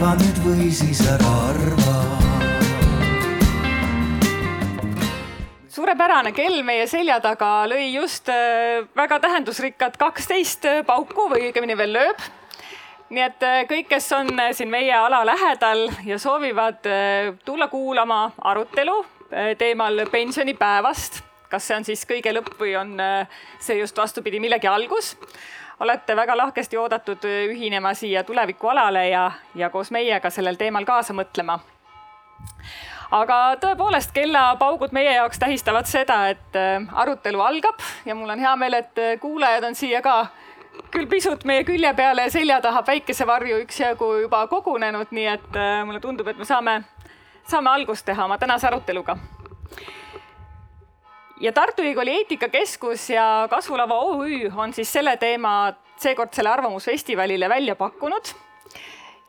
[0.00, 1.96] arva nüüd või siis ära arva
[5.68, 11.92] suurepärane kell meie selja taga lõi just äh, väga tähendusrikkad kaksteist pauku või õigemini veel
[11.98, 12.24] lööb.
[13.12, 16.80] nii et äh, kõik, kes on äh, siin meie ala lähedal ja soovivad
[17.44, 18.96] tulla kuulama arutelu
[19.60, 21.20] teemal pensionipäevast,
[21.52, 22.96] kas see on siis kõige lõpp või on
[23.60, 25.12] see just vastupidi millegi algus,
[25.80, 31.58] olete väga lahkesti oodatud ühinema siia tulevikualale ja, ja koos meiega sellel teemal kaasa mõtlema
[33.10, 38.54] aga tõepoolest, kellapaugud meie jaoks tähistavad seda, et äh, arutelu algab ja mul on hea
[38.56, 40.26] meel, et äh, kuulajad on siia ka
[40.90, 45.82] küll pisut meie külje peale ja selja taha päikesevarju üksjagu juba kogunenud, nii et äh,
[45.86, 46.80] mulle tundub, et me saame,
[47.50, 49.18] saame algust teha oma tänase aruteluga.
[51.40, 58.32] Ja Tartu Ülikooli Eetikakeskus ja Kasvulava OÜ on siis selle teema seekordsele Arvamusfestivalile välja pakkunud.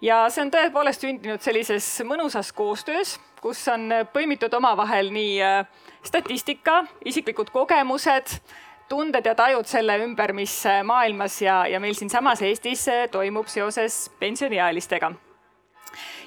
[0.01, 5.65] ja see on tõepoolest sündinud sellises mõnusas koostöös kus on põimitud omavahel nii äh,
[6.05, 8.37] statistika, isiklikud kogemused,
[8.91, 13.49] tunded ja tajud selle ümber, mis äh, maailmas ja, ja meil siinsamas Eestis äh, toimub
[13.49, 15.13] seoses pensioniealistega.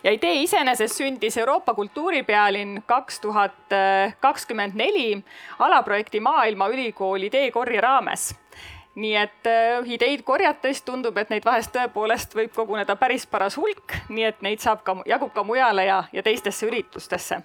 [0.05, 3.77] Ja idee iseenesest sündis Euroopa kultuuripealinn kaks tuhat
[4.21, 5.25] kakskümmend neli
[5.59, 8.35] alaprojekti Maailmaülikooli teekorje raames
[8.95, 13.97] nii et äh, ideid korjates tundub, et neid vahest tõepoolest võib koguneda päris paras hulk,
[14.09, 17.41] nii et neid saab ka, jagub ka mujale ja, ja teistesse üritustesse.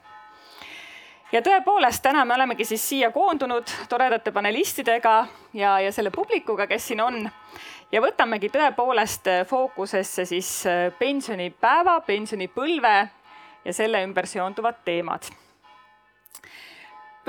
[1.32, 5.16] ja tõepoolest, täna me olemegi siis siia koondunud toredate panelistidega
[5.54, 7.30] ja, ja selle publikuga, kes siin on.
[7.92, 12.96] Ja võtamegi tõepoolest fookusesse siis äh, pensionipäeva, pensionipõlve
[13.66, 15.32] ja selle ümber seonduvad teemad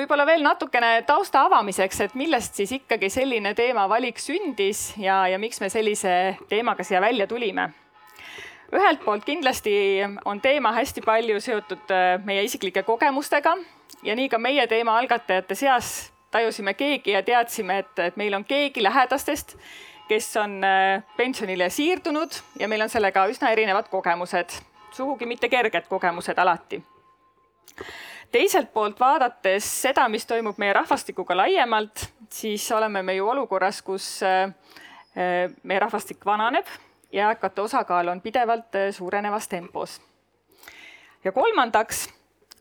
[0.00, 5.60] võib-olla veel natukene tausta avamiseks, et millest siis ikkagi selline teemavalik sündis ja, ja miks
[5.60, 7.70] me sellise teemaga siia välja tulime.
[8.72, 9.72] ühelt poolt kindlasti
[10.24, 13.56] on teema hästi palju seotud äh, meie isiklike kogemustega
[14.02, 18.44] ja nii ka meie teema algatajate seas tajusime keegi ja teadsime, et, et meil on
[18.44, 19.56] keegi lähedastest,
[20.10, 24.56] kes on äh, pensionile siirdunud ja meil on sellega üsna erinevad kogemused,
[24.92, 26.82] sugugi mitte kerged kogemused alati
[28.32, 34.06] teiselt poolt vaadates seda, mis toimub meie rahvastikuga laiemalt, siis oleme me ju olukorras, kus
[34.26, 34.52] äh,
[35.16, 36.66] äh, meie rahvastik vananeb
[37.12, 40.00] ja eakate osakaal on pidevalt suurenevas tempos.
[41.24, 42.08] ja kolmandaks,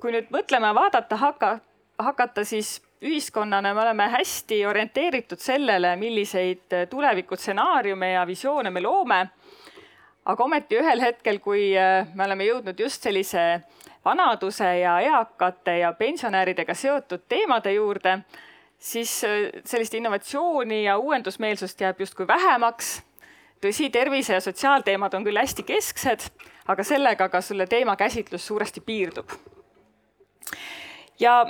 [0.02, 1.60] kui nüüd mõtlema vaadata hakka,
[2.00, 9.28] hakata, siis ühiskonnana me oleme hästi orienteeritud sellele, milliseid tulevikustsenaariume ja visioone me loome.
[10.26, 11.72] aga ometi ühel hetkel, kui
[12.14, 13.62] me oleme jõudnud just sellise
[14.06, 18.20] vanaduse ja eakate ja pensionäridega seotud teemade juurde,
[18.78, 23.04] siis äh, sellist innovatsiooni ja uuendusmeelsust jääb justkui vähemaks.
[23.60, 26.30] tõsi, tervise ja sotsiaalteemad on küll hästi kesksed,
[26.68, 29.30] aga sellega ka selle teema käsitlus suuresti piirdub.
[31.20, 31.46] ja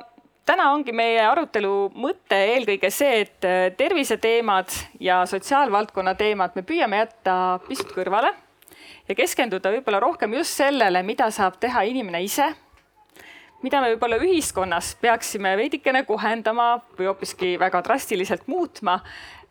[0.50, 4.74] täna ongi meie arutelu mõte eelkõige see, et äh, terviseteemad
[5.04, 7.36] ja sotsiaalvaldkonna teemad me püüame jätta
[7.68, 8.32] pisut kõrvale
[9.10, 12.50] ja keskenduda võib-olla rohkem just sellele, mida saab teha inimene ise,
[13.62, 19.00] mida me võib-olla ühiskonnas peaksime veidikene kohendama või hoopiski väga drastiliselt muutma,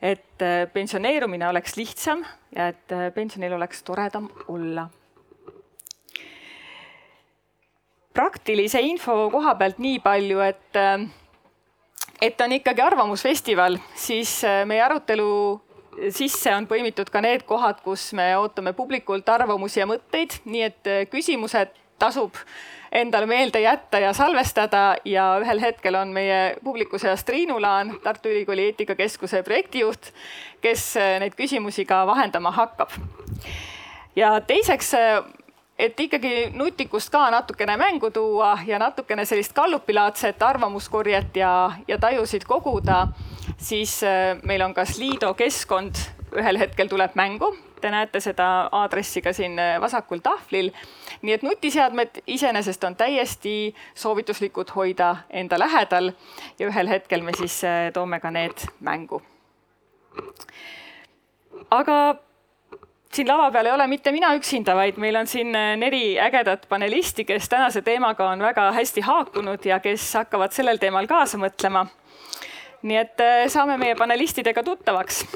[0.03, 2.27] et äh, pensioneerumine oleks lihtsam
[2.57, 4.89] ja et äh, pensionil oleks toredam olla.
[8.15, 11.09] Praktilise info koha pealt nii palju, et äh,
[12.23, 15.29] et on ikkagi arvamusfestival, siis meie arutelu
[16.15, 20.91] sisse on põimitud ka need kohad, kus me ootame publikult arvamusi ja mõtteid, nii et
[20.91, 22.37] äh, küsimused tasub
[22.95, 28.31] endale meelde jätta ja salvestada ja ühel hetkel on meie publiku seas Triinu Laan, Tartu
[28.31, 30.13] Ülikooli eetikakeskuse projektijuht,
[30.65, 32.95] kes äh, neid küsimusi ka vahendama hakkab.
[34.17, 35.23] ja teiseks, äh,
[35.79, 42.45] et ikkagi nutikust ka natukene mängu tuua ja natukene sellist gallupilaadset arvamuskorjet ja, ja tajusid
[42.45, 43.07] koguda
[43.59, 45.99] siis äh, meil on ka Slido keskkond
[46.37, 47.55] ühel hetkel tuleb mängu.
[47.81, 50.73] Te näete seda aadressi ka siin äh, vasakul tahvlil.
[51.23, 56.13] nii et nutiseadmed iseenesest on täiesti soovituslikud hoida enda lähedal
[56.59, 59.23] ja ühel hetkel me siis äh, toome ka need mängu.
[61.71, 62.15] aga
[63.19, 67.25] siin lava peal ei ole mitte mina üksinda, vaid meil on siin neli ägedat panelisti,
[67.27, 71.87] kes tänase teemaga on väga hästi haakunud ja kes hakkavad sellel teemal kaasa mõtlema
[72.83, 75.27] nii et äh, saame meie panelistidega tuttavaks.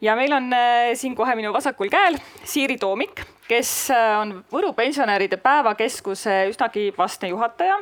[0.00, 4.72] ja meil on äh, siin kohe minu vasakul käel Siiri Toomik, kes äh, on Võru
[4.74, 7.78] pensionäride päevakeskuse üsnagi vastne juhataja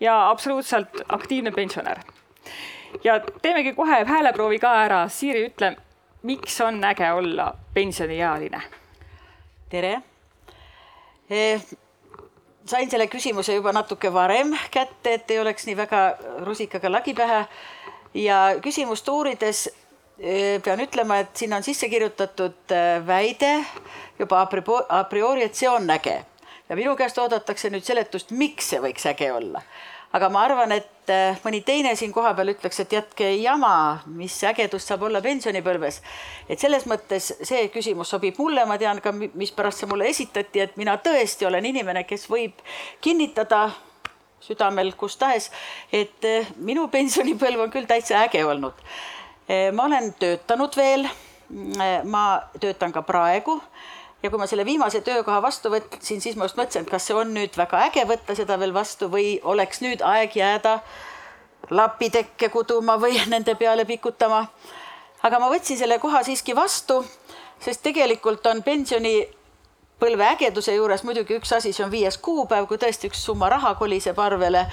[0.00, 2.00] ja absoluutselt aktiivne pensionär.
[3.04, 5.08] ja teemegi kohe hääleproovi ka ära.
[5.08, 5.76] Siiri, ütle,
[6.22, 8.62] miks on äge olla pensioniealine?
[9.70, 10.02] tere
[11.30, 11.60] Eh,
[12.64, 15.98] sain selle küsimuse juba natuke varem kätte, et ei oleks nii väga
[16.46, 17.42] rusikaga lagi pähe.
[18.14, 19.66] ja küsimust uurides
[20.18, 23.52] eh, pean ütlema, et sinna on sisse kirjutatud eh, väide
[24.18, 26.16] juba a priori, et see on äge
[26.68, 29.60] ja minu käest oodatakse nüüd seletust, miks see võiks äge olla
[30.12, 34.88] aga ma arvan, et äh, mõni teine siin kohapeal ütleks, et jätke jama, mis ägedust
[34.88, 36.00] saab olla pensionipõlves.
[36.48, 40.76] et selles mõttes see küsimus sobib mulle, ma tean ka, mispärast see mulle esitati, et
[40.80, 42.64] mina tõesti olen inimene, kes võib
[43.04, 43.68] kinnitada
[44.40, 45.50] südamel kus tahes,
[45.92, 48.76] et äh, minu pensionipõlv on küll täitsa äge olnud.
[49.48, 51.08] Äh, ma olen töötanud veel,
[52.04, 52.24] ma
[52.60, 53.54] töötan ka praegu
[54.22, 57.16] ja kui ma selle viimase töökoha vastu võtsin, siis ma just mõtlesin, et kas see
[57.16, 60.78] on nüüd väga äge võtta seda veel vastu või oleks nüüd aeg jääda
[61.70, 64.46] lapitekke kuduma või nende peale pikutama.
[65.22, 67.04] aga ma võtsin selle koha siiski vastu,
[67.60, 69.20] sest tegelikult on pensioni
[69.98, 73.74] põlve ägeduse juures muidugi üks asi, see on viies kuupäev, kui tõesti üks summa raha
[73.78, 74.64] koliseb arvele.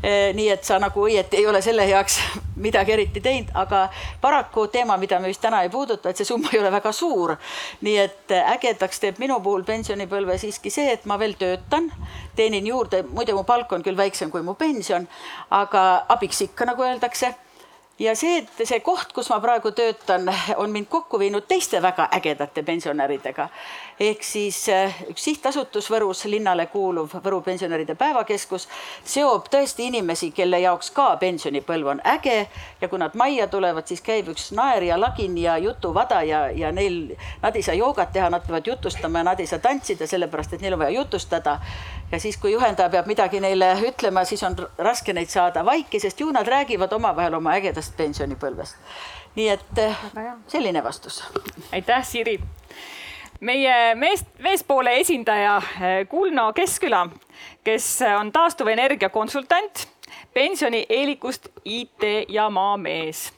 [0.00, 2.16] Eh, nii et sa nagu õieti ei ole selle heaks
[2.64, 3.82] midagi eriti teinud, aga
[4.20, 7.36] paraku teema, mida me vist täna ei puuduta, et see summa ei ole väga suur.
[7.80, 11.92] nii et ägedaks teeb minu puhul pensionipõlve siiski see, et ma veel töötan,
[12.36, 15.06] teenin juurde, muide mu palk on küll väiksem kui mu pension,
[15.50, 17.34] aga abiks ikka, nagu öeldakse
[18.00, 20.28] ja see, et see koht, kus ma praegu töötan,
[20.60, 23.48] on mind kokku viinud teiste väga ägedate pensionäridega.
[24.00, 28.66] Ehk siis eh, üks sihtasutus Võrus, linnale kuuluv Võru pensionäride päevakeskus,
[29.04, 32.36] seob tõesti inimesi, kelle jaoks ka pensionipõlv on äge
[32.80, 36.72] ja kui nad majja tulevad, siis käib üks naer ja lagin ja jutuvada ja, ja
[36.72, 37.12] neil,
[37.42, 40.64] nad ei saa joogat teha, nad peavad jutustama ja nad ei saa tantsida, sellepärast et
[40.64, 41.58] neil on vaja jutustada
[42.12, 46.20] ja siis, kui juhendaja peab midagi neile ütlema, siis on raske neid saada vaiki, sest
[46.20, 48.80] ju nad räägivad omavahel oma ägedast pensionipõlvest.
[49.36, 50.00] nii et eh,
[50.48, 51.22] selline vastus.
[51.72, 52.40] aitäh, Siri.
[53.40, 57.06] Meie meest, meespoole esindaja eh, Kulno Keskküla,
[57.64, 59.88] kes on taastuvenergia konsultant,
[60.34, 63.32] pensionieelikust IT ja maamees.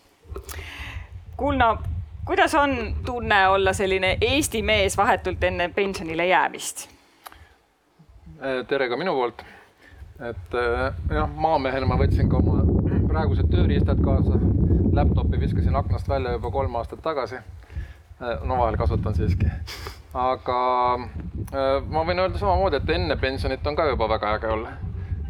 [1.37, 1.79] Kulno,
[2.25, 6.89] kuidas on tunne olla selline Eesti mees vahetult enne pensionile jäämist?
[8.43, 9.45] Eh, tere ka minu poolt.
[10.23, 12.63] et eh, jah, maamehena ma võtsin ka oma
[13.09, 14.39] praegused tööriistad kaasa.
[14.93, 17.41] Laptopi viskasin aknast välja juba kolm aastat tagasi.
[18.23, 19.51] Eh, no vahel kasutan siiski.
[20.15, 20.57] aga
[21.91, 24.75] ma võin öelda samamoodi, et enne pensionit on ka juba väga äge olla.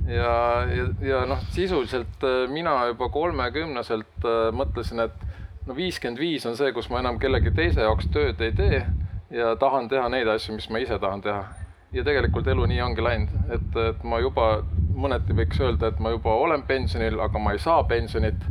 [0.09, 0.35] ja,
[0.77, 4.27] ja, ja noh, sisuliselt mina juba kolmekümneselt
[4.59, 5.25] mõtlesin, et
[5.67, 8.85] no viiskümmend viis on see, kus ma enam kellegi teise jaoks tööd ei tee
[9.31, 11.45] ja tahan teha neid asju, mis ma ise tahan teha
[11.93, 14.49] ja tegelikult elu nii ongi läinud, et, et ma juba
[14.97, 18.47] mõneti võiks öelda, et ma juba olen pensionil, aga ma ei saa pensionit.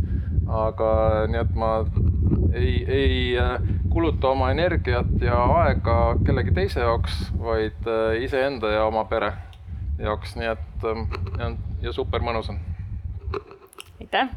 [0.52, 0.92] Aga
[1.32, 1.72] nii, et ma
[2.54, 3.56] ei, ei äh,
[3.90, 9.34] kuluta oma energiat ja aega kellegi teise jaoks, vaid äh, iseenda ja oma pere
[10.02, 11.08] jaoks, nii et ähm,
[11.40, 11.52] ja,
[11.82, 12.60] ja super mõnus on.
[14.02, 14.32] aitäh!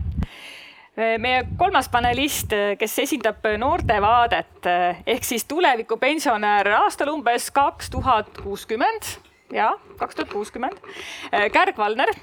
[0.94, 4.69] Meie kolmas panelist, kes esindab noortevaadet
[5.11, 9.08] ehk siis tulevikupensionär aastal umbes kaks tuhat kuuskümmend,
[9.50, 10.78] ja kaks tuhat kuuskümmend,
[11.50, 12.14] Kärg Valner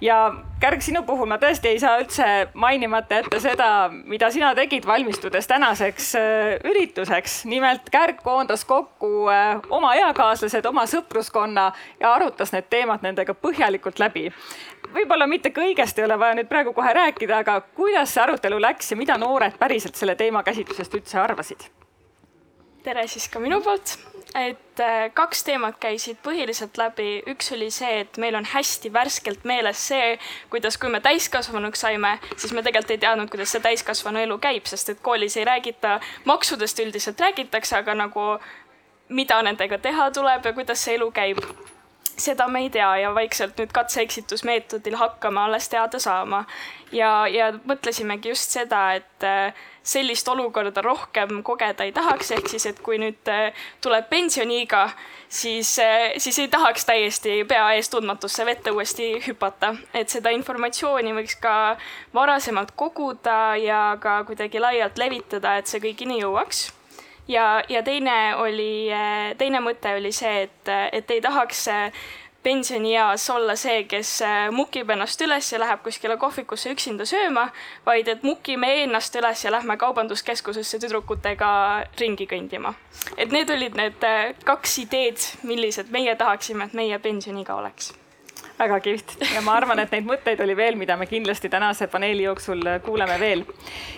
[0.00, 2.26] ja Kärg, sinu puhul ma tõesti ei saa üldse
[2.56, 7.44] mainimata jätta seda, mida sina tegid, valmistudes tänaseks äh, ürituseks.
[7.44, 14.00] nimelt Kärg koondas kokku äh, oma eakaaslased, oma sõpruskonna ja arutas need teemad nendega põhjalikult
[14.00, 14.30] läbi.
[14.94, 18.90] võib-olla mitte kõigest ei ole vaja nüüd praegu kohe rääkida, aga kuidas see arutelu läks
[18.90, 21.68] ja mida noored päriselt selle teema käsitlusest üldse arvasid?
[22.86, 23.96] Tere siis ka minu poolt.
[24.36, 29.46] Et äh, kaks teemat käisid põhiliselt läbi, üks oli see, et meil on hästi värskelt
[29.48, 30.16] meeles see,
[30.52, 34.68] kuidas, kui me täiskasvanuks saime, siis me tegelikult ei teadnud, kuidas see täiskasvanu elu käib,
[34.68, 38.26] sest et koolis ei räägita, maksudest üldiselt räägitakse, aga nagu
[39.08, 41.40] mida nendega teha tuleb ja kuidas see elu käib
[42.16, 46.44] seda me ei tea ja vaikselt nüüd katse-eksitusmeetodil hakkame alles teada saama.
[46.92, 52.66] ja, ja mõtlesimegi just seda, et äh, sellist olukorda rohkem kogeda ei tahaks, ehk siis,
[52.70, 53.50] et kui nüüd äh,
[53.82, 54.84] tuleb pensioniiga,
[55.28, 59.74] siis, äh, siis ei tahaks täiesti pea ees tundmatusse vette uuesti hüpata.
[59.94, 61.76] et seda informatsiooni võiks ka
[62.14, 66.68] varasemalt koguda ja ka kuidagi laialt levitada, et see kõigini jõuaks
[67.28, 68.88] ja, ja teine oli,
[69.38, 71.66] teine mõte oli see, et, et ei tahaks
[72.46, 74.20] pensionieas olla see, kes
[74.54, 77.48] mukib ennast üles ja läheb kuskile kohvikusse üksinda sööma,
[77.86, 81.50] vaid et mukime ennast üles ja lähme kaubanduskeskusesse tüdrukutega
[81.98, 82.74] ringi kõndima.
[83.16, 84.10] et need olid need
[84.46, 87.94] kaks ideed, millised meie tahaksime, et meie pensioniiga oleks
[88.58, 92.24] väga kihvt ja ma arvan, et neid mõtteid oli veel, mida me kindlasti tänase paneeli
[92.24, 93.44] jooksul kuuleme veel.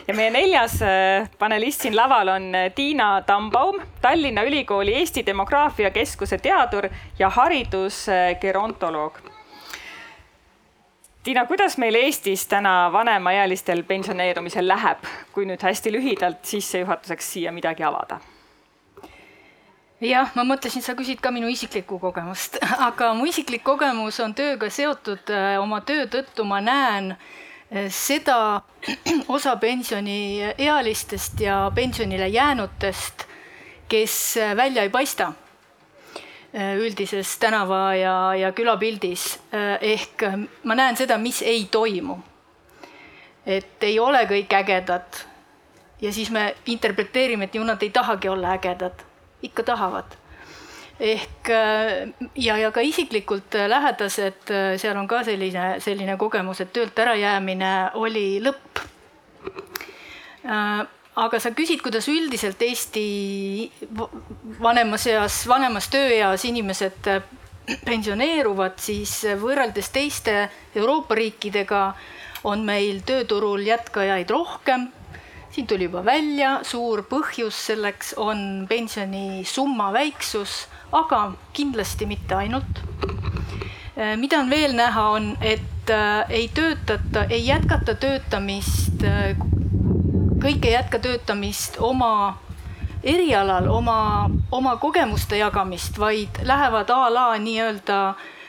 [0.08, 5.90] ja meie neljas äh, panelist siin laval on äh, Tiina Tambaum, Tallinna Ülikooli Eesti Demograafia
[5.90, 6.88] Keskuse teadur
[7.18, 9.18] ja haridusgerontoloog.
[11.22, 17.84] Tiina, kuidas meil Eestis täna vanemaealistel pensioneerumisel läheb, kui nüüd hästi lühidalt sissejuhatuseks siia midagi
[17.84, 18.20] avada?
[20.00, 24.70] Jah, ma mõtlesin, sa küsid ka minu isiklikku kogemust, aga mu isiklik kogemus on tööga
[24.70, 25.30] seotud.
[25.32, 28.62] Äh, oma töö tõttu ma näen äh, seda
[29.36, 33.26] osa pensioniealistest ja pensionile jäänutest,
[33.88, 35.32] kes äh, välja ei paista
[36.58, 39.34] üldises tänava ja, ja külapildis.
[39.84, 40.22] ehk
[40.64, 42.16] ma näen seda, mis ei toimu.
[43.44, 45.20] et ei ole kõik ägedad.
[46.00, 49.07] ja siis me interpreteerime, et ju nad ei tahagi olla ägedad
[49.42, 50.16] ikka tahavad.
[51.00, 56.60] ehk äh, ja, ja ka isiklikult äh, lähedased, äh, seal on ka selline, selline kogemus,
[56.60, 58.82] et töölt ärajäämine oli lõpp.
[61.18, 63.70] aga sa küsid, kuidas üldiselt Eesti
[64.62, 67.10] vanemas eas, vanemas tööeas inimesed
[67.84, 71.82] pensioneeruvad, siis võrreldes teiste Euroopa riikidega
[72.48, 74.88] on meil tööturul jätkajaid rohkem
[75.50, 82.82] siin tuli juba välja, suur põhjus selleks on pensionisumma väiksus, aga kindlasti mitte ainult.
[83.98, 89.32] Äh, mida on veel näha, on, et äh, ei töötata, ei jätkata töötamist, äh,
[90.38, 92.38] kõik ei jätka töötamist oma
[93.02, 97.98] erialal, oma, oma kogemuste jagamist, vaid lähevad a la nii-öelda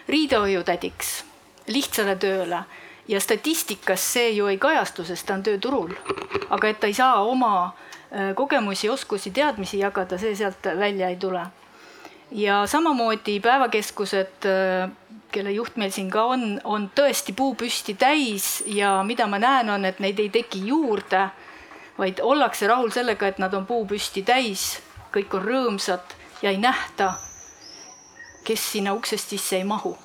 [0.10, 1.24] riidehoiutädiks
[1.70, 2.64] lihtsale tööle
[3.10, 5.96] ja statistikas see ju ei kajastu, sest ta on tööturul.
[6.50, 11.16] aga et ta ei saa oma äh, kogemusi, oskusi, teadmisi jagada, see sealt välja ei
[11.16, 11.46] tule.
[12.32, 14.92] ja samamoodi päevakeskused, äh,
[15.32, 19.86] kelle juht meil siin ka on, on tõesti puupüsti täis ja mida ma näen, on,
[19.86, 21.30] et neid ei teki juurde,
[21.98, 24.82] vaid ollakse rahul sellega, et nad on puupüsti täis,
[25.14, 27.14] kõik on rõõmsad ja ei nähta,
[28.46, 29.98] kes sinna uksest sisse ei mahu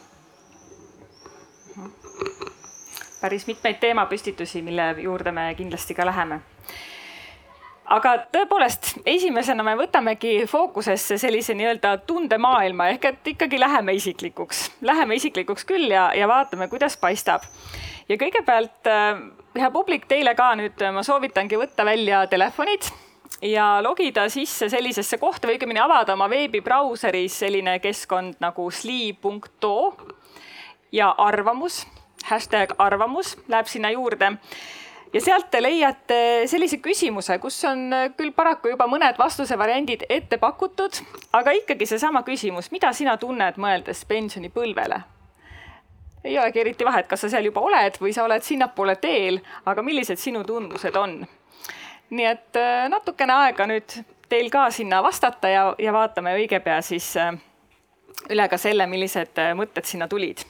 [3.24, 6.40] päris mitmeid teemapüstitusi, mille juurde me kindlasti ka läheme.
[7.84, 15.16] aga tõepoolest, esimesena me võtamegi fookusesse sellise nii-öelda tundemaailma ehk et ikkagi läheme isiklikuks, läheme
[15.20, 17.48] isiklikuks küll ja, ja vaatame, kuidas paistab.
[18.08, 19.24] ja kõigepealt, äh,
[19.56, 22.92] hea publik, teile ka nüüd ma soovitangi võtta välja telefonid
[23.40, 29.76] ja logida sisse sellisesse kohta või õigemini avada oma veebibrauseris selline keskkond nagu sli.to
[30.92, 31.86] ja arvamus
[32.30, 34.32] hashtag arvamus läheb sinna juurde
[35.14, 36.18] ja sealt te leiate
[36.50, 37.86] sellise küsimuse, kus on
[38.18, 40.98] küll paraku juba mõned vastuse variandid ette pakutud,
[41.32, 45.02] aga ikkagi seesama küsimus, mida sina tunned, mõeldes pensionipõlvele?
[46.24, 49.82] ei olegi eriti vahet, kas sa seal juba oled või sa oled sinnapoole teel, aga
[49.84, 51.18] millised sinu tundmused on?
[52.14, 53.96] nii et äh, natukene aega nüüd
[54.28, 57.32] teil ka sinna vastata ja, ja vaatame õige pea siis äh,
[58.30, 60.44] üle ka selle, millised äh, mõtted sinna tulid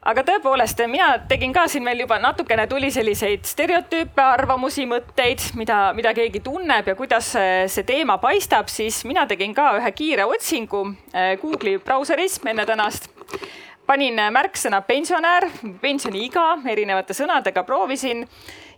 [0.00, 5.80] aga tõepoolest, mina tegin ka siin meil juba natukene tuli selliseid stereotüüpe, arvamusi, mõtteid, mida,
[5.96, 10.86] mida keegi tunneb ja kuidas see teema paistab, siis mina tegin ka ühe kiire otsingu
[11.12, 13.10] eh, Google'i brauseris enne tänast.
[13.90, 15.48] panin märksõna pensionär,
[15.82, 18.22] pensioniiga erinevate sõnadega, proovisin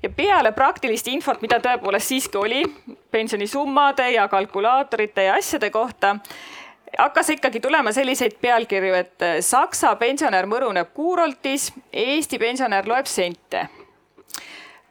[0.03, 2.63] ja peale praktilist infot, mida tõepoolest siiski oli
[3.11, 6.17] pensionisummade ja kalkulaatorite ja asjade kohta
[6.99, 13.69] hakkas ikkagi tulema selliseid pealkirju, et äh, Saksa pensionär mõruneb kuuroltis, Eesti pensionär loeb sente.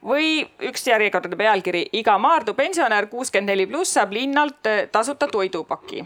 [0.02, 6.06] või üks järjekordne pealkiri, iga Maardu pensionär kuuskümmend neli pluss saab linnalt äh, tasuta toidupaki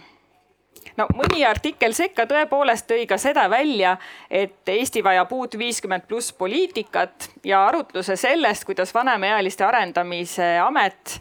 [0.98, 3.96] no mõni artikkel sekka tõepoolest tõi ka seda välja,
[4.30, 11.18] et Eesti vajab uut viiskümmend pluss poliitikat ja arutluse sellest, kuidas vanemaealiste arendamise amet,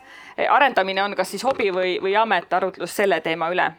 [0.50, 3.70] arendamine on kas siis hobi või, või amet, arutlus selle teema üle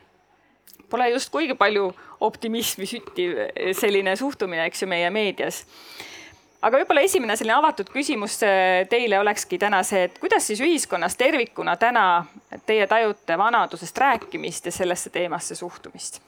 [0.90, 1.90] pole just kuigi palju
[2.26, 3.38] optimismi süttiv
[3.78, 5.64] selline suhtumine, eks ju, meie meedias
[6.66, 11.18] aga võib-olla esimene selline avatud küsimus äh, teile olekski täna see, et kuidas siis ühiskonnas
[11.20, 12.26] tervikuna täna
[12.66, 16.22] teie tajute vanadusest rääkimist ja sellesse teemasse suhtumist?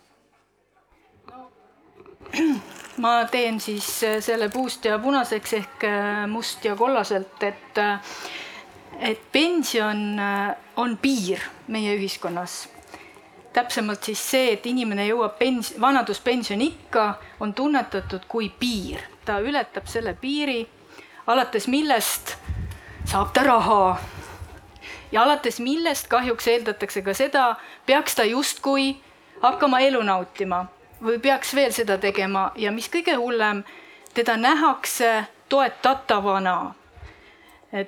[3.02, 5.90] ma teen siis äh, selle puust ja punaseks ehk
[6.30, 7.84] must ja kollaselt, et,
[9.00, 10.20] et pension
[10.78, 12.66] on piir meie ühiskonnas
[13.58, 17.08] täpsemalt siis see, et inimene jõuab pens-, vanaduspensioniikka,
[17.42, 20.62] on tunnetatud kui piir, ta ületab selle piiri,
[21.28, 22.36] alates millest
[23.08, 23.98] saab ta raha.
[25.12, 28.98] ja alates millest kahjuks eeldatakse ka seda, peaks ta justkui
[29.42, 30.66] hakkama elu nautima.
[31.02, 33.64] või peaks veel seda tegema ja mis kõige hullem,
[34.14, 36.74] teda nähakse toetatavana.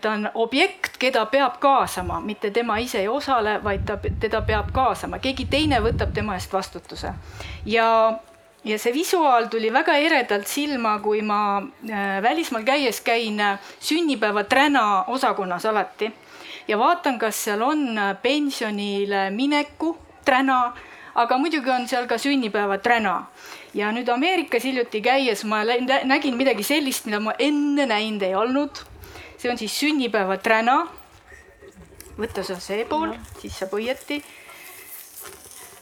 [0.02, 4.74] Ta on objekt, keda peab kaasama, mitte tema ise ei osale, vaid ta, teda peab
[4.76, 7.14] kaasama, keegi teine võtab tema eest vastutuse.
[7.66, 7.88] ja,
[8.64, 14.44] ja see visuaal tuli väga eredalt silma, kui ma äh, välismaal käies käin äh, sünnipäeva
[14.44, 16.12] träna osakonnas alati
[16.68, 19.96] ja vaatan, kas seal on äh, pensionile mineku
[20.26, 20.74] träna
[21.16, 23.26] aga muidugi on seal ka sünnipäevaträna.
[23.74, 25.62] ja nüüd Ameerikas hiljuti käies ma
[26.04, 28.84] nägin midagi sellist, mida ma enne näinud ei olnud.
[29.40, 30.78] See on siis sünnipäevaträna.
[32.20, 34.22] võta sa see pool, siis saab õieti.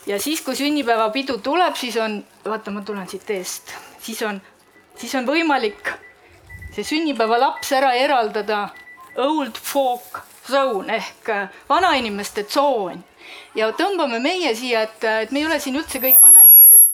[0.05, 4.41] ja siis, kui sünnipäevapidu tuleb, siis on, vaata, ma tulen siit eest, siis on,
[4.95, 5.93] siis on võimalik
[6.75, 8.69] see sünnipäevalaps ära eraldada
[9.17, 11.31] old folk zone ehk
[11.69, 13.01] vanainimeste tsoon
[13.57, 16.85] ja tõmbame meie siia, et, et me ei ole siin üldse kõik vanainimesed.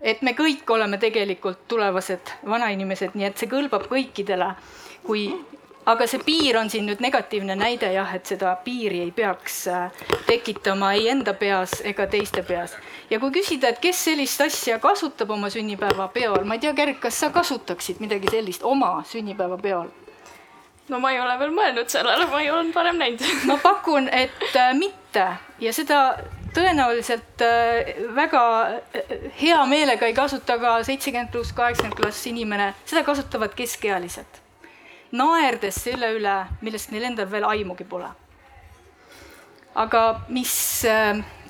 [0.00, 4.54] et me kõik oleme tegelikult tulevased vanainimesed, nii et see kõlbab kõikidele.
[5.04, 5.26] kui,
[5.86, 10.04] aga see piir on siin nüüd negatiivne näide jah, et seda piiri ei peaks äh,
[10.26, 12.76] tekitama ei enda peas ega teiste peas.
[13.10, 17.20] ja kui küsida, et kes sellist asja kasutab oma sünnipäevapeol, ma ei tea, Gerrit, kas
[17.20, 19.92] sa kasutaksid midagi sellist oma sünnipäevapeol?
[20.88, 23.26] no ma ei ole veel mõelnud sellele, ma ei olnud varem näinud.
[23.48, 25.26] ma pakun, et äh, mitte
[25.60, 26.00] ja seda
[26.54, 28.44] tõenäoliselt äh, väga
[29.40, 34.43] hea meelega ei kasuta ka seitsekümmend pluss, kaheksakümmend pluss inimene, seda kasutavad keskealised.
[35.14, 38.10] Naerdes selle üle, millest neil endal veel aimugi pole.
[39.74, 40.84] aga mis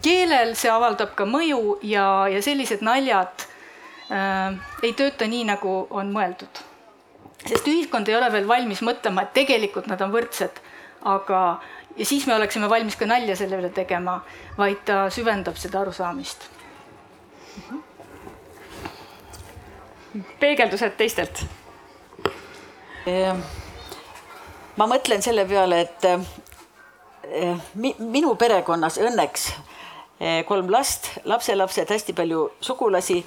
[0.05, 3.49] keelel see avaldab ka mõju ja, ja sellised naljad
[4.13, 6.65] äh, ei tööta nii, nagu on mõeldud
[7.49, 10.61] sest ühiskond ei ole veel valmis mõtlema, et tegelikult nad on võrdsed,
[11.11, 11.41] aga
[11.97, 14.19] ja siis me oleksime valmis ka nalja selle üle tegema,
[14.59, 16.51] vaid ta süvendab seda arusaamist.
[20.39, 21.45] peegeldused teistelt?
[23.07, 23.41] Ehm,
[24.77, 27.67] ma mõtlen selle peale, et eh,
[28.01, 29.45] minu perekonnas õnneks
[30.21, 33.19] eh, kolm last, lapselapsed, hästi palju sugulasi,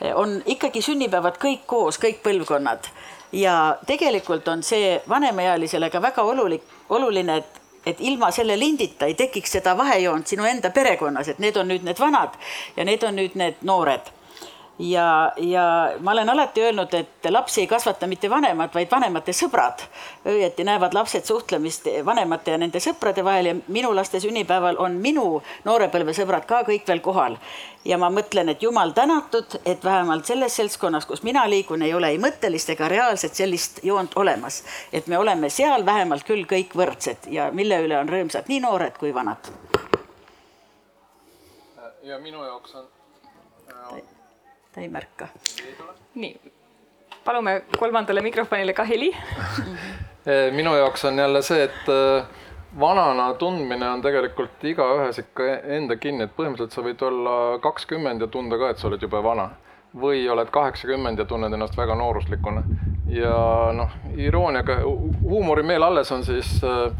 [0.00, 2.86] eh, on ikkagi sünnipäevad kõik koos, kõik põlvkonnad.
[3.34, 9.14] Ja tegelikult on see vanemaealisele ka väga olulik, oluline, et et ilma selle lindita ei
[9.14, 12.34] tekiks seda vahejoont sinu enda perekonnas, et need on nüüd need vanad
[12.74, 14.10] ja need on nüüd need noored
[14.78, 19.86] ja, ja ma olen alati öelnud, et lapsi ei kasvata mitte vanemad, vaid vanemate sõbrad.
[20.26, 25.42] õieti näevad lapsed suhtlemist vanemate ja nende sõprade vahel ja minu laste sünnipäeval on minu
[25.64, 27.38] noorepõlvesõbrad ka kõik veel kohal.
[27.84, 32.08] ja ma mõtlen, et jumal tänatud, et vähemalt selles seltskonnas, kus mina liigun, ei ole
[32.08, 34.64] ei mõttelist ega reaalset sellist joont olemas.
[34.92, 38.98] et me oleme seal vähemalt küll kõik võrdsed ja mille üle on rõõmsad nii noored
[38.98, 39.38] kui vanad.
[42.02, 42.86] ja minu jaoks on
[44.76, 45.28] ta ei märka.
[46.14, 46.36] nii,
[47.24, 49.08] palume kolmandale mikrofonile ka heli
[50.30, 52.26] eh, minu jaoks on jälle see, et eh,
[52.80, 55.46] vanana tundmine on tegelikult igaühes ikka
[55.78, 59.22] enda kinni, et põhimõtteliselt sa võid olla kakskümmend ja tunda ka, et sa oled jube
[59.24, 59.50] vana.
[59.96, 62.62] või oled kaheksakümmend ja tunned ennast väga nooruslikuna.
[63.08, 63.36] ja
[63.72, 64.82] noh, irooniaga,
[65.22, 66.92] huumorimeel alles on siis äh,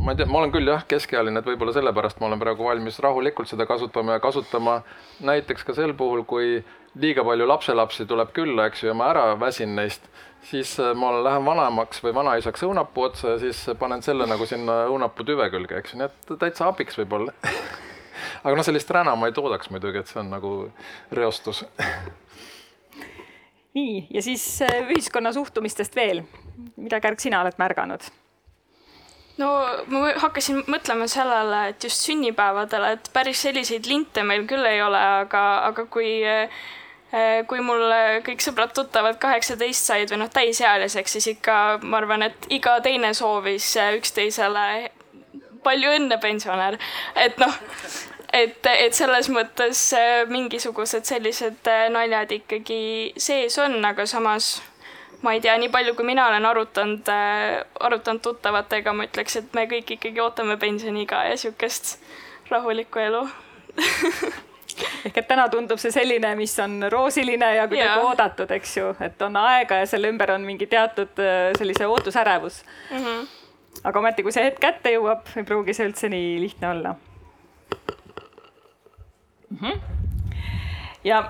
[0.00, 2.98] ma ei tea, ma olen küll jah, keskealine, et võib-olla sellepärast ma olen praegu valmis
[3.04, 4.80] rahulikult seda kasutama ja kasutama
[5.26, 6.60] näiteks ka sel puhul, kui
[7.00, 10.06] liiga palju lapselapsi tuleb külla, eks ju, ja ma ära väsin neist,
[10.50, 14.84] siis äh, ma lähen vanemaks või vanaisaks õunapuu otsa ja siis panen selle nagu sinna
[14.90, 17.36] õunapuu tüve külge, eks ju, nii et täitsa abiks võib-olla.
[18.44, 20.54] Aga noh, sellist räna ma ei toodaks muidugi, et see on nagu
[21.12, 21.64] reostus.
[23.76, 26.24] Nii, ja siis äh, ühiskonna suhtumistest veel,
[26.74, 28.08] mida, Kärg, sina oled märganud?
[29.40, 29.50] No
[29.92, 35.00] ma hakkasin mõtlema sellele, et just sünnipäevadele, et päris selliseid linte meil küll ei ole,
[35.24, 36.20] aga, aga kui
[37.50, 37.90] kui mul
[38.22, 43.72] kõik sõbrad-tuttavad kaheksateist said või noh, täisealiseks, siis ikka ma arvan, et iga teine soovis
[43.96, 44.66] üksteisele
[45.64, 46.78] palju õnne, pensionär,
[47.18, 47.56] et noh,
[48.32, 49.82] et, et selles mõttes
[50.30, 52.82] mingisugused sellised naljad ikkagi
[53.18, 54.60] sees on, aga samas
[55.22, 59.56] ma ei tea, nii palju, kui mina olen arutanud äh,, arutanud tuttavatega, ma ütleks, et
[59.56, 61.98] me kõik ikkagi ootame pensioniiga ja sihukest
[62.50, 63.24] rahulikku elu
[65.06, 68.06] ehk et täna tundub see selline, mis on roosiline ja kuidagi ja.
[68.06, 72.62] oodatud, eks ju, et on aega ja selle ümber on mingi teatud äh, sellise ootusärevus
[72.90, 73.04] mm.
[73.04, 73.28] -hmm.
[73.84, 76.94] aga ometi, kui see hetk kätte jõuab, ei pruugi see üldse nii lihtne olla
[79.50, 79.56] mm.
[79.62, 79.80] -hmm.
[81.04, 81.24] ja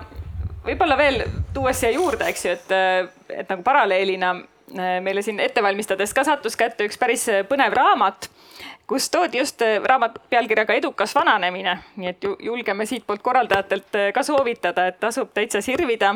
[0.65, 2.73] võib-olla veel tuues siia juurde, eks ju, et,
[3.29, 4.33] et nagu paralleelina,
[5.03, 8.29] meile siin ette valmistades ka sattus kätte üks päris põnev raamat,
[8.87, 14.99] kus toodi just raamat pealkirjaga Edukas vananemine, nii et julgeme siitpoolt korraldajatelt ka soovitada, et
[14.99, 16.15] tasub täitsa sirvida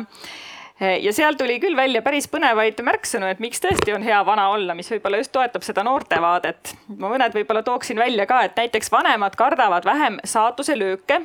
[0.80, 4.76] ja seal tuli küll välja päris põnevaid märksõnu, et miks tõesti on hea vana olla,
[4.76, 6.74] mis võib-olla just toetab seda noortevaadet.
[6.96, 11.22] ma mõned võib-olla tooksin välja ka, et näiteks vanemad kardavad vähem saatuse lööke,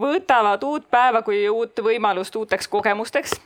[0.00, 3.36] võtavad uut päeva kui uut võimalust uuteks kogemusteks.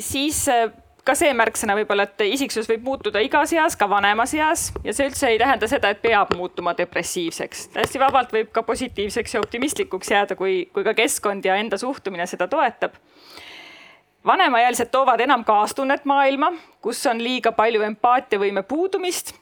[0.00, 0.48] siis
[1.04, 5.08] ka see märksõna võib-olla, et isiksus võib muutuda igas eas, ka vanemas eas ja see
[5.10, 7.68] üldse ei tähenda seda, et peab muutuma depressiivseks.
[7.76, 12.26] täiesti vabalt võib ka positiivseks ja optimistlikuks jääda, kui, kui ka keskkond ja enda suhtumine
[12.26, 12.96] seda toetab
[14.26, 19.34] vanemaealised toovad enam kaastunnet maailma, kus on liiga palju empaatiavõime puudumist.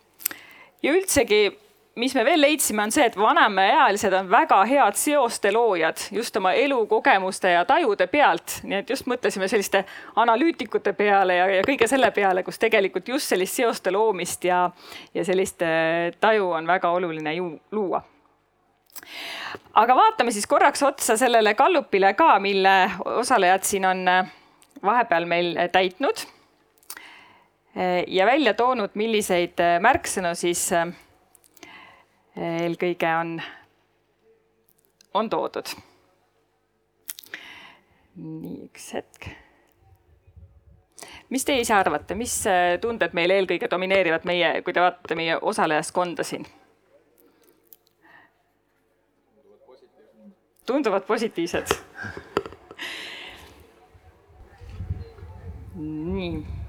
[0.83, 1.59] ja üldsegi,
[1.95, 6.55] mis me veel leidsime, on see, et vanemaealised on väga head seoste loojad just oma
[6.57, 8.61] elukogemuste ja tajude pealt.
[8.63, 9.85] nii et just mõtlesime selliste
[10.17, 14.65] analüütikute peale ja, ja kõige selle peale, kus tegelikult just sellist seoste loomist ja,
[15.15, 18.03] ja sellist äh, taju on väga oluline ju luua
[19.75, 22.77] aga vaatame siis korraks otsa sellele gallupile ka, mille
[23.21, 24.33] osalejad siin on äh,
[24.83, 26.25] vahepeal meil täitnud
[28.07, 30.67] ja välja toonud, milliseid märksõnu siis
[32.37, 33.37] eelkõige on,
[35.15, 35.75] on toodud.
[38.17, 39.29] nii, üks hetk.
[41.33, 42.35] mis teie ise arvate, mis
[42.81, 46.47] tunded meil eelkõige domineerivad meie, kui te vaatate meie osalejaskonda siin?
[50.67, 51.73] tunduvad positiivsed
[56.13, 56.62] nii.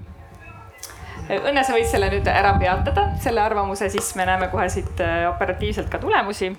[1.24, 5.24] Õnne, sa võid selle nüüd ära peatada, selle arvamuse, siis me näeme kohe siit äh,
[5.30, 6.52] operatiivselt ka tulemusi.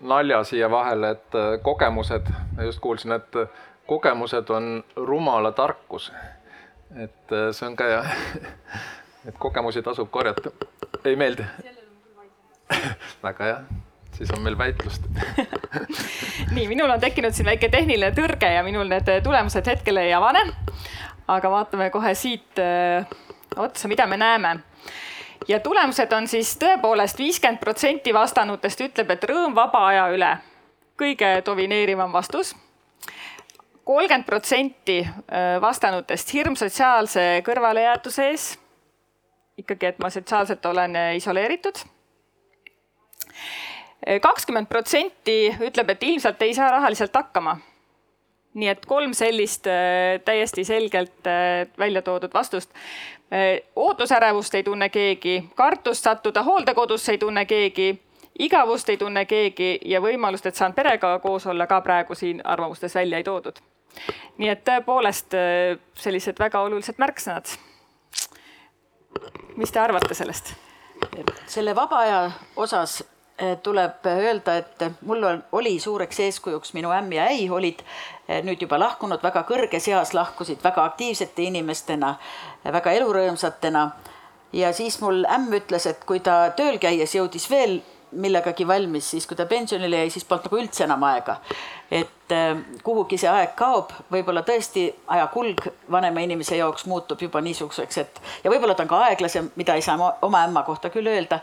[0.00, 2.28] nalja siia vahele, et äh, kogemused,
[2.64, 3.48] just kuulsin, et äh,
[3.86, 6.12] kogemused on rumala tarkus.
[6.96, 7.84] et see on ka
[9.28, 10.50] et kogemusi tasub korjata.
[11.04, 11.44] ei meeldi?
[13.24, 13.87] väga hea
[14.18, 15.02] siis on meil väitlust
[16.54, 20.42] nii, minul on tekkinud siin väike tehniline tõrge ja minul need tulemused hetkel ei avane.
[21.28, 23.02] aga vaatame kohe siit öö,
[23.56, 24.58] otsa, mida me näeme.
[25.48, 30.32] ja tulemused on siis tõepoolest viiskümmend protsenti vastanutest ütleb, et rõõm vaba aja üle.
[30.98, 32.56] kõige domineerivam vastus
[33.84, 34.98] kolmkümmend protsenti
[35.60, 38.50] vastanutest hirm sotsiaalse kõrvalejäetuse ees.
[39.56, 41.86] ikkagi, et ma sotsiaalselt olen isoleeritud
[44.22, 47.58] kakskümmend protsenti ütleb, et ilmselt ei saa rahaliselt hakkama.
[48.58, 52.70] nii et kolm sellist äh, täiesti selgelt äh, välja toodud vastust.
[53.32, 58.00] Äh, ootusärevust ei tunne keegi, kartust sattuda hooldekodusse ei tunne keegi,
[58.38, 62.94] igavust ei tunne keegi ja võimalust, et saan perega koos olla, ka praegu siin arvamustes
[62.94, 63.60] välja ei toodud.
[64.38, 65.36] nii et tõepoolest
[65.94, 67.52] sellised väga olulised märksõnad.
[69.56, 70.54] mis te arvate sellest?
[71.46, 73.02] selle vaba aja osas
[73.62, 77.84] tuleb öelda, et mul on, oli suureks eeskujuks minu ämm ja äi olid
[78.28, 82.16] eh, nüüd juba lahkunud, väga kõrges eas lahkusid väga aktiivsete inimestena,
[82.64, 83.90] eh, väga elurõõmsatena.
[84.52, 87.80] ja siis mul ämm ütles, et kui ta tööl käies jõudis veel
[88.12, 91.36] millegagi valmis, siis kui ta pensionile jäi, siis polnud nagu üldse enam aega.
[91.90, 92.32] et
[92.82, 98.20] kuhugi see aeg kaob, võib-olla tõesti aja kulg vanema inimese jaoks muutub juba niisuguseks, et
[98.44, 101.40] ja võib-olla ta on ka aeglasem, mida ei saa oma ämma kohta küll öelda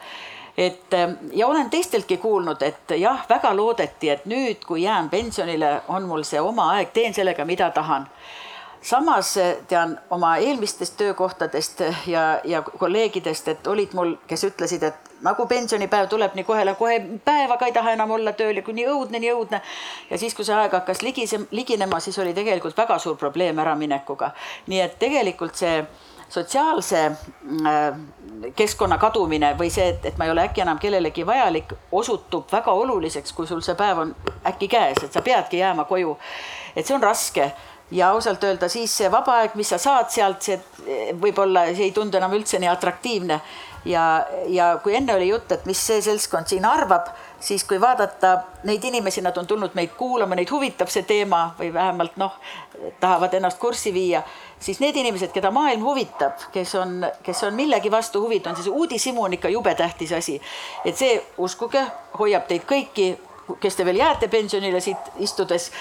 [0.58, 5.82] et ähm, ja olen teisteltki kuulnud, et jah, väga loodeti, et nüüd, kui jään pensionile,
[5.88, 8.08] on mul see oma aeg, teen sellega, mida tahan
[8.86, 15.12] samas äh, tean oma eelmistest töökohtadest ja, ja kolleegidest, et olid mul, kes ütlesid, et
[15.26, 18.88] nagu pensionipäev tuleb nii kohe, kohe päevaga ei taha enam olla tööl ja kui nii
[18.92, 19.62] õudne, nii õudne.
[20.10, 24.32] ja siis, kui see aeg hakkas ligise, liginema, siis oli tegelikult väga suur probleem äraminekuga.
[24.68, 25.82] nii et tegelikult see
[26.30, 28.00] sotsiaalse äh,
[28.56, 32.74] keskkonna kadumine või see, et, et ma ei ole äkki enam kellelegi vajalik, osutub väga
[32.74, 34.16] oluliseks, kui sul see päev on
[34.48, 36.18] äkki käes, et sa peadki jääma koju.
[36.76, 37.52] et see on raske
[37.92, 40.60] ja ausalt öelda, siis see vaba aeg, mis sa saad sealt, see
[41.22, 43.40] võib-olla see ei tundu enam üldse nii atraktiivne.
[43.86, 48.40] ja, ja kui enne oli jutt, et mis see seltskond siin arvab, siis kui vaadata
[48.66, 52.40] neid inimesi, nad on tulnud meid kuulama, neid huvitab see teema või vähemalt noh,
[53.00, 54.24] tahavad ennast kurssi viia
[54.60, 59.24] siis need inimesed, keda maailm huvitab, kes on, kes on millegi vastu huvitatud, siis uudishimu
[59.24, 60.42] on ikka jube tähtis asi.
[60.86, 61.84] et see, uskuge,
[62.20, 63.16] hoiab teid kõiki,
[63.62, 65.72] kes te veel jääte pensionile siit istudes,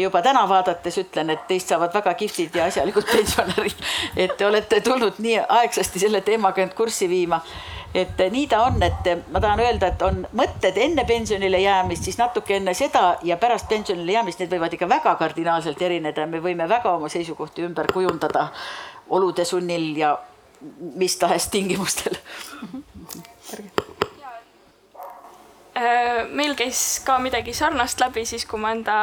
[0.00, 3.84] juba täna vaadates ütlen, et teist saavad väga kihvtid ja asjalikud pensionärid.
[4.16, 7.42] et te olete tulnud nii aegsasti selle teemaga end kurssi viima
[7.94, 12.18] et nii ta on, et ma tahan öelda, et on mõtted enne pensionile jäämist, siis
[12.20, 16.68] natuke enne seda ja pärast pensionile jäämist, need võivad ikka väga kardinaalselt erineda, me võime
[16.70, 18.48] väga oma seisukohti ümber kujundada
[19.10, 20.14] olude sunnil ja
[20.94, 22.18] mis tahes tingimustel.
[25.80, 28.96] Äh, meil käis ka midagi sarnast läbi siis, kui ma enda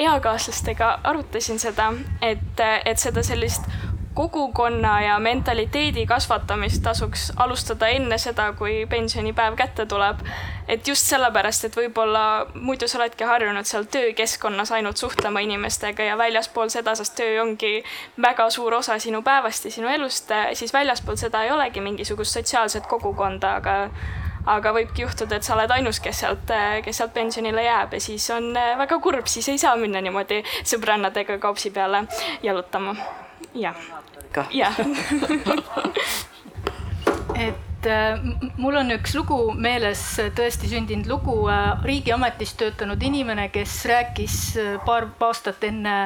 [0.00, 1.90] eakaaslastega arutasin seda,
[2.24, 3.66] et, et seda sellist
[4.16, 10.24] kogukonna ja mentaliteedi kasvatamist tasuks alustada enne seda, kui pensionipäev kätte tuleb.
[10.68, 16.18] et just sellepärast, et võib-olla muidu sa oledki harjunud seal töökeskkonnas ainult suhtlema inimestega ja
[16.18, 17.84] väljaspool seda, sest töö ongi
[18.22, 22.86] väga suur osa sinu päevast ja sinu elust, siis väljaspool seda ei olegi mingisugust sotsiaalset
[22.86, 23.76] kogukonda, aga
[24.46, 26.50] aga võibki juhtuda, et sa oled ainus, kes sealt,
[26.86, 31.40] kes sealt pensionile jääb ja siis on väga kurb, siis ei saa minna niimoodi sõbrannadega
[31.42, 32.04] kaupsi peale
[32.46, 32.94] jalutama.
[33.54, 33.76] jah,
[34.50, 34.76] jah.
[37.36, 38.18] Et äh,
[38.56, 40.00] mul on üks lugu meeles,
[40.36, 45.96] tõesti sündinud lugu, äh, riigiametis töötanud inimene, kes rääkis äh, paar aastat enne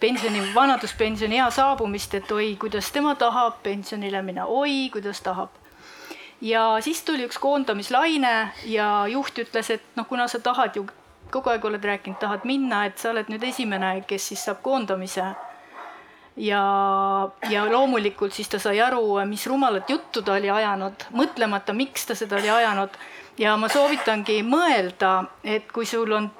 [0.00, 5.54] pensioni, vanaduspensioni ea saabumist, et oi, kuidas tema tahab pensionile minna, oi, kuidas tahab.
[6.44, 8.34] Ja siis tuli üks koondamislaine
[8.68, 10.84] ja juht ütles, et noh, kuna sa tahad ju
[11.32, 15.32] kogu aeg oled rääkinud, tahad minna, et sa oled nüüd esimene, kes siis saab koondamise.
[16.36, 16.62] Ja,
[17.50, 22.14] ja loomulikult siis ta sai aru, mis rumalat juttu ta oli ajanud, mõtlemata, miks ta
[22.18, 22.96] seda oli ajanud.
[23.38, 26.30] ja ma soovitangi mõelda, et kui sul on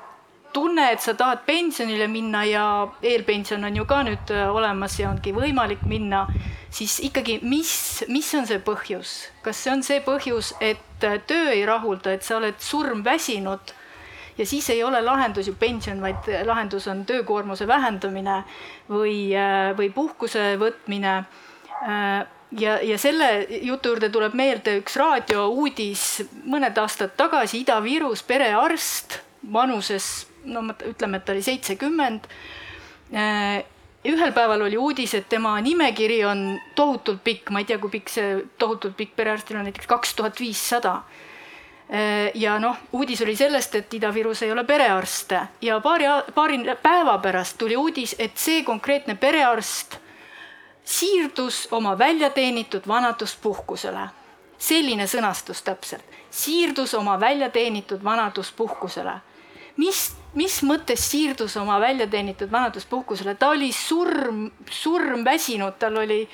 [0.54, 2.66] tunne, et sa tahad pensionile minna ja
[3.02, 6.28] eelpension on ju ka nüüd olemas ja ongi võimalik minna
[6.74, 11.52] siis ikkagi, mis, mis on see põhjus, kas see on see põhjus, et äh, töö
[11.54, 13.74] ei rahulda, et sa oled surmväsinud
[14.38, 18.42] ja siis ei ole lahendus ju pension, vaid lahendus on töökoormuse vähendamine
[18.90, 21.16] või, äh, või puhkuse võtmine.
[21.84, 22.26] Äh,
[22.60, 29.20] ja, ja selle jutu juurde tuleb meelde üks raadiouudis mõned aastad tagasi Ida-Virus perearst
[29.52, 32.28] vanuses, no ütleme, et ta oli seitsekümmend
[34.04, 36.44] ühel päeval oli uudis, et tema nimekiri on
[36.76, 40.40] tohutult pikk, ma ei tea, kui pikk see tohutult pikk perearstil on, näiteks kaks tuhat
[40.40, 40.98] viissada.
[42.34, 45.40] Ja noh, uudis oli sellest, et Ida-Virus ei ole perearste.
[45.60, 49.98] Ja paari, paari päeva pärast tuli uudis, et see konkreetne perearst
[50.84, 54.08] siirdus oma väljateenitud vanaduspuhkusele.
[54.58, 59.20] selline sõnastus täpselt, siirdus oma väljateenitud vanaduspuhkusele.
[59.76, 66.24] mis mis mõttes siirdus oma väljateenitud vanaduspuhkusele, ta oli surm, surmväsinud, tal oli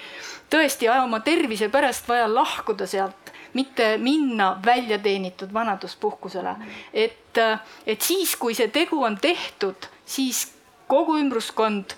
[0.50, 6.54] tõesti oma tervise pärast vaja lahkuda sealt, mitte minna väljateenitud vanaduspuhkusele.
[6.92, 7.38] et,
[7.86, 10.52] et siis, kui see tegu on tehtud, siis
[10.90, 11.94] kogu ümbruskond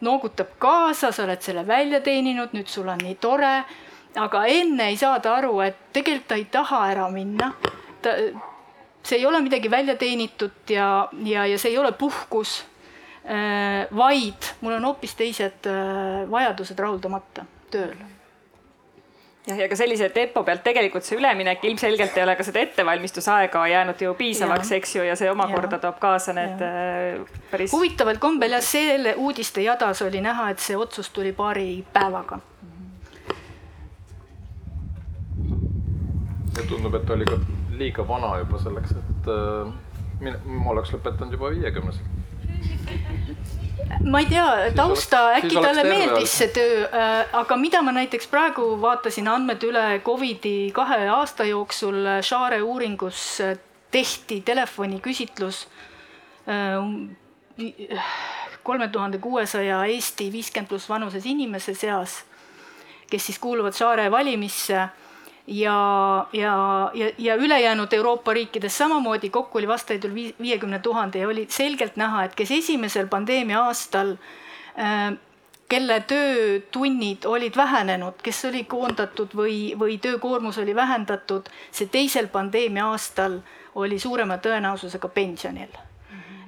[0.00, 3.64] noogutab kaasa, sa oled selle välja teeninud, nüüd sul on nii tore.
[4.14, 7.52] aga enne ei saada aru, et tegelikult ta ei taha ära minna.
[8.02, 8.16] ta
[9.04, 12.64] see ei ole midagi välja teenitud ja, ja, ja see ei ole puhkus,
[13.26, 18.13] äh, vaid mul on hoopis teised äh, vajadused rahuldamata tööl
[19.46, 23.66] jah, ja ka sellise tempo pealt tegelikult see üleminek ilmselgelt ei ole ka seda ettevalmistusaega
[23.68, 26.70] jäänud ju piisavaks, eks ju, ja see omakorda toob kaasa need ja.
[27.20, 27.72] Äh, päris.
[27.72, 32.40] huvitaval kombel jah, selle uudiste jadas oli näha, et see otsus tuli paari päevaga.
[36.54, 37.40] ja tundub, et oli ka
[37.74, 39.72] liiga vana juba selleks, et äh,
[40.20, 42.06] mina, ma oleks lõpetanud juba viiekümneselt
[44.04, 48.74] ma ei tea, tausta, äkki talle meeldis see töö, äh, aga mida ma näiteks praegu
[48.82, 53.56] vaatasin andmed üle Covidi kahe aasta jooksul, Share uuringus äh,
[53.94, 55.66] tehti telefoniküsitlus
[58.64, 62.18] kolme tuhande kuuesaja Eesti viiskümmend pluss vanuses inimese seas,
[63.10, 64.88] kes siis kuuluvad Share valimisse
[65.46, 71.28] ja, ja, ja, ja ülejäänud Euroopa riikides samamoodi, kokku oli vastajaid üle viiekümne tuhande ja
[71.28, 74.16] oli selgelt näha, et kes esimesel pandeemia aastal
[74.78, 75.12] äh,
[75.68, 82.88] kelle töötunnid olid vähenenud, kes oli koondatud või, või töökoormus oli vähendatud, see teisel pandeemia
[82.92, 83.40] aastal
[83.74, 85.76] oli suurema tõenäosusega pensionil.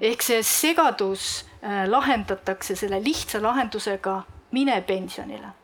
[0.01, 5.56] ehk see segadus äh, lahendatakse selle lihtsa lahendusega, mine pensionile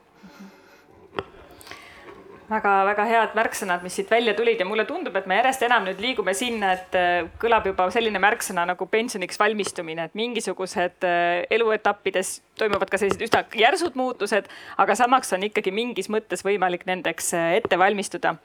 [2.50, 4.60] väga-väga head märksõnad, mis siit välja tulid.
[4.60, 8.20] Ja mulle tundub, et me järjest enam nüüd liigume sinna, et äh, kõlab juba selline
[8.22, 14.48] märksõna nagu pensioniks valmistumine, et mingisugused äh, eluetappides toimuvad ka sellised üsna järsud muutused,
[14.82, 18.36] aga samaks on ikkagi mingis mõttes võimalik nendeks äh, ette valmistuda.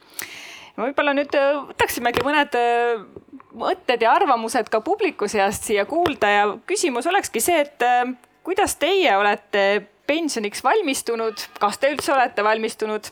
[0.77, 2.53] võib-olla nüüd võtaksimegi mõned
[3.57, 6.29] mõtted ja arvamused ka publiku seast siia kuulda.
[6.29, 7.85] Ja küsimus olekski see, et
[8.45, 13.09] kuidas teie olete pensioniks valmistunud, kas te üldse olete valmistunud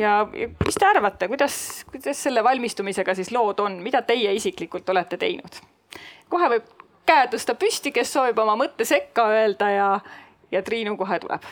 [0.00, 5.20] ja mis te arvate, kuidas, kuidas selle valmistumisega siis lood on, mida teie isiklikult olete
[5.20, 5.60] teinud?
[6.30, 6.68] kohe võib
[7.06, 9.88] käe tõsta püsti, kes soovib oma mõtte sekka öelda ja,
[10.52, 11.48] ja Triinu kohe tuleb.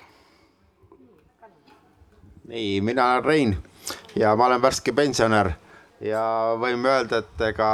[2.48, 3.56] nii, mina olen Rein
[4.16, 5.52] ja ma olen värske pensionär
[6.00, 6.22] ja
[6.60, 7.72] võime öelda, et ega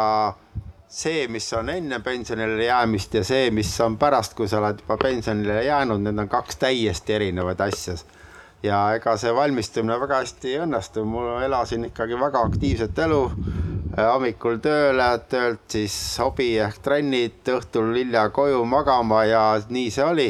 [0.88, 4.96] see, mis on enne pensionile jäämist ja see, mis on pärast, kui sa oled juba
[5.00, 7.96] pensionile jäänud, need on kaks täiesti erinevaid asja.
[8.64, 13.22] Ja ega see valmistumine väga hästi ei õnnestu, mul elasin ikkagi väga aktiivset elu.
[13.94, 20.26] hommikul tööle, töölt siis hobi ehk trennid, õhtul hilja koju magama ja nii see oli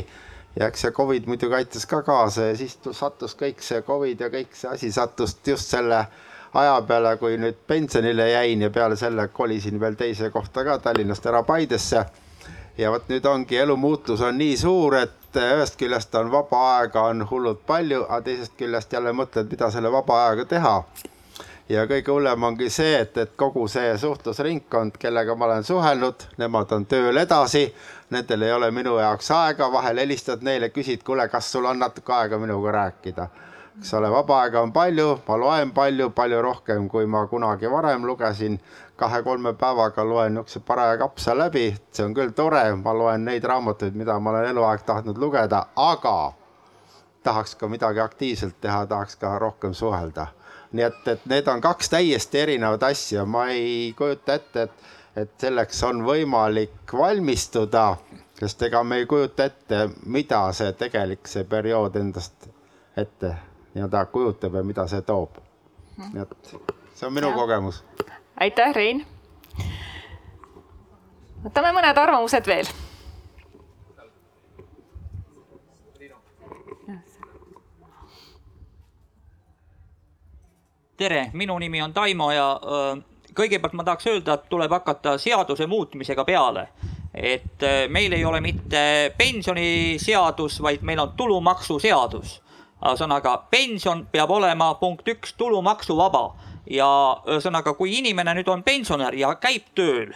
[0.56, 4.28] ja eks see Covid muidugi aitas ka kaasa ja siis sattus kõik see Covid ja
[4.30, 6.04] kõik see asi sattus just selle
[6.54, 11.26] aja peale, kui nüüd pensionile jäin ja peale selle kolisin veel teise kohta ka Tallinnast
[11.26, 12.04] ära Paidesse.
[12.78, 17.08] Ja vot nüüd ongi elu muutus on nii suur, et ühest küljest on vaba aega
[17.10, 20.74] on hullult palju, aga teisest küljest jälle mõtled, mida selle vaba ajaga teha.
[21.68, 26.72] ja kõige hullem ongi see, et, et kogu see suhtlusringkond, kellega ma olen suhelnud, nemad
[26.72, 27.64] on tööl edasi,
[28.10, 32.12] nendel ei ole minu jaoks aega, vahel helistad neile, küsid, kuule, kas sul on natuke
[32.12, 33.28] aega minuga rääkida
[33.78, 38.06] eks ole, vaba aega on palju, ma loen palju, palju rohkem, kui ma kunagi varem
[38.06, 38.60] lugesin.
[38.96, 43.94] Kahe-kolme päevaga loen niisuguse paraja kapsa läbi, see on küll tore, ma loen neid raamatuid,
[43.98, 46.32] mida ma olen eluaeg tahtnud lugeda, aga
[47.22, 50.26] tahaks ka midagi aktiivselt teha, tahaks ka rohkem suhelda.
[50.72, 55.34] nii et, et need on kaks täiesti erinevat asja, ma ei kujuta ette, et, et
[55.38, 57.96] selleks on võimalik valmistuda,
[58.40, 62.48] sest ega me ei kujuta ette, mida see tegelik, see periood endast
[62.96, 63.34] ette
[63.74, 65.38] nii-öelda kujutab ja mida see toob.
[66.12, 66.54] nii et
[66.94, 67.34] see on minu ja.
[67.34, 67.84] kogemus.
[68.40, 69.06] Aitäh, Rein.
[71.44, 72.72] võtame mõned arvamused veel.
[80.94, 82.92] tere, minu nimi on Taimo ja öö,
[83.34, 86.68] kõigepealt ma tahaks öelda, et tuleb hakata seaduse muutmisega peale.
[87.14, 92.43] et meil ei ole mitte pensioniseadus, vaid meil on tulumaksuseadus
[92.84, 96.24] ühesõnaga pension peab olema punkt üks tulumaksuvaba
[96.70, 96.88] ja
[97.26, 100.12] ühesõnaga, kui inimene nüüd on pensionär ja käib tööl,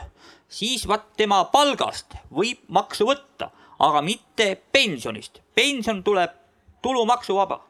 [0.49, 5.41] siis vaat tema palgast võib maksu võtta, aga mitte pensionist.
[5.55, 6.31] pension tuleb
[6.83, 7.61] tulumaksuvaba.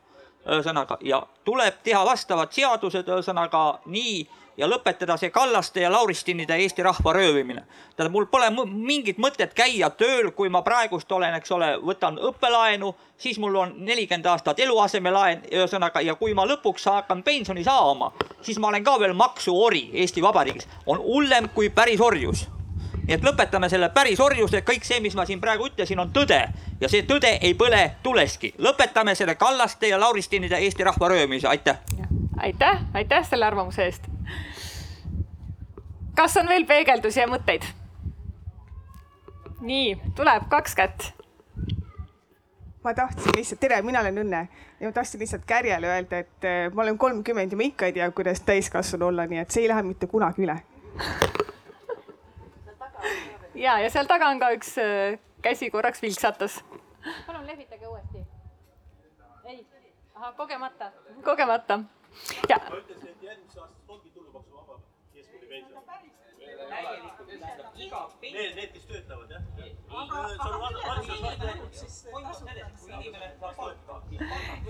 [0.49, 4.27] Ühesõnaga ja tuleb teha vastavad seadused, ühesõnaga nii
[4.59, 7.63] ja lõpetada see Kallaste ja Lauristinide Eesti rahva röövimine.
[7.97, 12.95] tähendab, mul pole mingit mõtet käia tööl, kui ma praegust olen, eks ole, võtan õppelaenu,
[13.19, 18.59] siis mul on nelikümmend aastat eluasemelaen, ühesõnaga, ja kui ma lõpuks hakkan pensioni saama, siis
[18.59, 20.69] ma olen ka veel maksuori Eesti Vabariigis.
[20.87, 22.49] on hullem kui päris orjus
[23.09, 26.43] nii et lõpetame selle päris orjuse, kõik see, mis ma siin praegu ütlesin, on tõde
[26.81, 28.55] ja see tõde ei põle tuleski.
[28.59, 31.81] lõpetame selle Kallaste ja Lauristinide Eesti rahva röövimise, aitäh.
[32.37, 34.09] aitäh, aitäh selle arvamuse eest
[36.19, 37.63] kas on veel peegeldusi ja mõtteid?
[39.63, 41.05] nii, tuleb kaks kätt.
[42.83, 44.41] ma tahtsin lihtsalt, tere, mina olen Õnne
[44.81, 47.95] ja ma tahtsin lihtsalt Kärjele öelda, et äh, ma olen kolmkümmend ja ma ikka ei
[47.95, 50.59] tea, kuidas täiskasvanu olla, nii et see ei lähe mitte kunagi üle.
[53.55, 56.65] Ja, ja seal taga on ka üks äh, käsi korraks vilksatas.
[57.27, 58.25] palun lehvitage uuesti.
[59.45, 59.67] ei,
[60.15, 60.93] ahah, kogemata.
[61.25, 61.81] kogemata.
[62.49, 62.61] ja.
[62.71, 64.81] ma ütlesin, et järgmisest aastast ongi tulumaksuvaba
[65.15, 65.79] keskmine pension
[67.79, 69.43] Need, need, kes töötavad jah.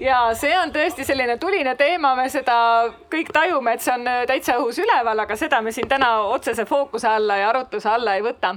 [0.01, 2.59] Ja see on tõesti selline tuline teema, me seda
[3.11, 7.09] kõik tajume, et see on täitsa õhus üleval, aga seda me siin täna otsese fookuse
[7.09, 8.57] alla ja arutluse alla ei võta.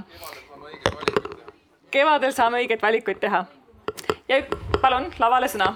[1.90, 3.44] kevadel saame õigeid valikuid teha.
[4.28, 4.42] ja
[4.80, 5.74] palun lavale sõna.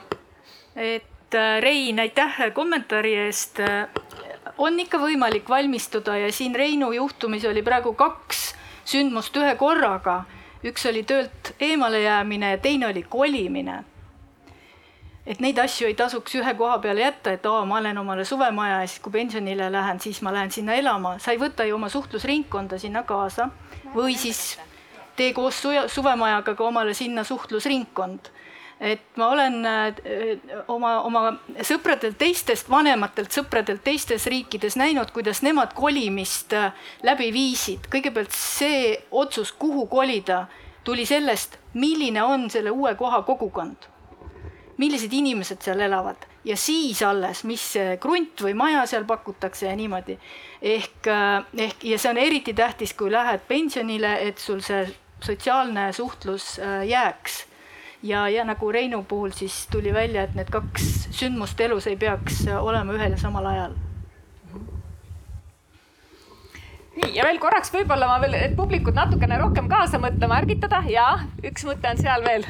[0.76, 3.60] et äh, Rein, aitäh kommentaari eest
[4.58, 8.54] on ikka võimalik valmistuda ja siin Reinu juhtumis oli praegu kaks
[8.86, 10.24] sündmust ühe korraga.
[10.66, 13.84] Üks oli töölt eemale jäämine ja teine oli kolimine.
[15.26, 18.80] et neid asju ei tasuks ühe koha peale jätta, et aa, ma olen omale suvemaja
[18.80, 21.18] ja siis, kui pensionile lähen, siis ma lähen sinna elama.
[21.18, 23.48] sa ei võta ju oma suhtlusringkonda sinna kaasa
[23.94, 24.58] või siis
[25.16, 28.30] tee koos suvemajaga ka omale sinna suhtlusringkond
[28.80, 29.94] et ma olen äh,
[30.68, 31.22] oma, oma
[31.64, 36.72] sõpradelt teistest, vanematelt sõpradelt teistes riikides näinud, kuidas nemad kolimist äh,
[37.06, 37.88] läbi viisid.
[37.92, 40.46] kõigepealt see otsus, kuhu kolida,
[40.84, 43.88] tuli sellest, milline on selle uue koha kogukond.
[44.76, 47.62] millised inimesed seal elavad ja siis alles, mis
[48.00, 50.18] krunt või maja seal pakutakse ja niimoodi.
[50.62, 54.84] ehk, äh, ehk ja see on eriti tähtis, kui lähed pensionile, et sul see
[55.24, 57.46] sotsiaalne suhtlus jääks
[58.06, 62.44] ja, ja nagu Reinu puhul siis tuli välja, et need kaks sündmust elus ei peaks
[62.60, 63.76] olema ühel ja samal ajal
[66.96, 71.06] nii ja veel korraks võib-olla ma veel, et publikut natukene rohkem kaasa mõtlema ärgitada ja
[71.44, 72.46] üks mõte on seal veel.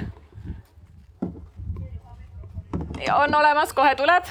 [3.17, 4.29] on olemas, kohe tuleb.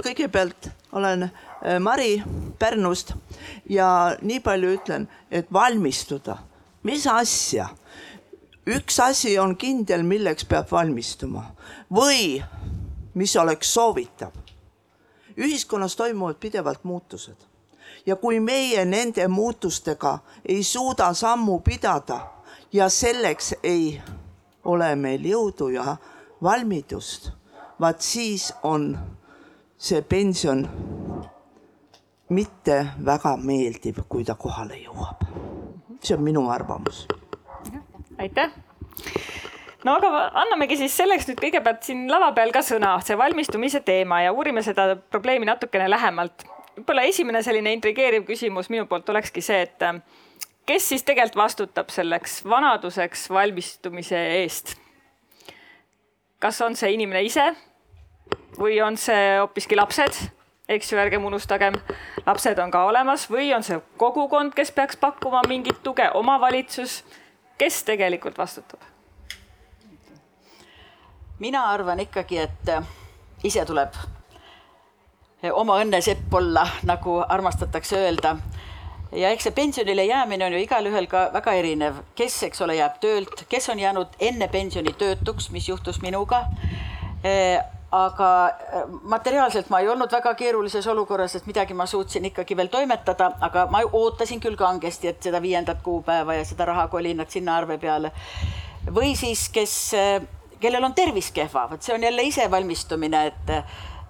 [0.00, 2.22] kõigepealt olen äh, Mari
[2.58, 3.12] Pärnust
[3.68, 6.38] ja nii palju ütlen, et valmistuda,
[6.82, 7.68] mis asja.
[8.66, 11.44] üks asi on kindel, milleks peab valmistuma
[11.92, 12.42] või
[13.14, 14.32] mis oleks soovitav.
[15.36, 17.50] ühiskonnas toimuvad pidevalt muutused
[18.06, 22.20] ja kui meie nende muutustega ei suuda sammu pidada
[22.72, 24.00] ja selleks ei
[24.64, 25.96] ole meil jõudu ja
[26.42, 27.30] valmidust,
[27.80, 28.98] vaat siis on
[29.78, 30.68] see pension
[32.30, 35.24] mitte väga meeldiv, kui ta kohale jõuab.
[36.02, 37.06] See on minu arvamus.
[38.18, 38.50] aitäh.
[39.84, 44.22] no aga annamegi siis selleks nüüd kõigepealt siin lava peal ka sõna, see valmistumise teema
[44.24, 46.44] ja uurime seda probleemi natukene lähemalt.
[46.76, 49.88] võib-olla esimene selline intrigeeriv küsimus minu poolt olekski see, et
[50.66, 54.76] kes siis tegelikult vastutab selleks vanaduseks valmistumise eest?
[56.40, 57.50] kas on see inimene ise
[58.58, 60.16] või on see hoopiski lapsed,
[60.70, 61.74] eks ju, ärgem unustagem,
[62.26, 67.02] lapsed on ka olemas või on see kogukond, kes peaks pakkuma mingit tuge, omavalitsus,
[67.58, 68.80] kes tegelikult vastutab?
[71.40, 72.88] mina arvan ikkagi, et äh,
[73.44, 78.34] ise tuleb äh, oma õnne sepp olla, nagu armastatakse öelda
[79.16, 83.00] ja eks see pensionile jäämine on ju igalühel ka väga erinev, kes, eks ole, jääb
[83.00, 86.44] töölt, kes on jäänud enne pensioni töötuks, mis juhtus minuga
[87.24, 87.34] e
[87.92, 88.30] aga
[89.02, 93.66] materiaalselt ma ei olnud väga keerulises olukorras, et midagi ma suutsin ikkagi veel toimetada, aga
[93.70, 98.12] ma ootasin küll kangesti, et seda viiendat kuupäeva ja seda rahakolinat sinna arve peale.
[98.94, 99.74] või siis, kes,
[100.60, 103.50] kellel on tervis kehva, vot see on jälle isevalmistumine, et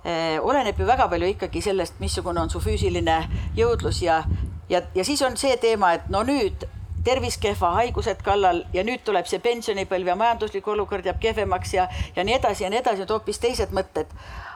[0.05, 3.17] eh, oleneb ju väga palju ikkagi sellest, missugune on su füüsiline
[3.57, 4.23] jõudlus ja,
[4.69, 6.69] ja, ja siis on see teema, et no nüüd
[7.05, 11.89] tervis kehva, haigused kallal ja nüüd tuleb see pensionipõlv ja majanduslik olukord jääb kehvemaks ja,
[12.17, 14.11] ja nii edasi ja nii edasi, et hoopis teised mõtted.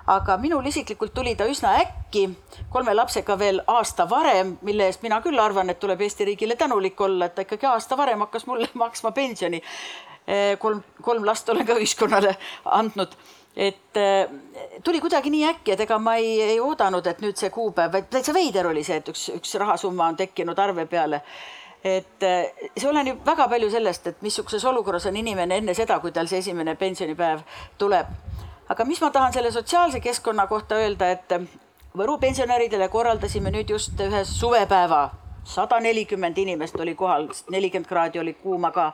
[0.07, 2.27] aga minul isiklikult tuli ta üsna äkki,
[2.71, 7.01] kolme lapsega veel aasta varem, mille eest mina küll arvan, et tuleb Eesti riigile tänulik
[7.01, 9.63] olla, et ta ikkagi aasta varem hakkas mulle maksma pensioni.
[10.59, 13.17] kolm, kolm last olen ka ühiskonnale andnud
[13.57, 13.99] et
[14.85, 18.09] tuli kuidagi nii äkki, et ega ma ei, ei oodanud, et nüüd see kuupäev, vaid
[18.11, 21.21] täitsa veider oli see, et üks, üks rahasumma on tekkinud arve peale
[21.85, 26.13] et eh, see oleneb väga palju sellest, et missuguses olukorras on inimene enne seda, kui
[26.13, 27.45] tal see esimene pensionipäev
[27.79, 28.07] tuleb.
[28.69, 31.33] aga mis ma tahan selle sotsiaalse keskkonna kohta öelda, et
[31.95, 35.13] Võru pensionäridele korraldasime nüüd just ühe suvepäeva,
[35.47, 38.89] sada nelikümmend inimest oli kohal, nelikümmend kraadi oli kuuma ka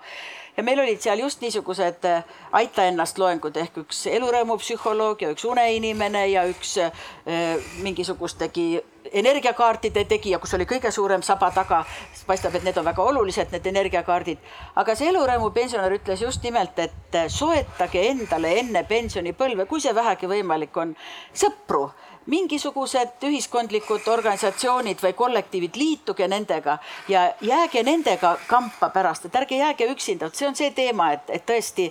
[0.61, 5.46] ja meil olid seal just niisugused eh, aita ennast loengud ehk üks elurõõmupsühholoog ja üks
[5.48, 7.06] uneinimene ja üks äh,
[7.80, 8.66] mingisugustegi
[9.22, 11.80] energiakaartide tegija, kus oli kõige suurem saba taga,
[12.28, 14.44] paistab, et need on väga olulised, need energiakaardid.
[14.76, 20.28] aga see elurõõmu pensionär ütles just nimelt, et soetage endale enne pensionipõlve, kui see vähegi
[20.30, 20.92] võimalik on,
[21.32, 21.88] sõpru
[22.31, 26.78] mingisugused ühiskondlikud organisatsioonid või kollektiivid, liituge nendega
[27.09, 31.47] ja jääge nendega kampa pärast, et ärge jääge üksinda, see on see teema, et, et
[31.47, 31.91] tõesti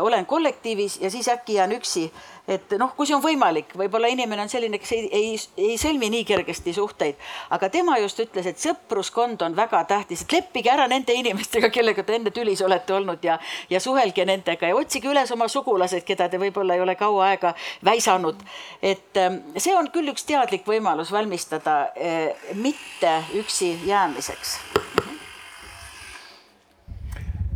[0.00, 2.08] olen kollektiivis ja siis äkki jään üksi
[2.48, 6.08] et noh, kui see on võimalik, võib-olla inimene on selline, kes ei, ei, ei sõlmi
[6.12, 7.18] nii kergesti suhteid,
[7.54, 12.04] aga tema just ütles, et sõpruskond on väga tähtis, et leppige ära nende inimestega, kellega
[12.08, 13.36] te enne tülis olete olnud ja,
[13.70, 17.52] ja suhelge nendega ja otsige üles oma sugulased, keda te võib-olla ei ole kaua aega
[17.84, 18.40] väisanud.
[18.82, 24.58] et ähm, see on küll üks teadlik võimalus valmistada eh, mitte üksi jäämiseks.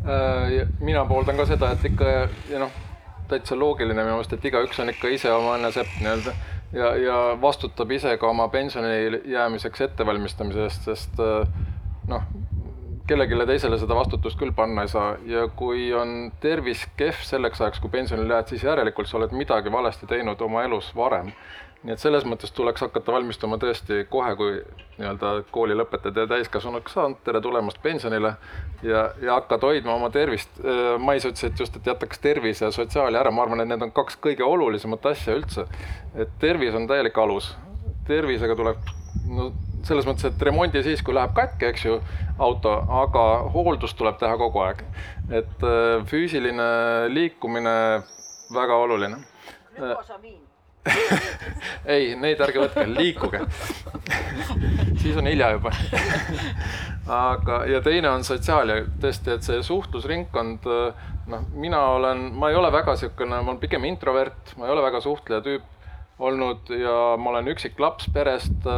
[0.03, 2.15] Äh, mina pooldan ka seda, et ikka
[2.51, 2.81] ja noh
[3.33, 6.35] täitsa loogiline minu meelest, et igaüks on ikka ise oma õnne sepp nii-öelda
[6.77, 11.47] ja, ja vastutab ise ka oma pensionile jäämiseks ettevalmistamise eest, sest äh,
[12.11, 12.27] noh,
[13.09, 15.15] kellelegi teisele seda vastutust küll panna ei saa.
[15.27, 19.73] Ja kui on tervis kehv selleks ajaks, kui pensionile jääd, siis järelikult sa oled midagi
[19.73, 21.33] valesti teinud oma elus varem
[21.83, 24.53] nii et selles mõttes tuleks hakata valmistuma tõesti kohe, kui
[25.01, 28.37] nii-öelda kooli lõpetad ja täiskasvanuks saanud, tere tulemast pensionile
[28.87, 30.61] ja, ja hakkad hoidma oma tervist.
[30.63, 33.83] Äh, Mais ütles, et just, et jätaks tervise ja sotsiaali ära, ma arvan, et need
[33.83, 35.67] on kaks kõige olulisemat asja üldse.
[36.15, 37.51] et tervis on täielik alus,
[38.07, 38.79] tervisega tuleb
[39.33, 39.51] no
[39.83, 41.99] selles mõttes, et remondi siis, kui läheb katki, eks ju,
[42.39, 43.25] auto, aga
[43.55, 44.87] hooldust tuleb teha kogu aeg.
[45.31, 46.71] et äh, füüsiline
[47.11, 47.77] liikumine
[48.55, 49.19] väga oluline.
[49.75, 50.42] glükosamiin
[51.95, 53.45] ei, neid ärge võtke, liikuge
[55.03, 55.71] siis on hilja juba
[57.07, 60.67] aga, ja teine on sotsiaal ja tõesti, et see suhtlusringkond,
[61.33, 64.85] noh, mina olen, ma ei ole väga niisugune, ma olen pigem introvert, ma ei ole
[64.85, 65.69] väga suhtleja tüüp
[66.23, 68.69] olnud ja ma olen üksik laps perest.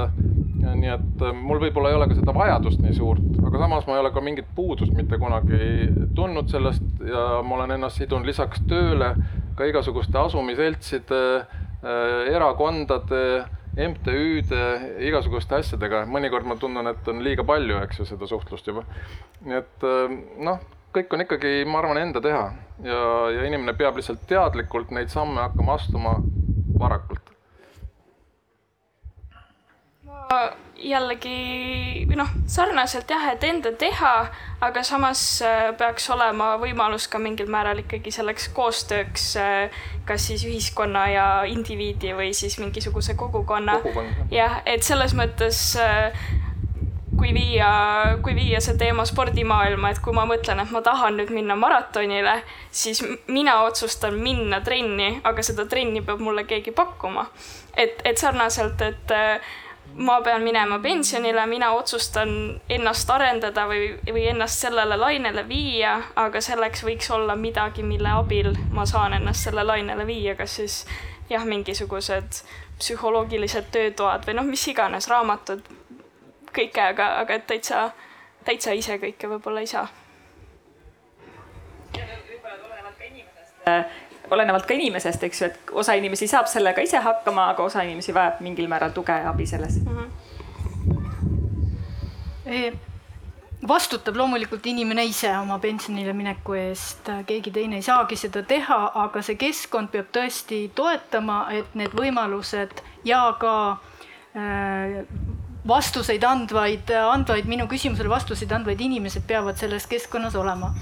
[0.64, 4.00] nii et mul võib-olla ei ole ka seda vajadust nii suurt, aga samas ma ei
[4.00, 9.10] ole ka mingit puudust mitte kunagi tundnud sellest ja ma olen ennast sidunud lisaks tööle
[9.58, 11.20] ka igasuguste asumiseltside
[11.84, 14.62] erakondade, MTÜ-de,
[15.08, 18.84] igasuguste asjadega, mõnikord ma tunnen, et on liiga palju, eks ju, seda suhtlust juba.
[19.44, 20.14] nii et äh,
[20.46, 20.62] noh,
[20.94, 22.44] kõik on ikkagi, ma arvan, enda teha
[22.86, 23.00] ja,
[23.34, 26.14] ja inimene peab lihtsalt teadlikult neid samme hakkama astuma
[26.78, 27.23] varakult.
[30.84, 34.12] Jällegi noh, sarnaselt jah, et enda teha,
[34.64, 40.44] aga samas äh, peaks olema võimalus ka mingil määral ikkagi selleks koostööks, äh, kas siis
[40.48, 43.80] ühiskonna ja indiviidi või siis mingisuguse kogukonna.
[44.34, 46.26] jah, et selles mõttes äh,
[47.14, 47.70] kui viia,
[48.22, 52.40] kui viia see teema spordimaailma, et kui ma mõtlen, et ma tahan nüüd minna maratonile,
[52.74, 53.00] siis
[53.30, 57.28] mina otsustan minna trenni, aga seda trenni peab mulle keegi pakkuma.
[57.76, 59.14] et, et sarnaselt, et
[59.96, 66.40] ma pean minema pensionile, mina otsustan ennast arendada või, või ennast sellele lainele viia, aga
[66.40, 70.78] selleks võiks olla midagi, mille abil ma saan ennast selle lainele viia, kas siis
[71.30, 72.42] jah, mingisugused
[72.78, 75.62] psühholoogilised töötoad või noh, mis iganes, raamatud,
[76.54, 77.90] kõike, aga, aga et täitsa,
[78.44, 79.88] täitsa ise kõike võib-olla ei saa
[84.30, 88.14] olenevalt ka inimesest, eks ju, et osa inimesi saab sellega ise hakkama, aga osa inimesi
[88.14, 89.98] vajab mingil määral tuge ja abi selles mm.
[92.46, 92.76] -hmm.
[93.68, 99.22] vastutab loomulikult inimene ise oma pensionile mineku eest, keegi teine ei saagi seda teha, aga
[99.22, 102.70] see keskkond peab tõesti toetama, et need võimalused
[103.04, 103.54] ja ka
[104.36, 105.04] äh,
[105.68, 110.74] vastuseid andvaid, andvaid minu küsimusele vastuseid andvaid inimesed peavad selles keskkonnas olema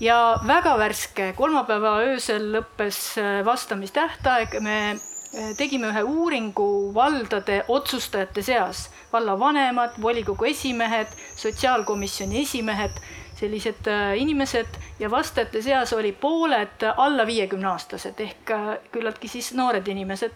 [0.00, 8.44] ja väga värske, kolmapäeva öösel lõppes äh, vastamistähtaeg, me äh, tegime ühe uuringu valdade otsustajate
[8.44, 13.00] seas, vallavanemad, volikogu esimehed, sotsiaalkomisjoni esimehed,
[13.40, 14.68] sellised äh, inimesed.
[14.98, 18.52] Ja vastajate seas oli pooled alla viiekümne aastased ehk
[18.92, 20.32] küllaltki siis noored inimesed.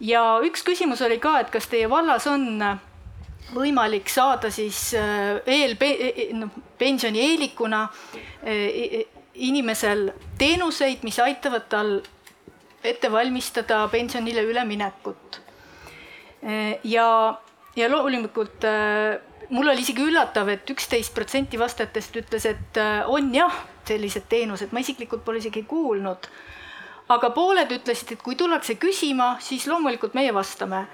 [0.00, 2.62] ja üks küsimus oli ka, et kas teie vallas on
[3.52, 7.82] võimalik saada siis äh, eel, e, e, noh, pensionieelikuna
[8.46, 11.98] äh, inimesel teenuseid, mis aitavad tal
[12.84, 15.40] ette valmistada pensionile üleminekut.
[16.44, 17.08] Äh, ja,
[17.76, 18.64] ja loomulikult
[19.50, 22.82] mul oli isegi üllatav et, et üksteist protsenti vastajatest ütles, et
[23.12, 26.28] on jah, sellised teenused, ma isiklikult pole isegi kuulnud.
[27.12, 30.86] aga pooled ütlesid, et kui tullakse küsima, siis loomulikult meie vastame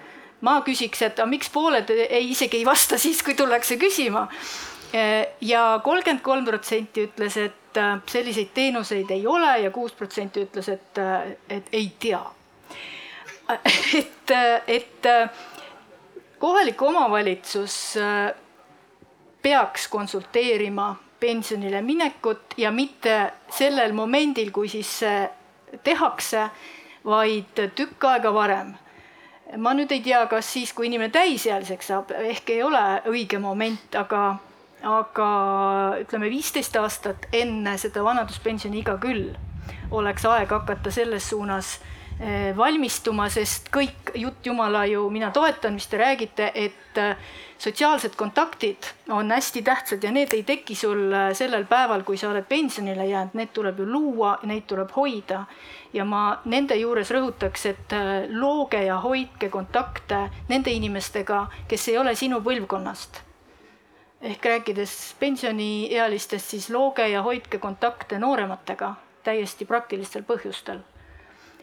[0.46, 4.28] ma küsiks, et aga miks pooled ei, isegi ei vasta siis, kui tullakse küsima.
[5.40, 10.68] ja kolmkümmend kolm protsenti ütles, et äh, selliseid teenuseid ei ole ja kuus protsenti ütles,
[10.68, 12.24] et, äh, et ei tea.
[14.00, 14.34] et,
[14.66, 15.30] et äh,
[16.38, 17.76] kohalik omavalitsus
[19.42, 25.24] peaks konsulteerima pensionile minekut ja mitte sellel momendil, kui siis see
[25.84, 26.48] tehakse,
[27.04, 28.74] vaid tükk aega varem
[29.58, 33.94] ma nüüd ei tea, kas siis, kui inimene täisealiseks saab, ehk ei ole õige moment,
[33.98, 34.24] aga,
[34.86, 35.28] aga
[36.02, 39.30] ütleme, viisteist aastat enne seda vanaduspensioniiga küll
[39.90, 41.78] oleks aeg hakata selles suunas
[42.20, 48.14] eh, valmistuma, sest kõik jutt jumala ju, mina toetan, mis te räägite, et eh, sotsiaalsed
[48.16, 52.46] kontaktid on hästi tähtsad ja need ei teki sul eh, sellel päeval, kui sa oled
[52.48, 55.44] pensionile jäänud, need tuleb ju luua, neid tuleb hoida
[55.92, 61.98] ja ma nende juures rõhutaks, et äh, looge ja hoidke kontakte nende inimestega, kes ei
[61.98, 63.22] ole sinu põlvkonnast.
[64.20, 70.80] ehk rääkides pensioniealistest, siis looge ja hoidke kontakte noorematega täiesti praktilistel põhjustel.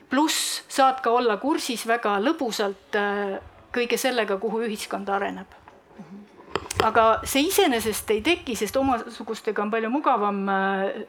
[0.10, 3.40] pluss saad ka olla kursis väga lõbusalt äh,
[3.72, 5.48] kõige sellega, kuhu ühiskond areneb
[6.84, 11.04] aga see iseenesest ei teki, sest omasugustega on palju mugavam äh,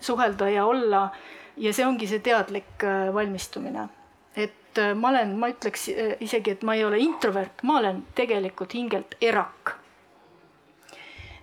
[0.00, 1.10] suhelda ja olla
[1.56, 3.88] ja see ongi see teadlik äh, valmistumine.
[4.36, 8.04] et äh, ma olen, ma ütleks äh, isegi, et ma ei ole introvert, ma olen
[8.14, 9.76] tegelikult hingelt erak.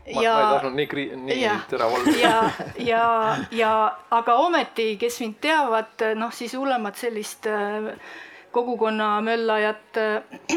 [0.05, 2.15] Ja, ma ei tahtnud nii, nii terav olla.
[2.25, 2.37] ja,
[2.77, 3.05] ja,
[3.51, 3.73] ja
[4.11, 7.47] aga ometi, kes mind teavad, noh siis hullemat sellist
[8.51, 10.01] kogukonna möllajat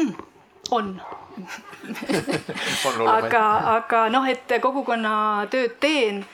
[0.77, 0.97] on
[3.17, 3.43] aga,
[3.77, 6.25] aga noh, et kogukonnatööd teen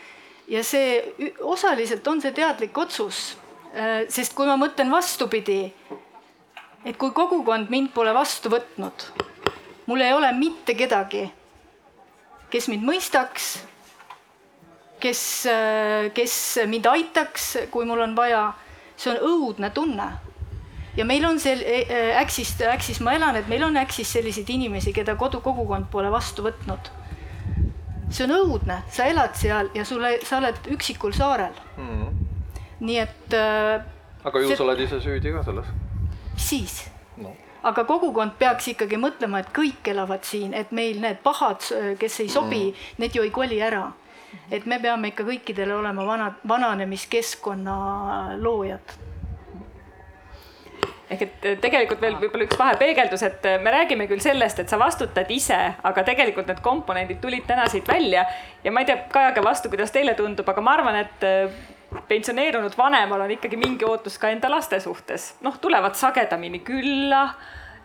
[0.47, 1.01] ja see
[1.39, 3.37] osaliselt on see teadlik otsus,
[3.75, 5.73] äh, sest kui ma mõtlen vastupidi,
[6.85, 9.07] et kui kogukond mind pole vastu võtnud,
[9.87, 11.27] mul ei ole mitte kedagi,
[12.51, 13.53] kes mind mõistaks,
[15.03, 15.23] kes,
[16.15, 16.35] kes
[16.69, 18.45] mind aitaks, kui mul on vaja,
[18.95, 20.05] see on õudne tunne
[20.97, 21.83] ja meil on see
[22.19, 26.45] Äksist, Äksis ma elan, et meil on Äksis selliseid inimesi, keda kodu, kogukond pole vastu
[26.45, 26.91] võtnud.
[28.09, 31.87] See on õudne, sa elad seal ja sulle, sa oled üksikul saarel mm.
[31.87, 32.59] -hmm.
[32.79, 33.81] nii et äh,.
[34.23, 34.57] aga ju see...
[34.57, 35.65] sa oled ise süüdi ka selles.
[36.35, 37.35] siis no.
[37.63, 41.63] aga kogukond peaks ikkagi mõtlema, et kõik elavad siin, et meil need pahad,
[41.99, 42.97] kes ei sobi mm, -hmm.
[42.97, 43.91] need ju ei koli ära.
[44.51, 49.12] et me peame ikka kõikidele olema vana, vananemiskeskkonna loojad
[51.13, 55.29] ehk et tegelikult veel võib-olla üks vahepeegeldus, et me räägime küll sellest, et sa vastutad
[55.33, 58.25] ise, aga tegelikult need komponendid tulid täna siit välja.
[58.63, 61.57] Ja ma ei tea, Kajage vastu, kuidas teile tundub, aga ma arvan, et äh,
[62.07, 67.27] pensioneerunud vanemal on ikkagi mingi ootus ka enda laste suhtes, noh, tulevad sagedamini külla,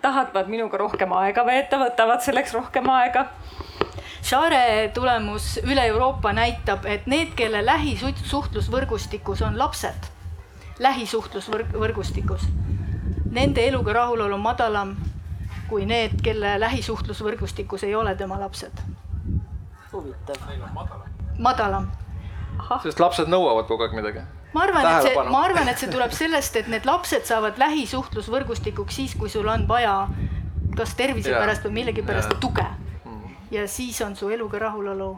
[0.02, 3.28] tahavad minuga rohkem aega veeta, võtavad selleks rohkem aega.
[4.22, 10.10] Share tulemus üle Euroopa näitab, et need, kelle lähisuhtlusvõrgustikus on lapsed,
[10.82, 12.48] lähisuhtlusvõrgustikus
[13.30, 14.96] nende eluga rahulolu on madalam
[15.68, 18.72] kui need, kelle lähisuhtlusvõrgustikus ei ole tema lapsed.
[19.92, 20.36] huvitav.
[21.38, 21.88] madalam.
[22.82, 24.24] sest lapsed nõuavad kogu aeg midagi.
[24.52, 29.00] ma arvan, et see, ma arvan, et see tuleb sellest, et need lapsed saavad lähisuhtlusvõrgustikuks
[29.00, 30.08] siis, kui sul on vaja
[30.76, 31.40] kas tervise ja.
[31.40, 32.38] pärast või millegi pärast ja.
[32.40, 32.64] tuge.
[33.04, 33.34] Mm.
[33.50, 35.10] ja siis on su eluga rahulolu.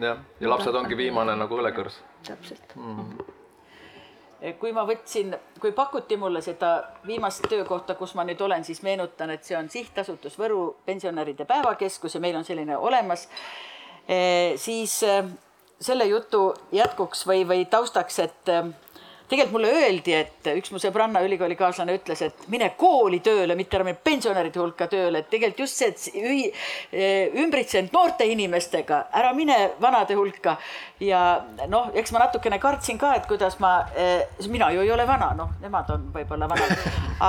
[0.00, 1.98] jah, ja lapsed ongi viimane nagu õlekõrs.
[2.22, 3.34] täpselt mm
[4.60, 6.70] kui ma võtsin, kui pakuti mulle seda
[7.06, 12.14] viimast töökohta, kus ma nüüd olen, siis meenutan, et see on sihtasutus Võru pensionäride päevakeskus
[12.14, 13.26] ja meil on selline olemas.
[14.08, 15.24] Eh, siis eh,
[15.80, 18.70] selle jutu jätkuks või, või taustaks, et eh,
[19.28, 23.86] tegelikult mulle öeldi, et üks mu sõbranna ülikoolikaaslane ütles, et mine kooli tööle, mitte ära
[23.86, 26.44] mine pensionäride hulka tööle, et tegelikult just see, et ühi,
[26.92, 30.56] eh, ümbritse end noorte inimestega, ära mine vanade hulka.
[31.00, 35.06] ja noh, eks ma natukene kartsin ka, et kuidas ma, eh, mina ju ei ole
[35.06, 36.72] vana, noh, nemad on võib-olla vanad,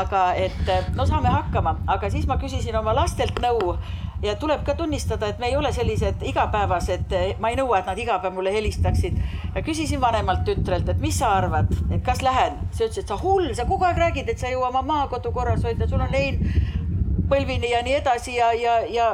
[0.01, 3.75] aga et eh, no saame hakkama, aga siis ma küsisin oma lastelt nõu
[4.23, 7.99] ja tuleb ka tunnistada, et me ei ole sellised igapäevased, ma ei nõua, et nad
[7.99, 9.17] iga päev mulle helistaksid.
[9.65, 13.53] küsisin vanemalt tütrelt, et mis sa arvad, et kas lähen, siis ütles, et sa hull,
[13.55, 16.39] sa kogu aeg räägid, et sa ei jõua oma maakodu korras hoida, sul on lein
[17.29, 19.09] põlvini ja nii edasi ja, ja, ja,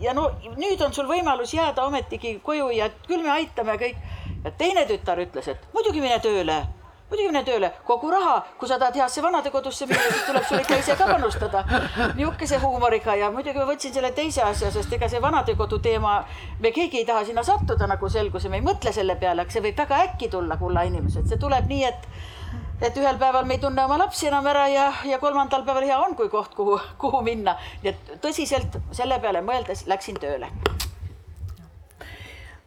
[0.00, 3.96] ja no nüüd on sul võimalus jääda ometigi koju ja küll me aitame kõik.
[4.44, 6.62] ja teine tütar ütles, et muidugi mine tööle
[7.08, 10.78] muidugi mine tööle, kogu raha, kui sa tahad heasse vanadekodusse minna, siis tuleb sul ikka
[10.82, 11.64] ise ka panustada.
[12.18, 16.18] nihukese huumoriga ja muidugi ma võtsin selle teise asja, sest ega see vanadekodu teema,
[16.60, 19.56] me keegi ei taha sinna sattuda, nagu selgus ja me ei mõtle selle peale, aga
[19.56, 22.10] see võib väga äkki tulla, kulla inimesed, see tuleb nii, et
[22.82, 25.98] et ühel päeval me ei tunne oma lapsi enam ära ja, ja kolmandal päeval hea
[25.98, 27.56] on, kui koht, kuhu, kuhu minna.
[27.82, 30.52] nii et tõsiselt selle peale mõeldes läksin tööle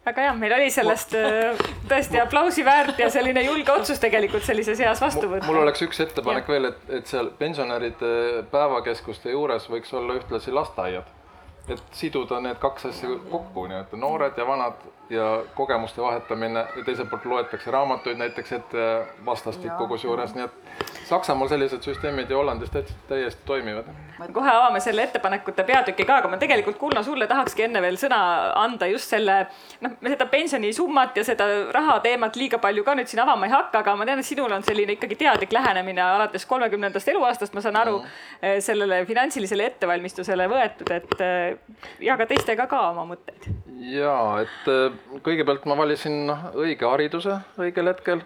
[0.05, 4.79] väga hea, meil oli sellest äh, tõesti aplausi väärt ja selline julge otsus tegelikult sellises
[4.81, 5.45] eas vastu võtta.
[5.49, 6.55] mul oleks üks ettepanek ja.
[6.55, 8.13] veel, et, et seal pensionäride
[8.53, 11.13] päevakeskuste juures võiks olla ühtlasi lasteaiad.
[11.69, 14.81] et siduda need kaks asja kokku, nii-öelda noored ja vanad
[15.11, 18.85] ja kogemuste vahetamine ja teiselt poolt loetakse raamatuid näiteks ette
[19.25, 20.61] vastastikku kusjuures, nii et
[21.11, 22.71] Saksamaal sellised süsteemid ja Hollandis
[23.07, 23.85] täiesti toimivad.
[24.33, 28.19] kohe avame selle ettepanekute peatüki ka, aga ma tegelikult Kuno sulle tahakski enne veel sõna
[28.55, 29.35] anda just selle
[29.81, 33.55] noh, me seda pensionisummat ja seda raha teemat liiga palju ka nüüd siin avama ei
[33.55, 37.65] hakka, aga ma tean, et sinul on selline ikkagi teadlik lähenemine alates kolmekümnendast eluaastast, ma
[37.65, 43.51] saan aru mm., sellele finantsilisele ettevalmistusele võetud, et eh, jaga teistega ka oma mõtteid.
[43.91, 48.23] ja et kõigepealt ma valisin noh, õige hariduse õigel hetkel,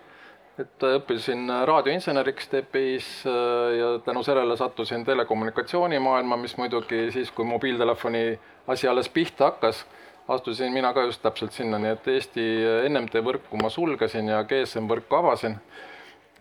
[0.61, 8.39] et õppisin raadioinseneriks TPI-s äh, ja tänu sellele sattusin telekommunikatsioonimaailma, mis muidugi siis, kui mobiiltelefoni
[8.71, 9.83] asi alles pihta hakkas,
[10.27, 12.45] astusin mina ka just täpselt sinna, nii et Eesti
[12.89, 15.59] NMT võrku ma sulgesin ja GSM võrku avasin.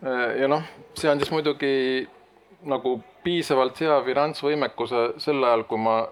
[0.05, 0.62] Äh, ja noh,
[0.99, 2.09] see andis muidugi
[2.64, 6.03] nagu piisavalt hea finantsvõimekuse sel ajal, kui ma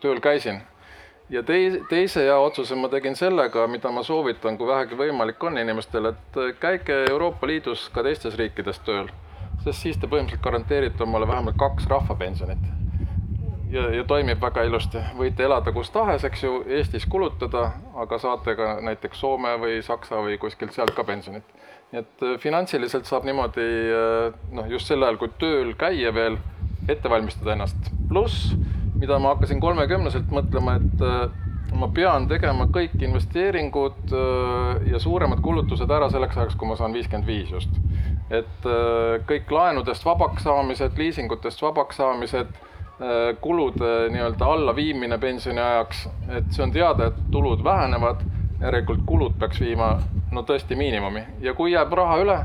[0.00, 0.62] tööl käisin
[1.30, 5.58] ja tei-, teise hea otsuse ma tegin sellega, mida ma soovitan, kui vähegi võimalik on
[5.58, 9.08] inimestel, et käige Euroopa Liidus ka teistes riikides tööl,
[9.64, 12.68] sest siis te põhimõtteliselt garanteerite omale vähemalt kaks rahvapensionit.
[13.70, 18.56] ja, ja toimib väga ilusti, võite elada kus tahes, eks ju, Eestis kulutada, aga saate
[18.58, 21.44] ka näiteks Soome või Saksa või kuskilt sealt ka pensionit.
[21.92, 26.38] nii et äh, finantsiliselt saab niimoodi äh, noh, just sel ajal, kui tööl käia veel,
[26.88, 28.54] ette valmistada ennast, pluss
[29.00, 35.40] mida ma hakkasin kolmekümneselt mõtlema, et äh, ma pean tegema kõik investeeringud äh, ja suuremad
[35.44, 37.80] kulutused ära selleks ajaks, kui ma saan viiskümmend viis just.
[38.30, 42.58] et äh, kõik laenudest vabaks saamised, liisingutest vabaks saamised,
[43.40, 46.02] kulude nii-öelda allaviimine pensioniajaks,
[46.36, 48.20] et see on teada, et tulud vähenevad,
[48.60, 49.94] järelikult kulud peaks viima
[50.36, 52.36] no tõesti miinimumi ja kui jääb raha üle,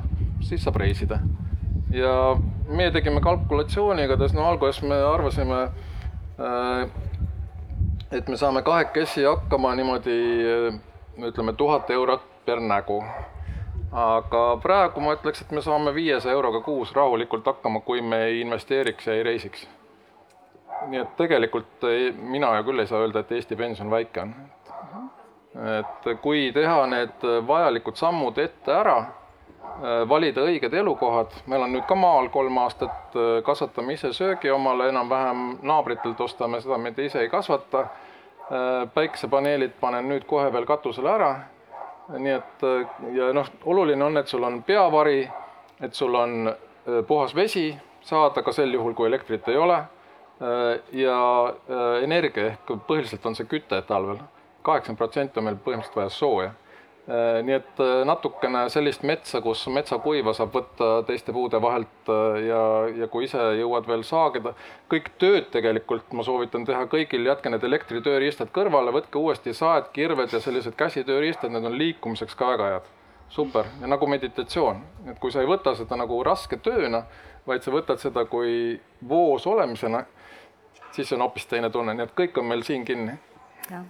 [0.47, 1.19] siis saab reisida.
[1.91, 2.13] ja
[2.71, 5.59] meie tegime kalkulatsiooni, igatahes no alguses me arvasime,
[8.11, 10.17] et me saame kahekesi hakkama niimoodi
[11.29, 12.99] ütleme tuhat eurot per nägu
[13.95, 18.41] aga praegu ma ütleks, et me saame viiesaja euroga kuus rahulikult hakkama, kui me ei
[18.41, 19.67] investeeriks ja ei reisiks.
[20.87, 24.33] nii et tegelikult ei, mina küll ei saa öelda, et Eesti pension väike on.
[25.79, 28.97] et kui teha need vajalikud sammud ette ära,
[30.09, 35.41] valida õiged elukohad, meil on nüüd ka maal kolm aastat, kasvatame ise söögi omale enam-vähem,
[35.67, 37.87] naabritelt ostame seda, me ise ei kasvata.
[38.93, 41.29] päikesepaneelid panen nüüd kohe veel katusele ära.
[42.17, 42.65] Nii et
[43.15, 45.23] ja noh, oluline on, et sul on peavari,
[45.81, 47.77] et sul on äh, puhas vesi.
[48.01, 49.75] Saada ka sel juhul, kui elektrit ei ole.
[50.41, 51.17] Äh, ja
[51.47, 54.19] äh, energia ehk põhiliselt on see küte talvel,
[54.67, 56.49] kaheksakümmend protsenti on meil põhimõtteliselt vaja sooja.
[56.49, 56.64] Äh,
[57.07, 62.61] nii et äh, natukene sellist metsa, kus metsakuiva saab võtta teiste puude vahelt äh, ja,
[63.03, 64.55] ja kui ise jõuad veel saagida,
[64.89, 70.33] kõik tööd tegelikult ma soovitan teha kõigil, jätke need elektritööriistad kõrvale, võtke uuesti saed, kirved
[70.33, 72.93] ja sellised käsitööriistad, need on liikumiseks ka väga head.
[73.29, 73.65] super.
[73.81, 74.81] Ja nagu meditatsioon,
[75.11, 77.03] et kui sa ei võta seda nagu raske tööna,
[77.45, 78.79] vaid sa võtad seda kui
[79.09, 80.05] voos olemisena,
[80.91, 83.17] siis on hoopis teine tunne, nii et kõik on meil siin kinni.
[83.69, 83.85] jah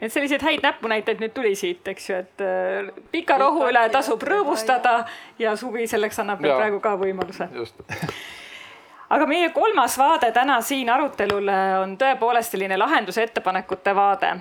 [0.00, 4.22] et selliseid häid näpunäiteid nüüd tuli siit, eks ju, et äh, pika rohu üle tasub
[4.22, 5.00] rõõmustada
[5.38, 7.48] ja suvi selleks annab meil praegu ka võimaluse.
[7.54, 7.82] just
[9.14, 14.34] aga meie kolmas vaade täna siin arutelul on tõepoolest selline lahenduse ettepanekute vaade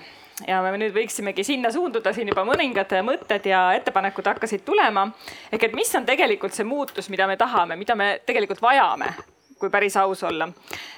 [0.47, 5.07] ja me nüüd võiksimegi sinna suunduda, siin juba mõningad mõtted ja ettepanekud hakkasid tulema.
[5.51, 9.13] ehk et mis on tegelikult see muutus, mida me tahame, mida me tegelikult vajame
[9.59, 10.49] kui päris aus olla.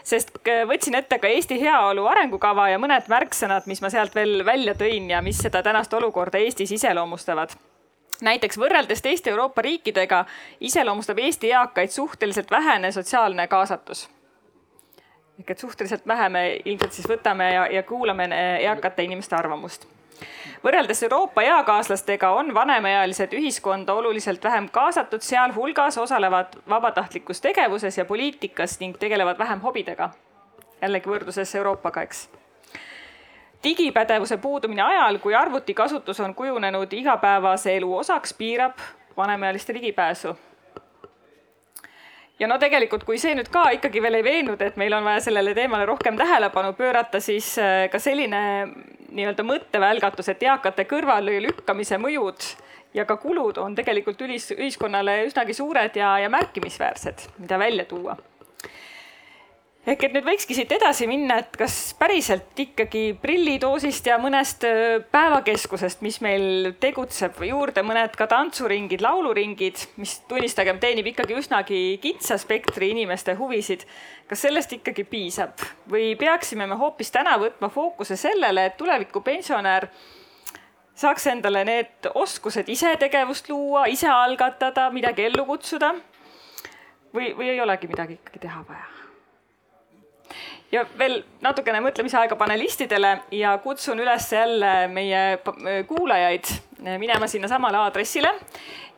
[0.03, 0.32] sest
[0.68, 5.10] võtsin ette ka Eesti heaolu arengukava ja mõned märksõnad, mis ma sealt veel välja tõin
[5.10, 7.55] ja mis seda tänast olukorda Eestis iseloomustavad
[8.22, 10.26] näiteks võrreldes teiste Euroopa riikidega
[10.60, 14.10] iseloomustab Eesti eakaid suhteliselt vähene sotsiaalne kaasatus.
[15.39, 18.28] ehk et suhteliselt vähe me ilmselt siis võtame ja, ja kuulame
[18.60, 19.88] eakate inimeste arvamust
[20.64, 28.80] võrreldes Euroopa eakaaslastega on vanemaealised ühiskonda oluliselt vähem kaasatud, sealhulgas osalevad vabatahtlikus tegevuses ja poliitikas
[28.80, 30.10] ning tegelevad vähem hobidega.
[30.82, 32.30] jällegi võrdluses Euroopaga, eks
[33.64, 38.78] digipädevuse puudumine ajal, kui arvutikasutus on kujunenud igapäevase elu osaks, piirab
[39.18, 40.38] vanemaealiste ligipääsu
[42.40, 45.26] ja no tegelikult, kui see nüüd ka ikkagi veel ei veennud, et meil on vaja
[45.28, 48.42] sellele teemale rohkem tähelepanu pöörata, siis äh, ka selline
[49.10, 52.50] nii-öelda mõttevälgatus, et eakate kõrvalelükkamise mõjud
[52.94, 58.18] ja ka kulud on tegelikult ülis, ühiskonnale üsnagi suured ja, ja märkimisväärsed, mida välja tuua
[59.90, 64.66] ehk et nüüd võikski siit edasi minna, et kas päriselt ikkagi prillidoosist ja mõnest
[65.12, 72.38] päevakeskusest, mis meil tegutseb, juurde mõned ka tantsuringid, lauluringid, mis tunnistagem, teenib ikkagi üsnagi kitsa
[72.42, 73.88] spektri inimeste huvisid.
[74.30, 75.58] kas sellest ikkagi piisab
[75.90, 79.88] või peaksime me hoopis täna võtma fookuse sellele, et tuleviku pensionär
[80.94, 85.96] saaks endale need oskused ise tegevust luua, ise algatada, midagi ellu kutsuda?
[87.14, 88.99] või, või ei olegi midagi ikkagi teha vaja?
[90.72, 95.39] Ja veel natukene mõtlemisaega panelistidele ja kutsun üles jälle meie
[95.88, 96.51] kuulajaid
[96.97, 98.34] minema sinnasamale aadressile.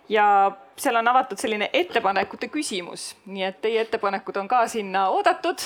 [0.10, 5.60] ja seal on avatud selline ettepanekute küsimus, nii et teie ettepanekud on ka sinna oodatud.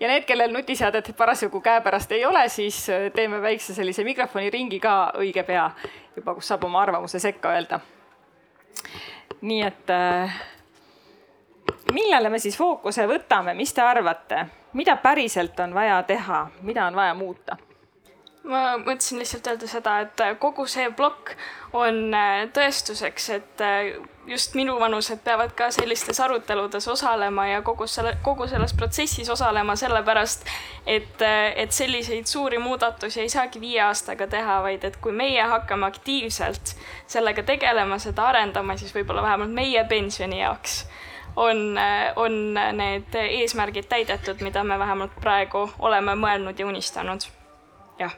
[0.00, 5.42] ja need, kellel nutiseadet parasjagu käepärast ei ole, siis teeme väikse sellise mikrofoniringi ka õige
[5.42, 5.70] pea
[6.16, 7.80] juba, kus saab oma arvamuse sekka öelda.
[9.40, 10.42] nii et äh,
[11.92, 14.46] millele me siis fookuse võtame, mis te arvate?
[14.74, 17.56] mida päriselt on vaja teha, mida on vaja muuta?
[18.44, 21.32] ma mõtlesin lihtsalt öelda seda, et kogu see plokk
[21.74, 23.94] on äh, tõestuseks, et äh,
[24.28, 30.44] just minuvanused peavad ka sellistes aruteludes osalema ja kogu selle, kogu selles protsessis osalema, sellepärast
[30.86, 35.48] et, äh, et selliseid suuri muudatusi ei saagi viie aastaga teha, vaid et kui meie
[35.54, 36.76] hakkame aktiivselt
[37.06, 40.82] sellega tegelema, seda arendama, siis võib-olla vähemalt meie pensioni jaoks
[41.36, 41.78] on,
[42.16, 42.36] on
[42.78, 47.26] need eesmärgid täidetud, mida me vähemalt praegu oleme mõelnud ja unistanud.
[47.98, 48.14] jah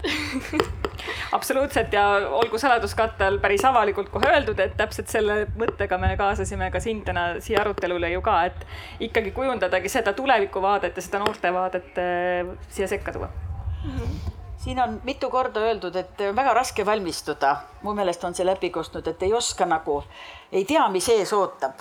[1.32, 2.06] absoluutselt ja
[2.40, 7.04] olgu saladuskatte all päris avalikult kohe öeldud, et täpselt selle mõttega me kaasasime ka sind
[7.08, 8.66] täna siia arutelule ju ka, et
[9.08, 13.96] ikkagi kujundadagi seda tulevikuvaadet ja seda noortevaadet äh, siia sekka tuua mm.
[13.96, 18.70] -hmm siin on mitu korda öeldud, et väga raske valmistuda, mu meelest on see läbi
[18.70, 20.02] kostnud, et ei oska nagu,
[20.52, 21.80] ei tea, mis ees ootab.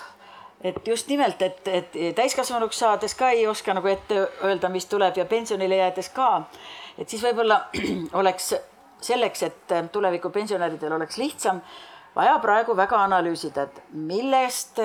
[0.61, 5.17] Et just nimelt, et, et täiskasvanuks saades ka ei oska nagu ette öelda, mis tuleb
[5.17, 6.43] ja pensionile jäädes ka.
[6.97, 7.61] et siis võib-olla
[8.21, 8.53] oleks
[9.01, 11.61] selleks, et tuleviku pensionäridel oleks lihtsam,
[12.15, 14.79] vaja praegu väga analüüsida, et millest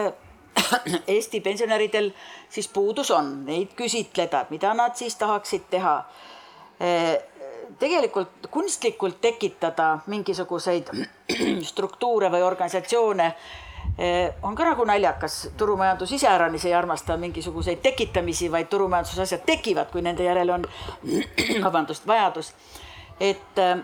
[1.15, 2.13] Eesti pensionäridel
[2.49, 5.97] siis puudus on, neid küsitleda, mida nad siis tahaksid teha
[7.79, 10.91] tegelikult kunstlikult tekitada mingisuguseid
[11.71, 13.33] struktuure või organisatsioone
[14.43, 20.03] on ka nagu naljakas, turumajandus iseäranis ei armasta mingisuguseid tekitamisi, vaid turumajanduses asjad tekivad, kui
[20.03, 20.67] nende järele on,
[21.67, 22.53] vabandust, vajadus.
[23.21, 23.79] et eh,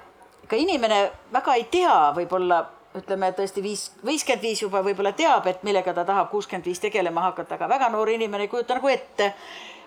[0.49, 2.65] ka inimene väga ei tea, võib-olla
[2.99, 7.29] ütleme tõesti viis, viiskümmend viis juba võib-olla teab, et millega ta tahab kuuskümmend viis tegelema
[7.29, 9.35] hakata, aga väga noor inimene ei kujuta nagu ette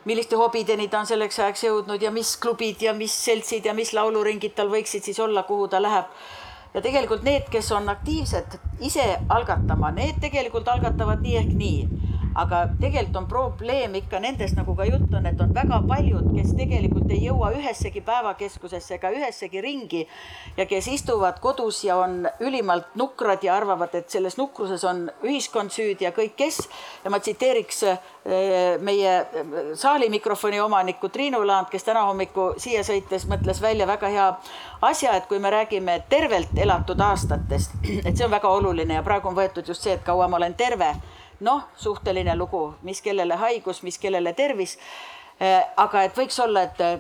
[0.05, 3.93] milliste hobideni ta on selleks ajaks jõudnud ja mis klubid ja mis seltsid ja mis
[3.95, 6.09] lauluringid tal võiksid siis olla, kuhu ta läheb.
[6.73, 12.63] Ja tegelikult need, kes on aktiivsed ise algatama, need tegelikult algatavad nii ehk nii aga
[12.79, 17.11] tegelikult on probleem ikka nendes, nagu ka jutt on, et on väga paljud, kes tegelikult
[17.13, 20.01] ei jõua ühessegi päevakeskusesse ega ühessegi ringi
[20.57, 25.73] ja kes istuvad kodus ja on ülimalt nukrad ja arvavad, et selles nukruses on ühiskond
[25.73, 26.61] süüdi ja kõik, kes.
[27.03, 32.83] ja ma tsiteeriks eh, meie eh, saali mikrofoni omanikku Triinu Laand, kes täna hommiku siia
[32.83, 34.29] sõites mõtles välja väga hea
[34.81, 37.77] asja, et kui me räägime tervelt elatud aastatest,
[38.07, 40.57] et see on väga oluline ja praegu on võetud just see, et kaua ma olen
[40.57, 40.95] terve
[41.43, 44.77] noh, suhteline lugu, mis kellele haigus, mis kellele tervis.
[45.41, 46.99] Äh, aga et võiks olla, et äh,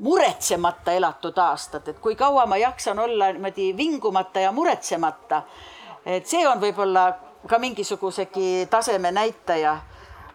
[0.00, 5.42] muretsemata elatud aastad, et kui kaua ma jaksan olla niimoodi vingumata ja muretsemata.
[6.06, 7.12] et see on võib-olla
[7.46, 9.76] ka mingisugusegi taseme näitaja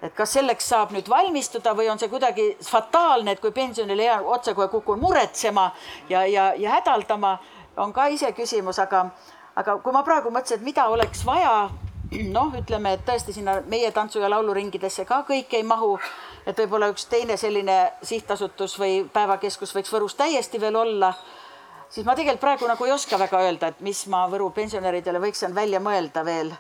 [0.01, 4.26] et kas selleks saab nüüd valmistuda või on see kuidagi fataalne, et kui pensionile jään,
[4.26, 5.72] otsekohe kukun muretsema
[6.09, 7.38] ja, ja, ja hädaldama,
[7.78, 9.07] on ka iseküsimus, aga,
[9.55, 11.70] aga kui ma praegu mõtlesin, et mida oleks vaja
[12.38, 15.97] noh, ütleme, et tõesti sinna meie tantsu- ja lauluringidesse ka kõik ei mahu.
[16.47, 21.14] et võib-olla üks teine selline sihtasutus või päevakeskus võiks Võrus täiesti veel olla.
[21.89, 25.55] siis ma tegelikult praegu nagu ei oska väga öelda, et mis ma Võru pensionäridele võiksin
[25.55, 26.53] välja mõelda veel.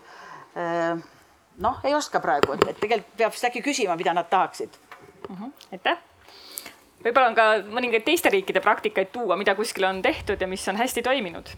[1.57, 4.69] noh, ei oska praegu, et tegelikult peab vist äkki küsima, mida nad tahaksid
[5.29, 5.35] mm.
[5.35, 5.51] -hmm.
[5.71, 5.97] aitäh
[7.03, 10.75] võib-olla on ka mõningaid teiste riikide praktikaid tuua, mida kuskil on tehtud ja mis on
[10.75, 11.49] hästi toiminud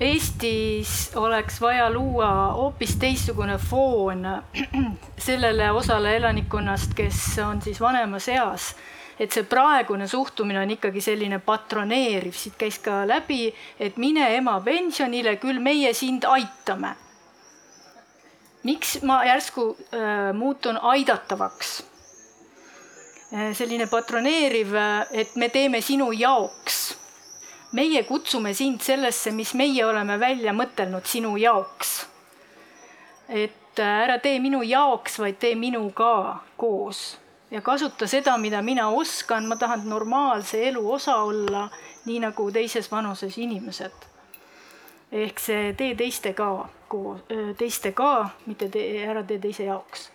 [0.00, 4.26] Eestis oleks vaja luua hoopis teistsugune foon
[5.26, 8.74] sellele osale elanikkonnast, kes on siis vanemas eas.
[9.18, 13.48] et see praegune suhtumine on ikkagi selline patroneeriv, siit käis ka läbi,
[13.80, 16.92] et mine ema pensionile, küll meie sind aitame.
[18.68, 19.64] miks ma järsku
[19.96, 21.72] äh, muutun aidatavaks?
[23.32, 24.76] Äh, selline patroneeriv,
[25.10, 27.05] et me teeme sinu jaoks
[27.72, 32.06] meie kutsume sind sellesse, mis meie oleme välja mõtelnud sinu jaoks.
[33.28, 37.18] et äh, ära tee minu jaoks, vaid tee minuga koos
[37.50, 41.68] ja kasuta seda, mida mina oskan, ma tahan normaalse elu osa olla,
[42.04, 43.92] nii nagu teises vanuses inimesed.
[45.12, 47.20] ehk see tee teistega koos,
[47.58, 50.10] teistega, mitte tee, ära tee teise jaoks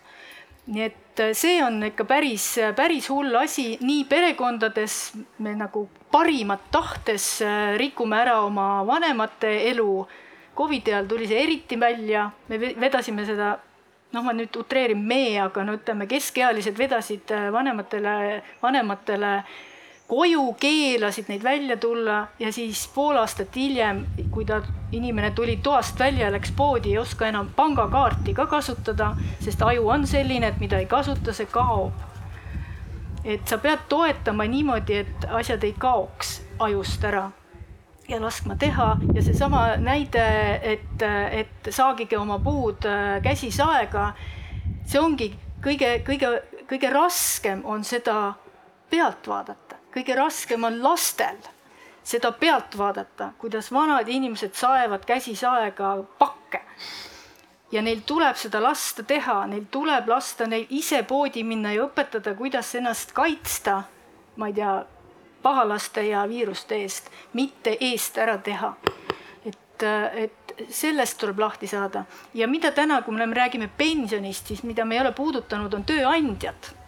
[0.66, 2.46] nii et äh, see on ikka päris,
[2.76, 4.98] päris hull asi, nii perekondades
[5.42, 10.06] me nagu parimat tahtes äh, rikume ära oma vanemate elu.
[10.54, 13.54] Covidi ajal tuli see eriti välja, me vedasime seda,
[14.12, 19.30] noh, ma nüüd utreerin me, aga no ütleme, keskealised vedasid äh, vanematele, vanematele
[20.12, 24.58] koju, keelasid neid välja tulla ja siis pool aastat hiljem, kui ta,
[24.92, 29.88] inimene tuli toast välja ja läks poodi, ei oska enam pangakaarti ka kasutada, sest aju
[29.88, 31.96] on selline, et mida ei kasuta, see kaob.
[33.24, 37.30] et sa pead toetama niimoodi, et asjad ei kaoks ajust ära
[38.08, 40.26] ja laskma teha ja seesama näide,
[40.74, 44.12] et, et saagige oma puud äh, käsisaega.
[44.84, 45.32] see ongi
[45.64, 46.36] kõige, kõige,
[46.68, 48.34] kõige raskem on seda
[48.90, 49.61] pealt vaadata
[49.94, 51.38] kõige raskem on lastel
[52.04, 56.60] seda pealt vaadata, kuidas vanad inimesed saevad käsisaega pakke.
[57.72, 62.34] ja neil tuleb seda lasta teha, neil tuleb lasta neil ise poodi minna ja õpetada,
[62.36, 63.82] kuidas ennast kaitsta,
[64.36, 64.74] ma ei tea,
[65.42, 68.74] pahalaste ja viiruste eest, mitte eest ära teha.
[69.46, 69.82] et,
[70.14, 74.94] et sellest tuleb lahti saada ja mida täna, kui me räägime pensionist, siis mida me
[74.94, 76.81] ei ole puudutanud, on tööandjad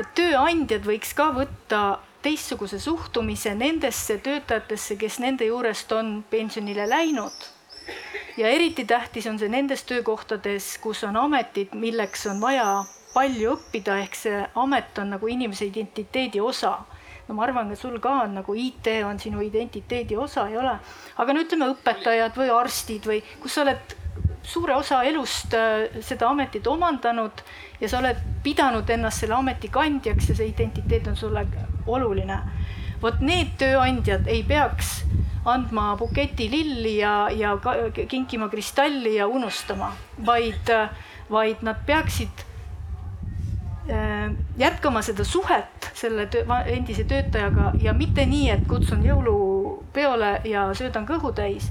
[0.00, 1.82] et tööandjad võiks ka võtta
[2.24, 7.52] teistsuguse suhtumise nendesse töötajatesse, kes nende juurest on pensionile läinud.
[8.36, 12.84] ja eriti tähtis on see nendes töökohtades, kus on ametid, milleks on vaja
[13.14, 16.78] palju õppida, ehk see amet on nagu inimese identiteedi osa.
[17.28, 20.78] no ma arvan, et sul ka on nagu IT on sinu identiteedi osa, ei ole.
[21.16, 23.96] aga no ütleme, õpetajad või arstid või kus sa oled
[24.46, 27.42] suure osa elust äh, seda ametit omandanud
[27.80, 31.46] ja sa oled pidanud ennast selle ameti kandjaks ja see identiteet on sulle
[31.86, 32.38] oluline.
[33.02, 35.02] vot need tööandjad ei peaks
[35.46, 37.58] andma buketi lilli ja, ja
[38.08, 39.92] kinkima kristalli ja unustama,
[40.26, 40.72] vaid,
[41.30, 42.42] vaid nad peaksid
[43.90, 50.66] äh, jätkama seda suhet selle töö, endise töötajaga ja mitte nii, et kutsun jõulupeole ja
[50.74, 51.70] söödan kõhu täis,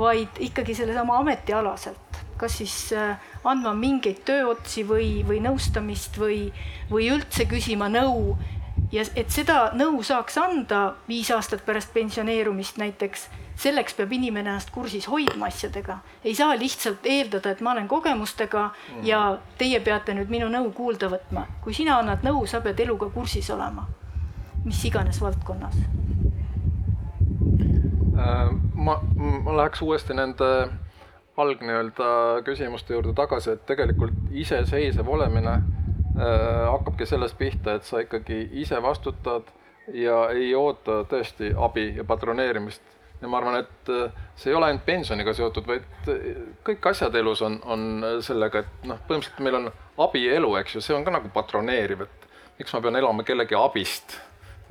[0.00, 6.46] vaid ikkagi sellesama ametialaselt kas siis äh, andma mingeid tööotsi või, või nõustamist või,
[6.88, 8.38] või üldse küsima nõu
[8.92, 13.26] ja et seda nõu saaks anda viis aastat pärast pensioneerumist näiteks,
[13.60, 15.98] selleks peab inimene ennast kursis hoidma asjadega.
[16.24, 19.06] ei saa lihtsalt eeldada, et ma olen kogemustega mm.
[19.06, 21.46] ja teie peate nüüd minu nõu kuulda võtma.
[21.62, 23.86] kui sina annad nõu, sa pead eluga kursis olema,
[24.64, 25.76] mis iganes valdkonnas.
[28.74, 28.96] Ma,
[29.44, 30.48] ma läheks uuesti nende
[31.40, 32.08] alg nii-öelda
[32.44, 35.60] küsimuste juurde tagasi, et tegelikult iseseisev olemine
[36.20, 39.46] Äh, hakkabki sellest pihta, et sa ikkagi ise vastutad
[39.94, 42.82] ja ei oota tõesti abi ja patroneerimist.
[43.22, 47.14] ja ma arvan, et äh, see ei ole ainult pensioniga seotud, vaid äh, kõik asjad
[47.14, 49.70] elus on, on sellega, et noh, põhimõtteliselt meil on
[50.08, 54.18] abielu, eks ju, see on ka nagu patroneeriv, et miks ma pean elama kellegi abist.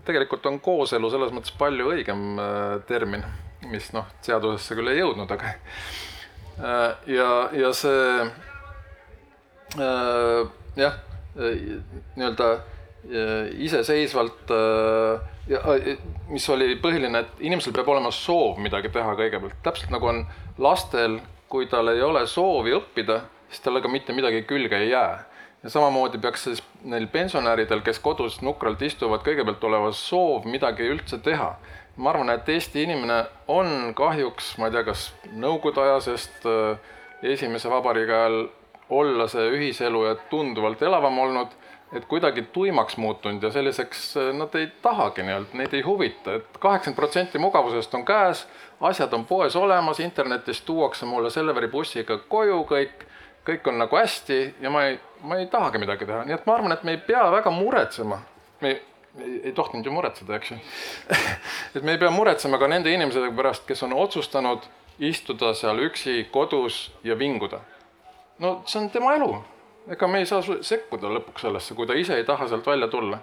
[0.05, 2.39] Tegelikult on kooselu selles mõttes palju õigem
[2.87, 3.25] termin,
[3.69, 5.53] mis noh, seadusesse küll ei jõudnud, aga
[7.09, 8.31] ja, ja see
[10.79, 10.97] jah
[11.37, 11.59] Äh,
[12.15, 15.97] nii-öelda äh, iseseisvalt äh,
[16.27, 20.23] mis oli põhiline, et inimesel peab olema soov midagi teha kõigepealt, täpselt nagu on
[20.57, 21.19] lastel,
[21.49, 25.13] kui tal ei ole soovi õppida, siis talle ka mitte midagi külge ei jää.
[25.63, 31.19] Ja samamoodi peaks siis neil pensionäridel, kes kodus nukralt istuvad, kõigepealt olema soov midagi üldse
[31.23, 31.55] teha.
[31.99, 36.45] ma arvan, et Eesti inimene on kahjuks, ma ei tea, kas nõukogude aja, sest
[37.23, 38.37] esimese vabariigi ajal
[38.89, 41.51] olla see ühiselu ja tunduvalt elavam olnud,
[41.93, 46.57] et kuidagi tuimaks muutunud ja selliseks äh, nad ei tahagi nii-öelda, neid ei huvita, et
[46.61, 48.45] kaheksakümmend protsenti mugavusest on käes,
[48.81, 53.05] asjad on poes olemas, internetist tuuakse mulle Selveri bussiga koju kõik,
[53.47, 56.57] kõik on nagu hästi ja ma ei, ma ei tahagi midagi teha, nii et ma
[56.57, 58.19] arvan, et me ei pea väga muretsema.
[58.61, 58.81] me ei,
[59.19, 60.59] ei, ei tohtinud ju muretseda, eks ju
[61.75, 64.67] et me ei pea muretsema ka nende inimeste pärast, kes on otsustanud
[64.99, 67.61] istuda seal üksi kodus ja vinguda
[68.39, 69.43] no see on tema elu.
[69.89, 73.19] ega me ei saa sekkuda lõpuks sellesse, kui ta ise ei taha sealt välja tulla.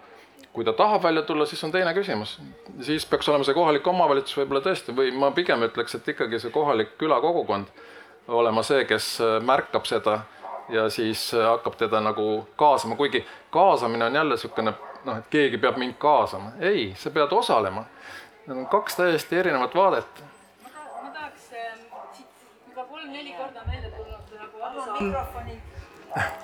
[0.53, 2.39] kui ta tahab välja tulla, siis on teine küsimus.
[2.81, 6.51] siis peaks olema see kohalik omavalitsus võib-olla tõesti või ma pigem ütleks, et ikkagi see
[6.51, 7.73] kohalik külakogukond
[8.29, 10.21] olema see, kes äh, märkab seda
[10.69, 14.73] ja siis äh, hakkab teda nagu kaasama, kuigi kaasamine on jälle niisugune
[15.05, 16.51] noh, et keegi peab mind kaasama.
[16.61, 17.85] ei, sa pead osalema.
[18.47, 20.25] Need on kaks täiesti erinevat vaadet.
[21.03, 21.79] ma tahaks äh,
[22.13, 22.27] siit
[22.69, 24.19] juba kolm-neli korda meelde tulla
[25.01, 25.63] mikrofoni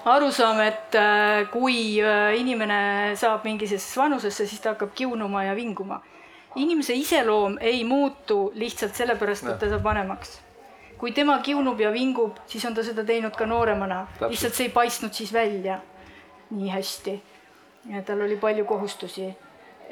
[0.05, 1.99] arusaam, et äh, kui
[2.37, 6.01] inimene saab mingisugusesse vanusesse, siis ta hakkab kiunuma ja vinguma.
[6.57, 10.41] inimese iseloom ei muutu lihtsalt sellepärast, et ta saab vanemaks.
[11.03, 14.75] Kui tema kiunub ja vingub, siis on ta seda teinud ka nooremana, lihtsalt see ei
[14.75, 15.81] paistnud siis välja
[16.51, 17.23] nii hästi.
[18.07, 19.33] tal oli palju kohustusi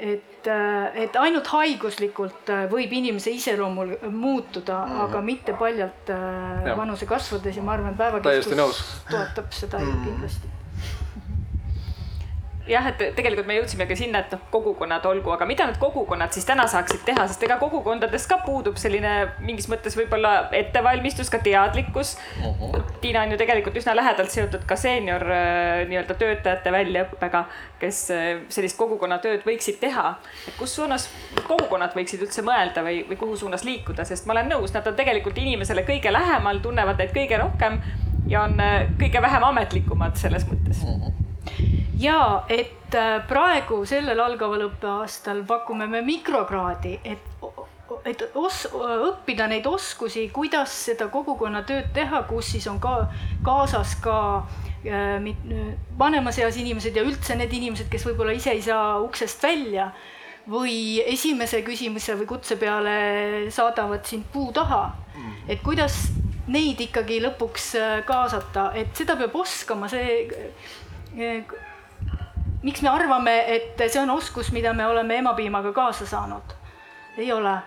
[0.01, 5.03] et, äh, et ainult haiguslikult äh, võib inimese iseloomul muutuda mm, -hmm.
[5.09, 6.77] aga mitte paljalt äh, ja.
[6.77, 8.81] vanuse kasvades ja ma arvan, päevakeskus
[9.11, 10.05] toetab seda mm -hmm.
[10.05, 10.60] kindlasti
[12.71, 16.47] jah, et tegelikult me jõudsimegi sinna, et noh, kogukonnad olgu, aga mida need kogukonnad siis
[16.49, 19.15] täna saaksid teha, sest ega kogukondades ka puudub selline
[19.45, 22.51] mingis mõttes võib-olla ettevalmistus, ka teadlikkus uh.
[22.51, 22.83] -huh.
[23.01, 27.45] Tiina on ju tegelikult üsna lähedalt seotud ka seenior äh, nii-öelda töötajate väljaõppega,
[27.81, 30.15] kes äh, sellist kogukonnatööd võiksid teha.
[30.49, 31.09] et kus suunas
[31.49, 34.95] kogukonnad võiksid üldse mõelda või, või kuhu suunas liikuda, sest ma olen nõus, nad on
[34.95, 37.81] tegelikult inimesele kõige lähemal, tunnevad neid kõige rohkem
[38.29, 41.01] ja on äh, kõige vähem ametlikumad selles mõttes uh.
[41.01, 47.27] -huh ja et äh, praegu sellel algaval õppeaastal pakume me mikrokraadi, et
[48.07, 52.95] et os-, õppida neid oskusi, kuidas seda kogukonnatööd teha, kus siis on ka
[53.45, 54.17] kaasas ka
[54.87, 55.29] äh,
[55.99, 59.91] vanemas eas inimesed ja üldse need inimesed, kes võib-olla ise ei saa uksest välja
[60.51, 64.89] või esimese küsimuse või kutse peale saadavad sind puu taha.
[65.11, 65.33] Mm.
[65.53, 65.97] et kuidas
[66.51, 70.31] neid ikkagi lõpuks äh, kaasata, et seda peab oskama, see
[72.63, 76.57] miks me arvame, et see on oskus, mida me oleme emapiimaga kaasa saanud?
[77.19, 77.59] ei ole.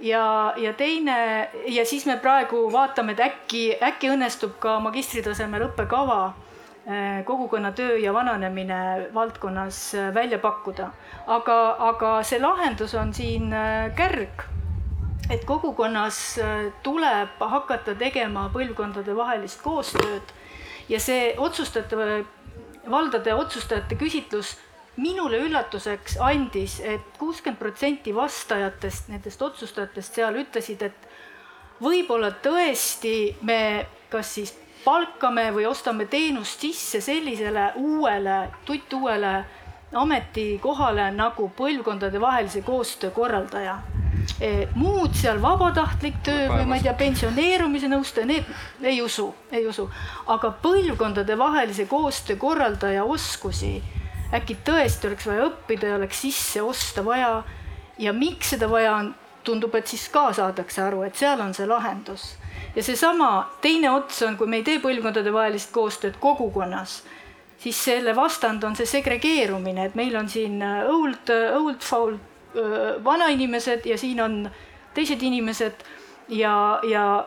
[0.00, 6.18] ja, ja teine ja siis me praegu vaatame, et äkki, äkki õnnestub ka magistritasemel õppekava
[6.26, 10.90] äh, kogukonnatöö ja vananemine valdkonnas äh, välja pakkuda.
[11.26, 14.46] aga, aga see lahendus on siin äh, kärg
[15.30, 16.38] et kogukonnas
[16.86, 20.34] tuleb hakata tegema põlvkondadevahelist koostööd
[20.88, 21.96] ja see otsustajate,
[22.90, 24.56] valdade otsustajate küsitlus
[24.96, 33.36] minule üllatuseks andis et, et kuuskümmend protsenti vastajatest, nendest otsustajatest seal ütlesid, et võib-olla tõesti
[33.44, 39.34] me kas siis palkame või ostame teenust sisse sellisele uuele, tuttuuele
[39.96, 43.78] ametikohale nagu põlvkondadevahelise koostöö korraldaja.
[44.74, 48.48] Muud seal vabatahtlik töö või ma ei tea, pensioneerumise nõustaja, need
[48.84, 49.86] ei usu, ei usu,
[50.32, 53.78] aga põlvkondadevahelise koostöö korraldaja oskusi
[54.34, 57.42] äkki tõesti oleks vaja õppida ja oleks sisse osta vaja.
[57.98, 59.14] ja miks seda vaja on,
[59.44, 62.34] tundub, et siis ka saadakse aru, et seal on see lahendus.
[62.74, 63.28] Ja seesama
[63.62, 67.02] teine ots on, kui me ei tee põlvkondadevahelist koostööd kogukonnas,
[67.62, 72.35] siis selle vastand on see segregeerumine, et meil on siin old, äh, old foul äh,
[73.04, 74.50] vanainimesed ja siin on
[74.94, 75.84] teised inimesed
[76.28, 77.26] ja, ja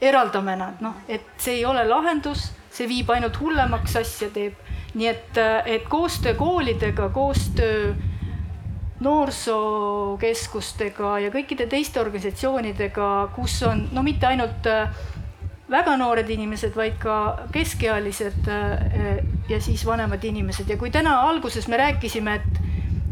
[0.00, 4.54] eraldame nad, noh, et see ei ole lahendus, see viib ainult hullemaks asja teeb.
[4.98, 7.92] nii et, et koostöö koolidega, koostöö
[9.04, 14.90] noorsookeskustega ja kõikide teiste organisatsioonidega, kus on no mitte ainult äh,
[15.70, 19.18] väga noored inimesed, vaid ka keskealised äh,
[19.50, 22.60] ja siis vanemad inimesed ja kui täna alguses me rääkisime, et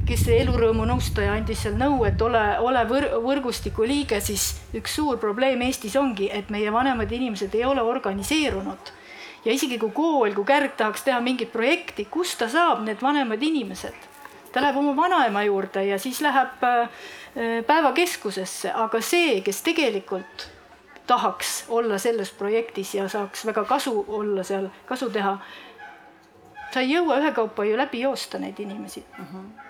[0.07, 5.19] kes elurõõmu nõustaja andis seal nõu, et ole, ole võr võrgustiku liige, siis üks suur
[5.19, 8.93] probleem Eestis ongi, et meie vanemad inimesed ei ole organiseerunud.
[9.45, 13.43] ja isegi kui kool, kui kärg tahaks teha mingit projekti, kust ta saab need vanemad
[13.43, 13.95] inimesed
[14.57, 16.89] ta läheb oma vanaema juurde ja siis läheb äh,
[17.67, 20.47] päevakeskusesse, aga see, kes tegelikult
[21.07, 25.37] tahaks olla selles projektis ja saaks väga kasu olla seal, kasu teha.
[26.73, 29.25] sa ei jõua ühekaupa ju läbi joosta neid inimesi uh.
[29.35, 29.66] -huh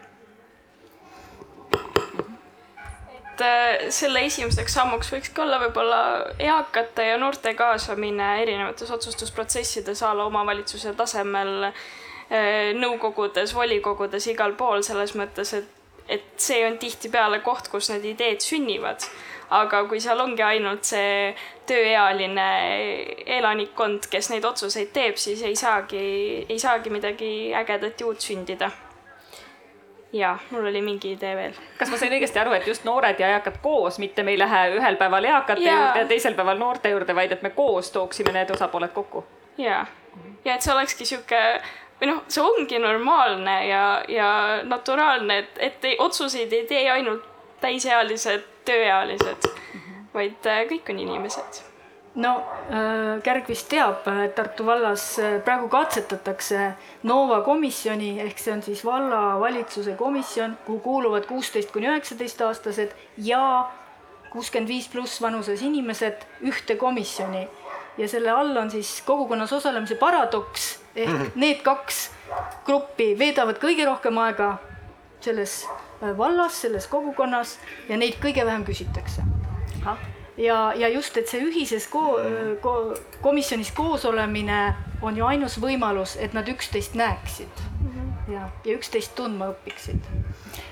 [3.36, 6.00] et äh, selle esimeseks sammuks võikski olla võib-olla
[6.40, 11.70] eakate ja noorte kaasamine erinevates otsustusprotsessides a la omavalitsuse tasemel
[12.26, 15.68] Äh, nõukogudes, volikogudes, igal pool selles mõttes, et,
[16.10, 19.06] et see on tihtipeale koht, kus need ideed sünnivad.
[19.46, 21.28] aga kui seal ongi ainult see
[21.70, 22.46] tööealine
[23.36, 26.02] elanikkond, kes neid otsuseid teeb, siis ei saagi,
[26.48, 28.72] ei saagi midagi ägedat ja uut sündida
[30.12, 31.54] ja mul oli mingi idee veel.
[31.78, 34.62] kas ma sain õigesti aru, et just noored ja eakad koos, mitte me ei lähe
[34.76, 35.74] ühel päeval eakate ja.
[35.74, 39.24] juurde ja teisel päeval noorte juurde, vaid et me koos tooksime need osapooled kokku?
[39.58, 39.84] ja,
[40.44, 41.42] ja et see olekski sihuke
[42.00, 44.28] või noh, see ongi normaalne ja, ja
[44.64, 47.24] naturaalne, et, et ei, otsuseid ei tee ainult
[47.60, 50.04] täisealised, tööealised -hmm.
[50.14, 51.62] vaid äh, kõik on inimesed.
[52.16, 52.32] No
[52.70, 56.72] äh, Kärg vist teab, et Tartu vallas äh, praegu katsetatakse
[57.08, 63.42] Nova komisjoni ehk see on siis vallavalitsuse komisjon, kuhu kuuluvad kuusteist kuni üheksateist aastased ja
[64.32, 67.46] kuuskümmend viis pluss vanuses inimesed ühte komisjoni
[67.98, 71.30] ja selle all on siis kogukonnas osalemise paradoks ehk mm -hmm.
[71.34, 72.10] need kaks
[72.64, 74.56] gruppi veedavad kõige rohkem aega
[75.20, 75.66] selles
[76.02, 77.58] äh, vallas, selles kogukonnas
[77.88, 79.22] ja neid kõige vähem küsitakse.
[80.36, 85.58] Ja, ja just, et see ühises ko äh, ko komisjonis koos olemine on ju ainus
[85.60, 88.32] võimalus, et nad üksteist näeksid mm -hmm.
[88.32, 90.00] ja, ja üksteist tundma õpiksid.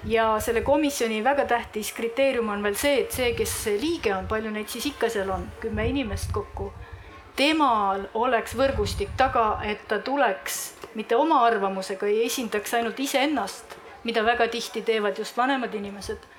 [0.04, 4.50] ja selle komisjoni väga tähtis kriteerium on veel see, et see, kes liige on, palju
[4.50, 6.72] neid siis ikka seal on, kümme inimest kokku
[7.36, 10.60] temal oleks võrgustik taga, et ta tuleks
[10.94, 16.30] mitte oma arvamusega, ei esindaks ainult iseennast, mida väga tihti teevad just vanemad inimesed.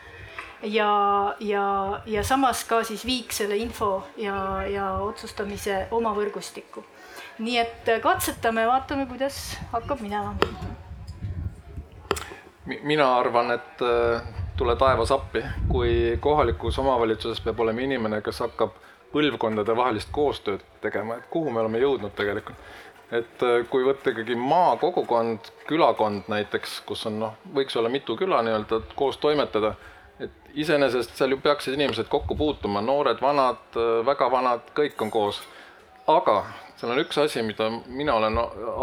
[0.64, 6.84] Ja, ja, ja samas ka siis viiks selle info ja, ja otsustamise oma võrgustikku.
[7.40, 10.36] nii et katsetame, vaatame, kuidas hakkab minema.
[12.84, 14.22] mina arvan, et äh,
[14.58, 18.80] tule taevas appi, kui kohalikus omavalitsuses peab olema inimene, kes hakkab
[19.14, 22.58] põlvkondade vahelist koostööd tegema, et kuhu me oleme jõudnud tegelikult.
[23.12, 28.42] et äh, kui võtta ikkagi maakogukond, külakond näiteks, kus on noh, võiks olla mitu küla
[28.42, 29.95] nii-öelda koos toimetada, et
[30.56, 35.42] iseenesest seal ju peaksid inimesed kokku puutuma, noored, vanad, väga vanad, kõik on koos.
[36.08, 36.44] aga
[36.76, 38.38] seal on üks asi, mida mina olen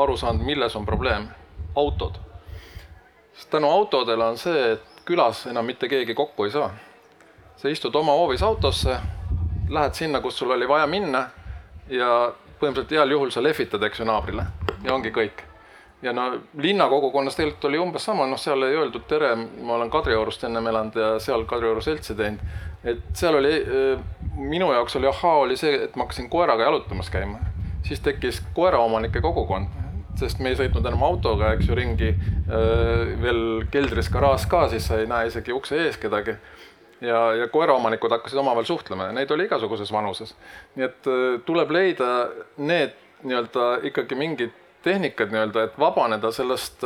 [0.04, 1.28] aru saanud, milles on probleem,
[1.76, 2.18] autod.
[3.34, 6.70] sest tänu autodele on see, et külas enam mitte keegi kokku ei saa.
[7.56, 8.98] sa istud oma hoovis autosse
[9.68, 11.28] lähed sinna, kus sul oli vaja minna
[11.88, 14.46] ja põhimõtteliselt heal juhul sa lehvitad, eks ju, naabrile
[14.84, 15.51] ja ongi kõik.
[16.02, 16.26] Ja no
[16.58, 20.98] linnakogukonnas tegelikult oli umbes sama, noh, seal ei öeldud tere, ma olen Kadriorust ennem elanud
[20.98, 22.40] ja seal Kadrioru seltsi teinud.
[22.84, 23.52] et seal oli,
[24.36, 27.38] minu jaoks oli ahhaa, oli see, et ma hakkasin koeraga jalutamas käima,
[27.86, 29.82] siis tekkis koeraomanike kogukond
[30.18, 32.10] sest me ei sõitnud enam autoga, eks ju, ringi.
[33.22, 36.34] veel keldris garaaž ka, siis sa ei näe isegi ukse ees kedagi
[37.00, 40.34] ja, ja koeraomanikud hakkasid omavahel suhtlema ja neid oli igasuguses vanuses.
[40.76, 41.08] nii et
[41.46, 42.10] tuleb leida
[42.58, 44.52] need nii-öelda ikkagi mingid
[44.82, 46.84] tehnikad nii-öelda, et vabaneda sellest,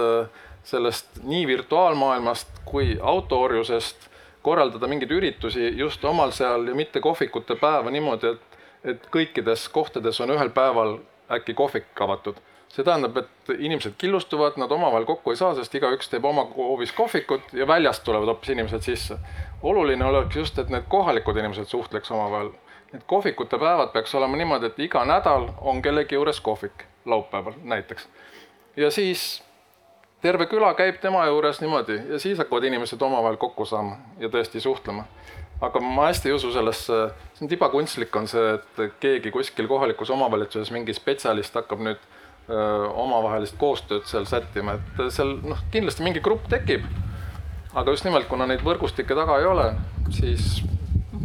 [0.64, 4.10] sellest nii virtuaalmaailmast kui autoorjusest,
[4.42, 10.20] korraldada mingeid üritusi just omal seal ja mitte kohvikute päeva niimoodi, et, et kõikides kohtades
[10.20, 10.98] on ühel päeval
[11.32, 12.38] äkki kohvik avatud
[12.76, 16.92] see tähendab, et inimesed killustuvad, nad omavahel kokku ei saa, sest igaüks teeb oma hoovis
[16.92, 19.18] kohvikut ja väljast tulevad hoopis inimesed sisse.
[19.62, 22.50] oluline oleks just, et need kohalikud inimesed suhtleks omavahel.
[22.92, 28.08] Need kohvikute päevad peaks olema niimoodi, et iga nädal on kellegi juures kohvik, laupäeval näiteks.
[28.76, 29.42] ja siis
[30.20, 34.60] terve küla käib tema juures niimoodi ja siis hakkavad inimesed omavahel kokku saama ja tõesti
[34.60, 35.04] suhtlema.
[35.60, 36.98] aga ma hästi ei usu sellesse,
[37.34, 42.02] see on tibakunstlik, on see, et keegi kuskil kohalikus omavalitsuses, mingi spetsialist hakkab nüüd
[42.94, 46.84] omavahelist koostööd seal sättima, et seal noh, kindlasti mingi grupp tekib.
[47.74, 49.66] aga just nimelt, kuna neid võrgustikke taga ei ole,
[50.10, 50.62] siis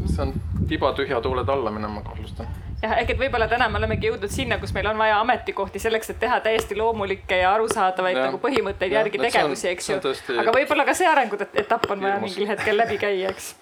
[0.05, 0.33] see on
[0.67, 2.47] tibatühja tuule alla minema, kahtlustan
[2.81, 6.13] jah, ehk et võib-olla täna me olemegi jõudnud sinna, kus meil on vaja ametikohti selleks,
[6.13, 9.99] et teha täiesti loomulikke ja arusaadavaid ja, nagu põhimõtteid ja, järgi tegevusi, eks ju.
[10.41, 13.53] aga võib-olla ka see arenguetapp on vaja mingil hetkel läbi käia, eks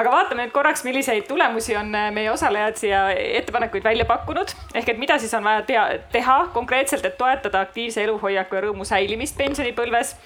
[0.00, 4.54] aga vaatame nüüd korraks, milliseid tulemusi on äh, meie osalejad siia ettepanekuid välja pakkunud.
[4.74, 8.86] ehk et mida siis on vaja tea, teha konkreetselt, et toetada aktiivse eluhoiaku ja rõõmu
[8.88, 10.16] säilimist pensionipõlves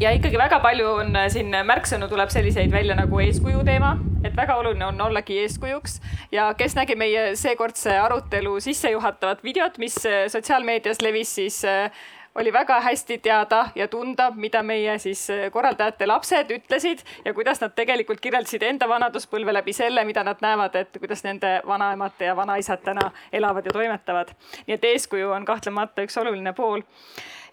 [0.00, 3.94] ja ikkagi väga palju on äh, siin märksõnu tuleb selliseid välja nagu eeskuju teema,
[4.24, 6.00] et väga oluline on ollagi eeskujuks
[6.32, 11.62] ja kes nägi meie seekordse arutelu sissejuhatavat videot, mis äh, sotsiaalmeedias levis, siis
[12.34, 17.60] oli väga hästi teada ja tunda, mida meie siis äh, korraldajate lapsed ütlesid ja kuidas
[17.60, 22.36] nad tegelikult kirjeldasid enda vanaduspõlve läbi selle, mida nad näevad, et kuidas nende vanaemad ja
[22.36, 24.34] vanaisad täna elavad ja toimetavad.
[24.66, 26.82] nii et eeskuju on kahtlemata üks oluline pool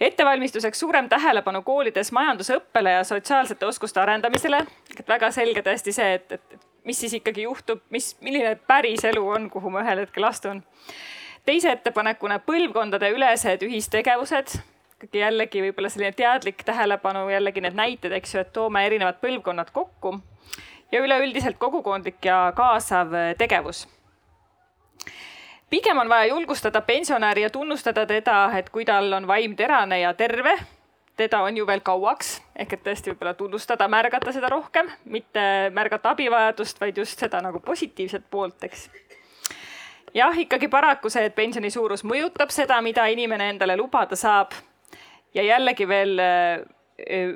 [0.01, 4.65] ettevalmistuseks suurem tähelepanu koolides majandusõppele ja sotsiaalsete oskuste arendamisele.
[4.99, 9.27] et väga selge tõesti see, et, et mis siis ikkagi juhtub, mis, milline päris elu
[9.27, 10.63] on, kuhu ma ühel hetkel astun
[11.45, 14.57] teise ettepanekuna põlvkondadeülesed ühistegevused,
[14.97, 19.71] ikkagi jällegi võib-olla selline teadlik tähelepanu, jällegi need näited, eks ju, et toome erinevad põlvkonnad
[19.73, 20.17] kokku
[20.91, 23.87] ja üleüldiselt kogukondlik ja kaasav tegevus.
[25.71, 30.13] Pigem on vaja julgustada pensionäri ja tunnustada teda, et kui tal on vaim terane ja
[30.13, 30.57] terve,
[31.17, 35.43] teda on ju veel kauaks, ehk et tõesti võib-olla tunnustada, märgata seda rohkem, mitte
[35.73, 38.89] märgata abivajadust, vaid just seda nagu positiivset poolt, eks
[40.13, 44.51] jah, ikkagi paraku see, et pensioni suurus mõjutab seda, mida inimene endale lubada saab.
[45.33, 46.19] ja jällegi veel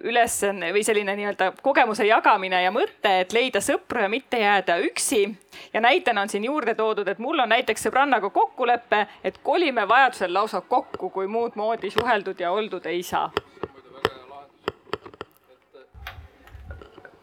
[0.03, 5.23] ülesanne või selline nii-öelda kogemuse jagamine ja mõte, et leida sõpru ja mitte jääda üksi.
[5.73, 10.33] ja näitena on siin juurde toodud, et mul on näiteks sõbrannaga kokkulepe, et kolime vajadusel
[10.33, 13.31] lausa kokku, kui muud moodi suheldud ja oldud ei saa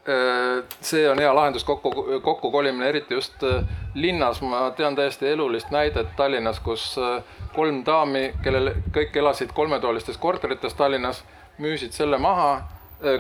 [0.09, 1.91] Äh, see on hea lahendus kokku,
[2.23, 3.65] kokkukolimine, eriti just äh,
[3.95, 4.41] linnas.
[4.43, 7.23] ma tean täiesti elulist näidet Tallinnas, kus äh,
[7.55, 11.23] kolm daami, kellel kõik elasid kolmetoalistes korterites Tallinnas,
[11.63, 12.63] müüsid selle maha,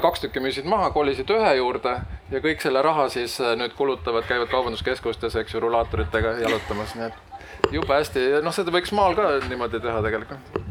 [0.02, 1.96] kaks tükki müüsid maha, kolisid ühe juurde
[2.30, 7.74] ja kõik selle raha siis nüüd kulutavad, käivad kaubanduskeskustes, eks ju, rullaatoritega jalutamas, nii et
[7.74, 10.62] jube hästi, noh, seda võiks maal ka niimoodi teha tegelikult.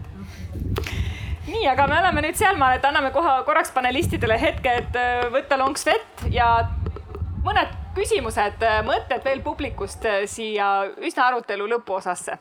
[1.52, 5.58] Nii, aga me oleme nüüd sealmaal, et anname kohe korraks panelistidele hetke, et äh, võtta
[5.60, 6.48] lonks vett ja
[7.44, 10.72] mõned küsimused, äh, mõtted veel publikust äh, siia
[11.02, 12.38] üsna arutelu lõpuosasse.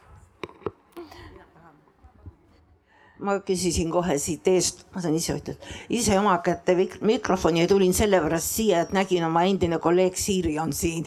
[3.20, 7.94] Ma küsisin kohe siit eest, ma saan ise ütelda, ise oma kätte mikrofoni ja tulin
[7.94, 11.06] sellepärast siia, et nägin oma endine kolleeg Siiri on siin.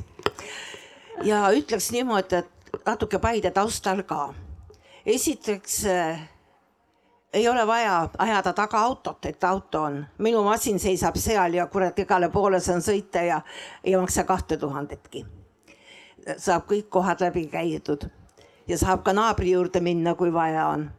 [1.23, 4.33] ja ütleks niimoodi, et natuke Paide taustal ka.
[5.05, 5.83] esiteks
[7.33, 10.05] ei ole vaja ajada taga autot, et auto on.
[10.17, 13.41] minu masin seisab seal ja kurat, igale poole saan sõita ja
[13.83, 15.25] ei maksa kahte tuhandetki.
[16.37, 18.09] saab kõik kohad läbi käidud
[18.67, 20.91] ja saab ka naabri juurde minna, kui vaja on.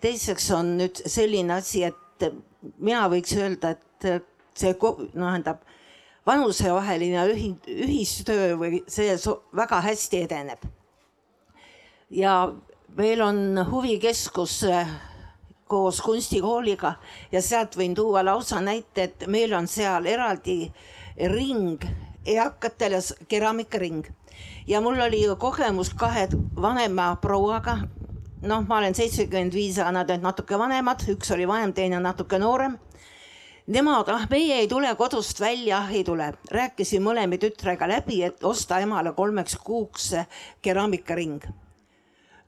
[0.00, 2.26] Teiseks on nüüd selline asi, et
[2.78, 4.08] mina võiks öelda, et
[4.58, 5.62] see noh, tähendab
[6.26, 9.16] vanusevaheline ühi-, ühistöö või see
[9.56, 10.68] väga hästi edeneb.
[12.10, 12.52] ja
[12.96, 14.60] veel on huvikeskus
[15.72, 16.94] koos kunstikooliga
[17.32, 20.66] ja sealt võin tuua lausa näite, et meil on seal eraldi
[21.32, 21.84] ring
[22.26, 24.04] eakatele keraamikaring
[24.66, 27.78] ja mul oli kogemus kahe vanema prouaga.
[28.42, 32.40] Noh, ma olen seitsekümmend viis, aga nad olid natuke vanemad, üks oli vanem, teine natuke
[32.42, 32.78] noorem.
[33.72, 38.80] Nemad, ah meie ei tule kodust välja, ei tule, rääkisin mõlema tütrega läbi, et osta
[38.82, 40.12] emale kolmeks kuuks
[40.62, 41.46] keraamikaring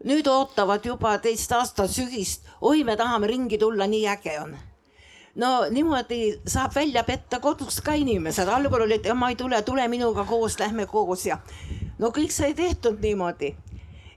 [0.04, 4.54] nüüd ootavad juba teist aastat sügist, oi, me tahame ringi tulla, nii äge on.
[5.40, 10.26] No niimoodi saab välja petta kodus ka inimesed, algul olid, ma ei tule, tule minuga
[10.28, 11.24] koos, lähme koos.
[11.26, 11.40] Ja
[11.98, 13.54] no kõik sai tehtud niimoodi.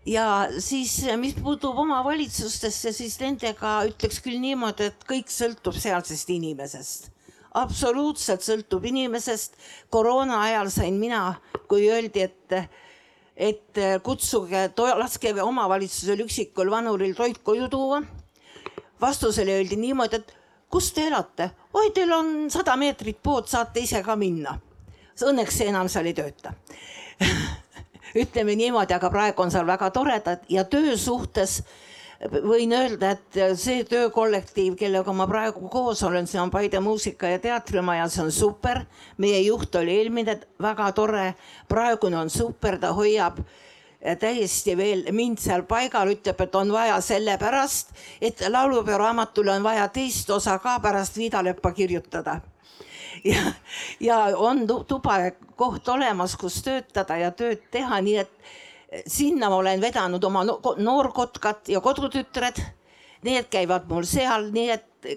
[0.08, 7.12] Ja siis, mis puutub omavalitsustesse, siis nendega ütleks küll niimoodi, et kõik sõltub sealsest inimesest
[7.58, 9.56] absoluutselt sõltub inimesest.
[9.90, 12.54] koroona ajal sain mina, kui öeldi, et,
[13.36, 18.02] et kutsuge, laske omavalitsusel üksikul vanuril toit koju tuua.
[19.02, 20.36] vastusele öeldi niimoodi, et
[20.70, 21.50] kus te elate?
[21.74, 24.60] oi, teil on sada meetrit pood, saate ise ka minna.
[25.18, 26.54] Õnneks see enam seal ei tööta
[28.16, 31.62] ütleme niimoodi, aga praegu on seal väga toredad ja töö suhtes
[32.18, 37.40] võin öelda, et see töökollektiiv, kellega ma praegu koos olen, see on Paide Muusika- ja
[37.40, 38.86] Teatrimaja, see on super.
[39.18, 41.36] meie juht oli eelmine, väga tore,
[41.68, 43.40] praegune on super, ta hoiab
[44.20, 47.90] täiesti veel mind seal paigal, ütleb, et on vaja sellepärast,
[48.22, 52.42] et laulupeo raamatule on vaja teist osa ka pärast Viidaleppa kirjutada
[53.28, 53.52] ja,
[54.00, 55.20] ja on tuba
[55.56, 58.34] koht olemas, kus töötada ja tööd teha, nii et
[59.08, 60.44] sinna ma olen vedanud oma
[60.78, 62.62] noorkotkad ja kodutütred.
[63.26, 65.08] Need käivad mul seal, nii et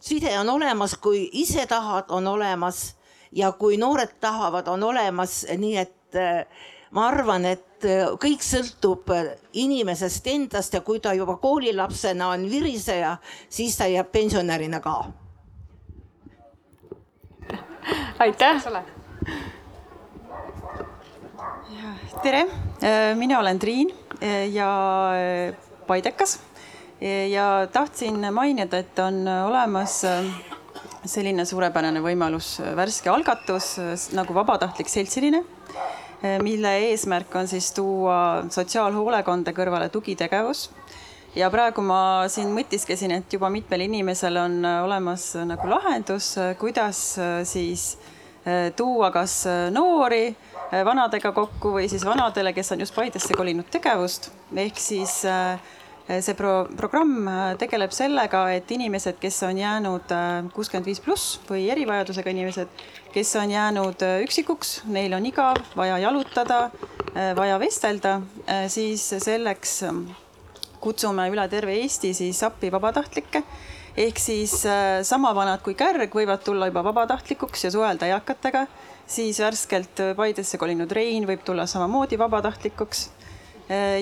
[0.00, 2.94] side on olemas, kui ise tahad, on olemas
[3.34, 6.20] ja kui noored tahavad, on olemas, nii et
[6.94, 7.86] ma arvan, et
[8.22, 9.10] kõik sõltub
[9.52, 13.16] inimesest endast ja kui ta juba koolilapsena on viriseja,
[13.48, 15.00] siis ta jääb pensionärina ka.
[18.18, 18.62] Aitäh!
[22.22, 22.46] Tere,
[23.14, 23.90] mina olen Triin
[24.52, 24.70] ja
[25.86, 26.40] Paidekas.
[27.30, 30.00] Ja tahtsin mainida, et on olemas
[31.06, 33.74] selline suurepärane võimalus, värske algatus
[34.16, 35.42] nagu vabatahtlik seltsiline,
[36.42, 40.70] mille eesmärk on siis tuua sotsiaalhoolekande kõrvale tugitegevus.
[41.36, 42.00] Ja praegu ma
[42.32, 47.02] siin mõtisklesin, et juba mitmel inimesel on olemas nagu lahendus, kuidas
[47.48, 47.96] siis
[48.78, 49.40] tuua kas
[49.74, 50.30] noori
[50.86, 54.30] vanadega kokku või siis vanadele, kes on just Paidesse kolinud tegevust.
[54.56, 55.24] ehk siis
[56.06, 57.26] see pro programm
[57.58, 60.12] tegeleb sellega, et inimesed, kes on jäänud
[60.54, 62.68] kuuskümmend viis pluss või erivajadusega inimesed,
[63.12, 66.70] kes on jäänud üksikuks, neil on igav, vaja jalutada,
[67.36, 68.20] vaja vestelda,
[68.70, 69.82] siis selleks
[70.80, 73.42] kutsume üle terve Eesti siis appi vabatahtlikke
[73.96, 74.52] ehk siis
[75.08, 78.66] sama vanad kui Kärg võivad tulla juba vabatahtlikuks ja suhelda eakatega
[79.06, 83.10] siis värskelt Paidesse kolinud Rein võib tulla samamoodi vabatahtlikuks.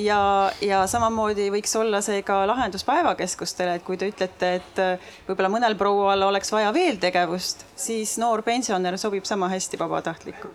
[0.00, 0.18] ja,
[0.60, 4.80] ja samamoodi võiks olla see ka lahendus päevakeskustele, et kui te ütlete, et
[5.28, 10.48] võib-olla mõnel proual oleks vaja veel tegevust, siis noor pensionär sobib sama hästi vabatahtlikku.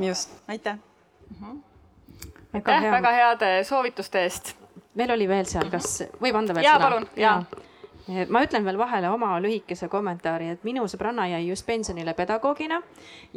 [0.00, 1.36] just, aitäh mm.
[1.38, 1.60] -hmm.
[2.54, 4.56] aitäh väga heade soovituste eest.
[4.94, 6.88] Meil oli veel seal, kas võib anda veel ja, sõna?
[6.88, 7.36] palun, ja
[8.28, 12.80] ma ütlen veel vahele oma lühikese kommentaari, et minu sõbranna jäi just pensionile pedagoogina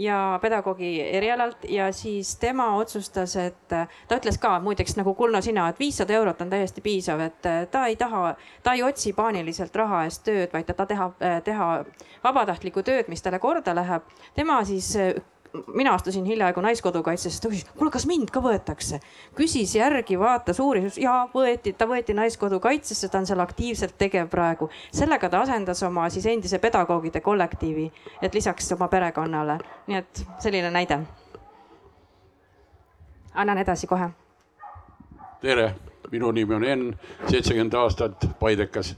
[0.02, 5.68] ja pedagoogi erialalt ja siis tema otsustas, et ta ütles ka muideks nagu Kulno sina,
[5.70, 10.04] et viissada eurot on täiesti piisav, et ta ei taha, ta ei otsi paaniliselt raha
[10.10, 11.70] eest tööd, vaid ta tahab teha, teha
[12.26, 14.04] vabatahtlikku tööd, mis talle korda läheb.
[14.36, 14.96] tema siis
[15.74, 19.00] mina astusin hiljaaegu Naiskodukaitsesse, ta küsis, kuule, kas mind ka võetakse.
[19.36, 24.70] küsis järgi, vaatas, uuris ja võeti, ta võeti Naiskodukaitsesse, ta on seal aktiivselt tegev praegu.
[24.92, 27.92] sellega ta asendas oma siis endise pedagoogide kollektiivi,
[28.22, 29.58] et lisaks oma perekonnale,
[29.88, 31.00] nii et selline näide.
[33.34, 34.10] annan edasi kohe.
[35.42, 35.76] tere,
[36.12, 36.94] minu nimi on Enn,
[37.28, 38.96] seitsekümmend aastat Paidekas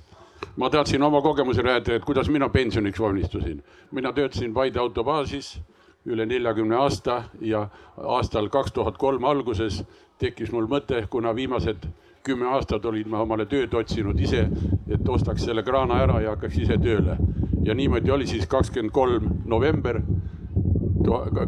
[0.55, 3.63] ma tahtsin oma kogemuse rääkida, et kuidas mina pensioniks valmistusin.
[3.91, 5.61] mina töötasin Paide autobaasis
[6.07, 7.67] üle neljakümne aasta ja
[7.97, 9.83] aastal kaks tuhat kolm alguses
[10.19, 11.87] tekkis mul mõte, kuna viimased
[12.23, 14.47] kümme aastat olin ma omale tööd otsinud ise,
[14.91, 17.17] et ostaks selle kraana ära ja hakkaks ise tööle.
[17.63, 20.01] ja niimoodi oli siis kakskümmend kolm november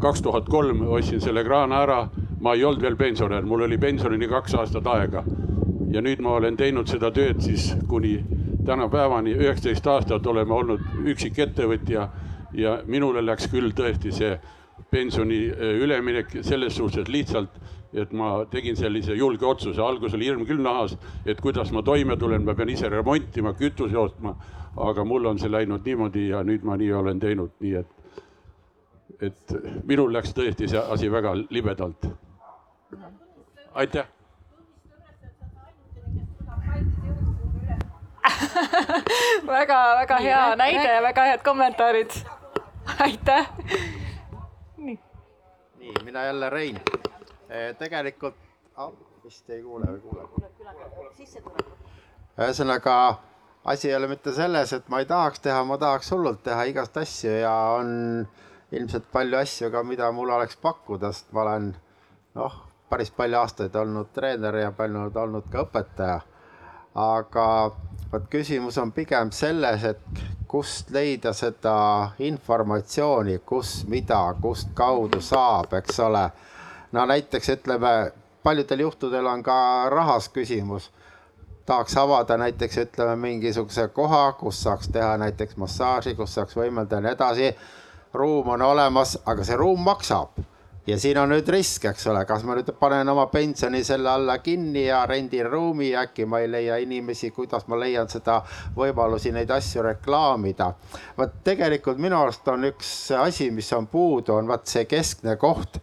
[0.01, 2.07] kaks tuhat kolm ostsin selle kraana ära.
[2.39, 5.23] ma ei olnud veel pensionär, mul oli pensionini kaks aastat aega.
[5.91, 8.23] ja nüüd ma olen teinud seda tööd siis kuni
[8.65, 12.09] tänapäevani, üheksateist aastat oleme olnud üksikettevõtja
[12.53, 14.39] ja minule läks küll tõesti see
[14.91, 15.41] pensioni
[15.83, 17.55] üleminek selles suhtes lihtsalt,
[17.93, 20.95] et ma tegin sellise julge otsuse, alguses oli hirm küll nahas,
[21.25, 24.35] et kuidas ma toime tulen, ma pean ise remontima, kütuse ostma.
[24.77, 27.87] aga mul on see läinud niimoodi ja nüüd ma nii olen teinud, nii et,
[29.27, 32.07] et minul läks tõesti see asi väga libedalt.
[33.73, 34.07] aitäh
[39.47, 42.11] väga-väga hea näide ja väga head kommentaarid.
[42.99, 43.49] Aitäh.
[44.77, 44.99] nii,
[45.77, 46.81] nii, mina jälle Rein.
[47.79, 48.35] tegelikult
[48.77, 48.93] oh,,
[49.23, 50.29] vist ei kuule või kuuleb?
[52.39, 52.95] ühesõnaga
[53.65, 56.97] asi ei ole mitte selles, et ma ei tahaks teha, ma tahaks hullult teha igast
[56.97, 57.91] asju ja on
[58.71, 61.71] ilmselt palju asju ka, mida mul oleks pakkuda, sest ma olen
[62.39, 62.57] noh,
[62.89, 66.19] päris palju aastaid olnud treener ja palju olnud ka õpetaja.
[66.95, 67.45] aga
[68.11, 75.73] vot küsimus on pigem selles, et kust leida seda informatsiooni, kus, mida, kust kaudu saab,
[75.77, 76.23] eks ole.
[76.91, 78.11] no näiteks ütleme,
[78.43, 79.59] paljudel juhtudel on ka
[79.93, 80.89] rahas küsimus
[81.69, 87.05] tahaks avada näiteks ütleme mingisuguse koha, kus saaks teha näiteks massaaži, kus saaks võimelda ja
[87.05, 87.51] nii edasi.
[88.13, 90.39] ruum on olemas, aga see ruum maksab
[90.89, 94.37] ja siin on nüüd risk, eks ole, kas ma nüüd panen oma pensioni selle alla
[94.43, 98.39] kinni ja rendin ruumi ja äkki ma ei leia inimesi, kuidas ma leian seda
[98.75, 100.71] võimalusi neid asju reklaamida.
[101.17, 105.77] vot tegelikult minu arust on üks asi, mis on puudu, on vot see keskne koht,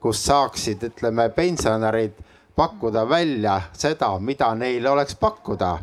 [0.00, 2.18] kus saaksid, ütleme, pensionärid
[2.56, 5.78] pakkuda välja seda, mida neil oleks pakkuda.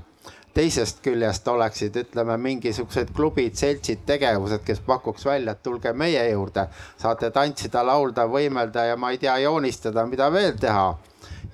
[0.55, 6.67] Teisest küljest oleksid, ütleme, mingisugused klubid, seltsid, tegevused, kes pakuks välja, et tulge meie juurde,
[7.01, 10.93] saate tantsida, laulda, võimelda ja ma ei tea, joonistada, mida veel teha.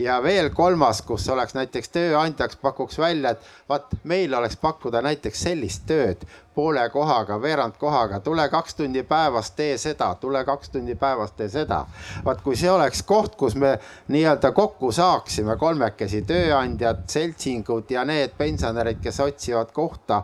[0.02, 5.44] Ja veel kolmas, kus oleks näiteks tööandjaks pakuks välja, et vaat meil oleks pakkuda näiteks
[5.50, 6.24] sellist tööd
[6.56, 11.50] poole kohaga, veerand kohaga, tule kaks tundi päevas, tee seda, tule kaks tundi päevas, tee
[11.50, 11.86] seda.
[12.26, 13.78] vaat kui see oleks koht, kus me
[14.12, 20.24] nii-öelda kokku saaksime kolmekesi, tööandjad, seltsingud ja need pensionärid, kes otsivad kohta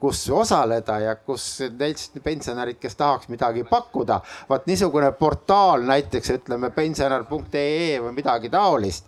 [0.00, 4.20] kus osaleda ja kus neist pensionärid, kes tahaks midagi pakkuda.
[4.48, 9.04] vaat niisugune portaal näiteks ütleme pensionär.ee või midagi taolist.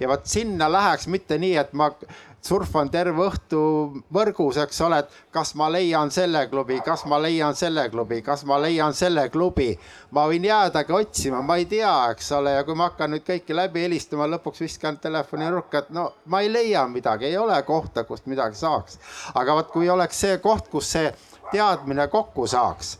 [0.00, 1.90] ja vot sinna läheks mitte nii, et ma
[2.42, 3.58] surfan terve õhtu
[4.12, 8.42] võrgus, eks ole, et kas ma leian selle klubi, kas ma leian selle klubi, kas
[8.48, 9.70] ma leian selle klubi.
[10.10, 13.54] ma võin jäädagi otsima, ma ei tea, eks ole, ja kui ma hakkan nüüd kõiki
[13.54, 18.04] läbi helistama, lõpuks viskan telefoni nurka, et no ma ei leia midagi, ei ole kohta,
[18.04, 18.98] kust midagi saaks.
[19.34, 21.14] aga vot kui oleks see koht, kus see
[21.52, 22.96] teadmine kokku saaks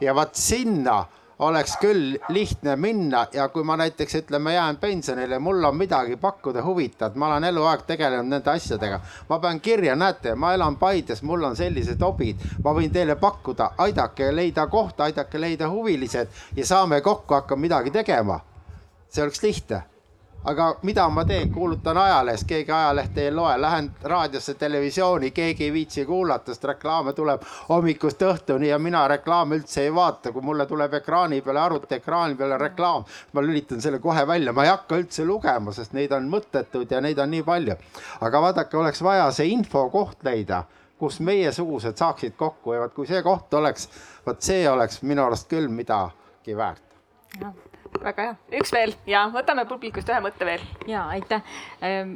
[0.00, 1.04] ja vot sinna
[1.42, 6.62] oleks küll lihtne minna ja kui ma näiteks ütleme, jään pensionile, mul on midagi pakkuda
[6.64, 9.00] huvitavat, ma olen eluaeg tegelenud nende asjadega.
[9.28, 13.72] ma pean kirja, näete, ma elan Paides, mul on sellised hobid, ma võin teile pakkuda,
[13.78, 18.40] aidake leida kohta, aidake leida huvilised ja saame kokku, hakkame midagi tegema.
[19.12, 19.82] see oleks lihtne
[20.44, 25.72] aga mida ma teen, kuulutan ajalehes, keegi ajalehte ei loe, lähen raadiosse, televisiooni, keegi ei
[25.72, 30.66] viitsi kuulata, sest reklaame tuleb hommikust õhtuni ja mina reklaame üldse ei vaata, kui mulle
[30.66, 35.26] tuleb ekraani peale, arvutiekraani peale reklaam, ma lülitan selle kohe välja, ma ei hakka üldse
[35.26, 37.76] lugema, sest neid on mõttetuid ja neid on nii palju.
[38.20, 40.64] aga vaadake, oleks vaja see infokoht leida,
[40.98, 42.72] kus meiesugused saaksid kokku.
[42.72, 43.88] Ja vot kui see koht oleks,
[44.26, 48.94] vot see oleks minu arust küll midagi väärt väga hea, üks veel.
[49.08, 50.62] Ja võtame publikust ühe mõtte veel.
[50.88, 51.42] ja aitäh,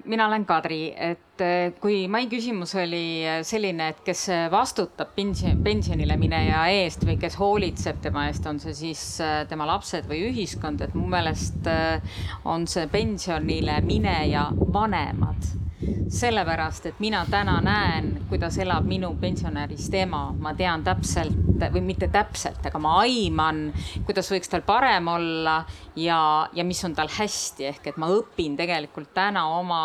[0.04, 6.16] mina olen Kadri, et eh, kui mai küsimus oli selline, et kes vastutab pension, pensionile
[6.20, 10.82] mineja eest või kes hoolitseb tema eest, on see siis eh, tema lapsed või ühiskond,
[10.86, 15.65] et mu meelest eh, on see pensionile mineja vanemad
[16.08, 21.34] sellepärast, et mina täna näen, kuidas elab minu pensionärist ema, ma tean täpselt
[21.72, 23.70] või mitte täpselt, aga ma aiman,
[24.06, 25.56] kuidas võiks tal parem olla
[25.96, 26.20] ja,
[26.52, 29.82] ja mis on tal hästi, ehk et ma õpin tegelikult täna oma,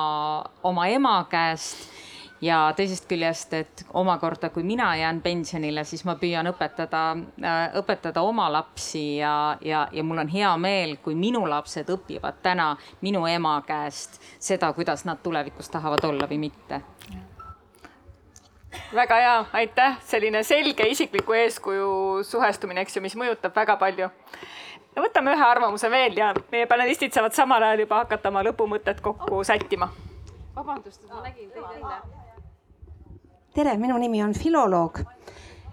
[0.67, 1.90] oma ema käest
[2.41, 7.03] ja teisest küljest, et omakorda, kui mina jään pensionile, siis ma püüan õpetada,
[7.43, 12.41] äh, õpetada oma lapsi ja, ja, ja mul on hea meel, kui minu lapsed õpivad
[12.41, 16.81] täna minu ema käest seda, kuidas nad tulevikus tahavad olla või mitte
[18.95, 24.07] väga hea, aitäh, selline selge isikliku eeskuju suhestumine, eks ju, mis mõjutab väga palju.
[24.95, 29.03] no võtame ühe arvamuse veel ja meie panelistid saavad samal ajal juba hakata oma lõpumõtet
[29.03, 29.91] kokku sättima.
[30.55, 32.20] vabandust, ma nägin teid enne
[33.53, 34.99] tere, minu nimi on filoloog.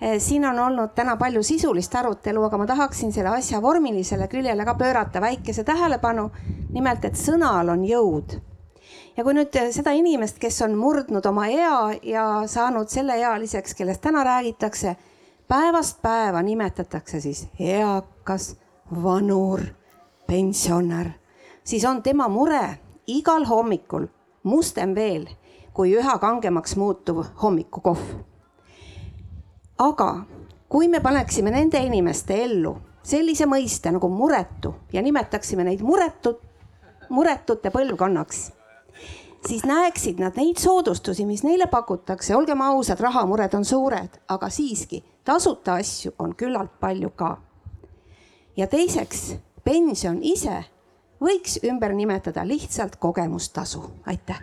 [0.01, 4.65] Eh, siin on olnud täna palju sisulist arutelu, aga ma tahaksin selle asja vormilisele küljele
[4.65, 6.31] ka pöörata väikese tähelepanu.
[6.73, 8.41] nimelt, et sõnal on jõud.
[9.17, 14.25] ja kui nüüd seda inimest, kes on murdnud oma ea ja saanud selleealiseks, kellest täna
[14.25, 14.97] räägitakse,
[15.49, 18.57] päevast päeva nimetatakse siis eakas,
[19.03, 19.61] vanur,
[20.27, 21.11] pensionär,
[21.65, 24.07] siis on tema mure igal hommikul
[24.43, 25.27] mustem veel
[25.79, 28.07] kui üha kangemaks muutuv hommikukohv.
[29.79, 30.25] aga
[30.69, 32.73] kui me paneksime nende inimeste ellu
[33.07, 36.41] sellise mõiste nagu muretu ja nimetaksime neid muretud,
[37.15, 38.41] muretute põlvkonnaks,
[39.47, 45.05] siis näeksid nad neid soodustusi, mis neile pakutakse, olgem ausad, rahamured on suured, aga siiski
[45.25, 47.37] tasuta asju on küllalt palju ka.
[48.57, 50.65] ja teiseks, pension ise
[51.23, 54.43] võiks ümber nimetada lihtsalt kogemustasu, aitäh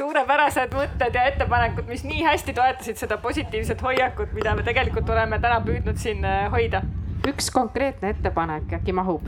[0.00, 5.40] suurepärased mõtted ja ettepanekud, mis nii hästi toetasid seda positiivset hoiakut, mida me tegelikult oleme
[5.42, 6.82] täna püüdnud siin äh, hoida.
[7.28, 9.26] üks konkreetne ettepanek äkki mahub?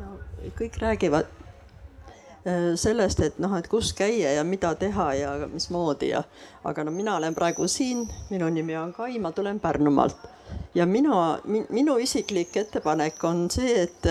[0.00, 0.16] no
[0.58, 6.24] kõik räägivad äh, sellest, et noh, et kus käia ja mida teha ja mismoodi ja,
[6.64, 10.26] aga no mina olen praegu siin, minu nimi on Kai, ma tulen Pärnumaalt
[10.74, 11.38] ja mina,
[11.70, 14.10] minu isiklik ettepanek on see, et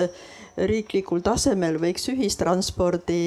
[0.57, 3.21] riiklikul tasemel võiks ühistranspordi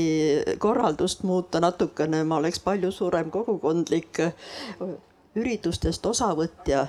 [0.61, 4.21] korraldust muuta natukene, ma oleks palju suurem kogukondlik
[5.35, 6.87] üritustest osavõtja.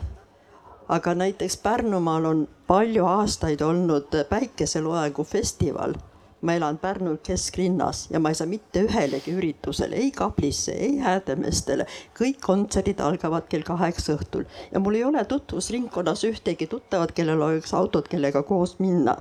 [0.88, 5.96] aga näiteks Pärnumaal on palju aastaid olnud päikeseloengu festival.
[6.42, 11.88] Ma elan Pärnu kesklinnas ja ma ei saa mitte ühelegi üritusele, ei Kaplisse, ei Häädemeestele,
[12.20, 17.74] kõik kontserdid algavad kell kaheksa õhtul ja mul ei ole tutvusringkonnas ühtegi tuttavat, kellel oleks
[17.74, 19.18] autot, kellega koos minna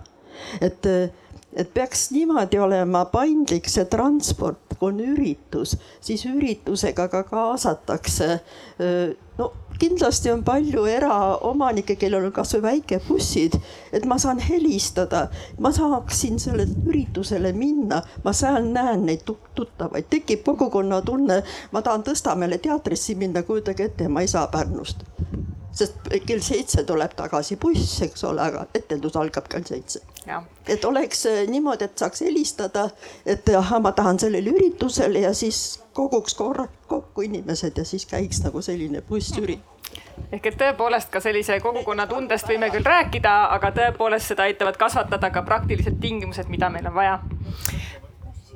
[0.60, 0.86] et,
[1.54, 8.40] et peaks niimoodi olema paindlik see transport, kui on üritus, siis üritusega ka kaasatakse.
[9.38, 13.56] no kindlasti on palju eraomanikke, kellel on kasvõi väikebussid,
[13.92, 15.28] et ma saan helistada,
[15.58, 21.42] ma saaksin sellele üritusele minna, ma seal näen neid tuttavaid, tekib kogukonnatunne.
[21.72, 25.06] ma tahan Tõstamäele teatrisse minna, kujutage ette, ma ei saa Pärnust
[25.74, 30.00] sest kell seitse tuleb tagasi buss, eks ole, aga etendus algab kell seitse.
[30.68, 32.88] et oleks äh, niimoodi, et saaks helistada,
[33.26, 38.42] et ahah, ma tahan sellele üritusele ja siis koguks korra kokku inimesed ja siis käiks
[38.44, 39.72] nagu selline bussüritus
[40.32, 45.30] ehk et tõepoolest ka sellise kogukonna tundest võime küll rääkida, aga tõepoolest seda aitavad kasvatada
[45.30, 47.18] ka praktilised tingimused, mida meil on vaja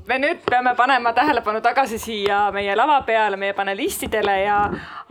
[0.08, 4.56] me nüüd peame panema tähelepanu tagasi siia meie lava peale, meie panelistidele ja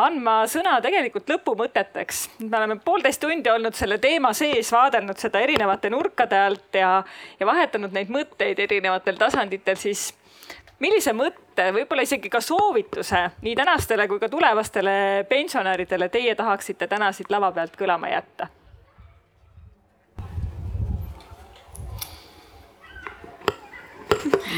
[0.02, 2.24] andma sõna tegelikult lõpumõteteks.
[2.42, 7.04] me oleme poolteist tundi olnud selle teema sees, vaadelnud seda erinevate nurkade alt ja,
[7.40, 10.10] ja vahetanud neid mõtteid erinevatel tasanditel, siis
[10.82, 17.12] millise mõtte, võib-olla isegi ka soovituse nii tänastele kui ka tulevastele pensionäridele teie tahaksite täna
[17.14, 18.50] siit lava pealt kõlama jätta?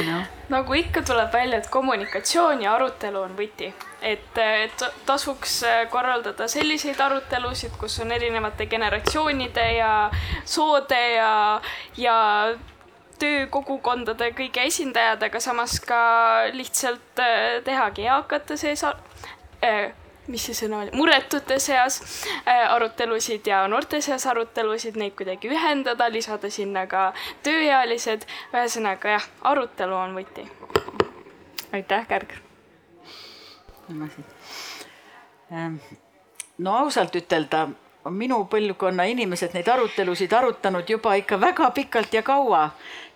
[0.08, 0.22] No..
[0.50, 3.72] nagu ikka tuleb välja, et kommunikatsioon ja arutelu on võti,
[4.02, 5.62] et, et tasuks
[5.92, 9.94] korraldada selliseid arutelusid, kus on erinevate generatsioonide ja
[10.46, 11.62] soode ja,
[11.98, 12.18] ja
[13.20, 16.02] töökogukondade kõigi esindajad, aga samas ka
[16.56, 19.92] lihtsalt äh, tehagi eakate sees äh,
[20.30, 22.00] mis see sõna oli, muretute seas
[22.46, 27.10] äh, arutelusid ja noorte seas arutelusid, neid kuidagi ühendada, lisada sinna ka
[27.46, 28.28] tööealised.
[28.54, 30.46] ühesõnaga jah, arutelu on võti.
[31.74, 32.38] aitäh, Kärg.
[35.52, 35.80] Ähm,
[36.58, 37.68] no ausalt ütelda,
[38.06, 42.70] on minu põlvkonna inimesed neid arutelusid arutanud juba ikka väga pikalt ja kaua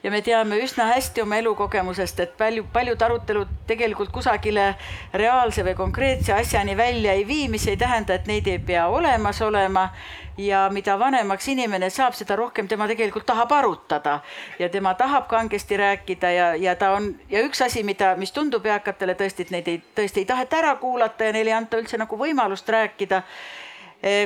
[0.03, 4.73] ja me teame üsna hästi oma elukogemusest, et palju, paljud arutelud tegelikult kusagile
[5.13, 9.41] reaalse või konkreetse asjani välja ei vii, mis ei tähenda, et neid ei pea olemas
[9.41, 9.89] olema.
[10.37, 14.19] ja mida vanemaks inimene saab, seda rohkem tema tegelikult tahab arutada
[14.59, 18.65] ja tema tahab kangesti rääkida ja, ja ta on ja üks asi, mida, mis tundub
[18.65, 22.01] eakatele tõesti, et neid ei, tõesti ei taheta ära kuulata ja neile ei anta üldse
[22.01, 23.21] nagu võimalust rääkida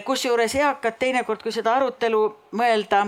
[0.05, 2.21] kusjuures eakad teinekord, kui seda arutelu
[2.57, 3.03] mõelda,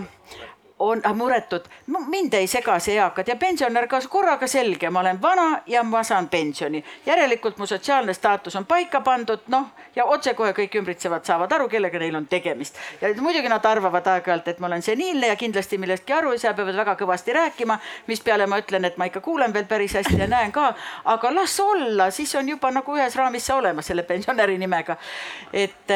[0.80, 5.22] on ah, muretud, mind ei sega see eakad ja pensionär ka korraga selge, ma olen
[5.22, 6.84] vana ja ma saan pensioni.
[7.06, 12.00] järelikult mu sotsiaalne staatus on paika pandud, noh ja otsekohe kõik ümbritsevad saavad aru, kellega
[12.00, 12.78] neil on tegemist.
[13.02, 16.54] ja muidugi nad arvavad aeg-ajalt, et ma olen seniilne ja kindlasti millestki aru ei saa,
[16.54, 20.28] peavad väga kõvasti rääkima, mispeale ma ütlen, et ma ikka kuulen veel päris hästi ja
[20.28, 20.74] näen ka,
[21.06, 24.96] aga las olla, siis on juba nagu ühes raamis sa olemas selle pensionäri nimega.
[25.54, 25.92] et,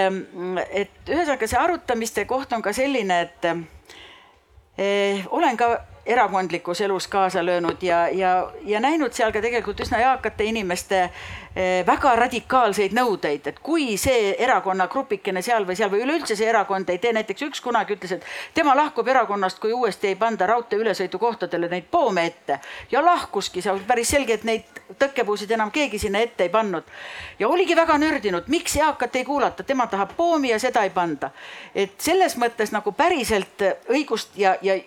[0.71, 3.47] et ühesõnaga see arutamiste koht on ka selline, et
[5.29, 5.67] olen ka
[6.05, 11.11] erakondlikus elus kaasa löönud ja, ja, ja näinud seal ka tegelikult üsna eakate inimeste eh,
[11.85, 16.89] väga radikaalseid nõudeid, et kui see erakonna grupikene seal või seal või üleüldse see erakond
[16.89, 18.25] ei tee, näiteks üks kunagi ütles, et
[18.57, 22.59] tema lahkub erakonnast, kui uuesti ei panda raudtee ülesõidukohtadele neid poome ette
[22.91, 26.89] ja lahkuski, see on päris selge, et neid tõkkepuusid enam keegi sinna ette ei pannud.
[27.39, 31.29] ja oligi väga nördinud, miks eakat ei kuulata, tema tahab poomi ja seda ei panda.
[31.75, 34.79] et selles mõttes nagu päriselt õigust ja, ja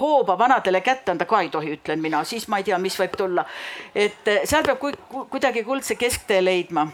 [0.00, 3.14] hooba vanadele kätte anda ka ei tohi, ütlen mina, siis ma ei tea, mis võib
[3.16, 3.44] tulla.
[3.94, 6.88] et eh, seal peab ku, ku, kuidagi kuldse kesktee leidma.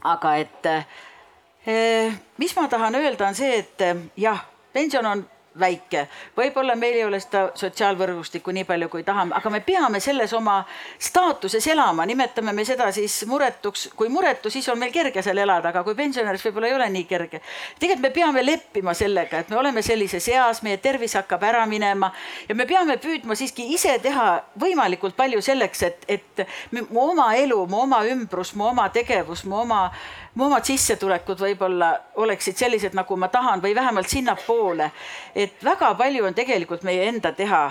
[0.00, 5.24] aga et eh, mis ma tahan öelda, on see, et eh, jah, pension on
[5.58, 6.04] väike,
[6.36, 10.60] võib-olla meil ei ole seda sotsiaalvõrgustikku nii palju, kui tahame, aga me peame selles oma
[10.98, 15.72] staatuses elama, nimetame me seda siis muretuks, kui muretu, siis on meil kerge seal elada,
[15.72, 17.40] aga kui pensionäris võib-olla ei ole nii kerge.
[17.80, 22.12] tegelikult me peame leppima sellega, et me oleme sellises eas, meie tervis hakkab ära minema
[22.48, 24.28] ja me peame püüdma siiski ise teha
[24.60, 29.64] võimalikult palju selleks, et, et mu oma elu, mu oma ümbrus, mu oma tegevus, mu
[29.64, 29.88] oma
[30.34, 31.90] mu omad sissetulekud võib-olla
[32.22, 34.90] oleksid sellised, nagu ma tahan või vähemalt sinnapoole.
[35.34, 37.64] et väga palju on tegelikult meie enda teha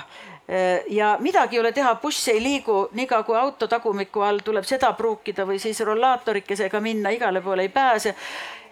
[0.89, 4.93] ja midagi ei ole teha, buss ei liigu, niikaua kui auto tagumiku all tuleb seda
[4.97, 8.15] pruukida või siis rollaatorikesega minna, igale poole ei pääse.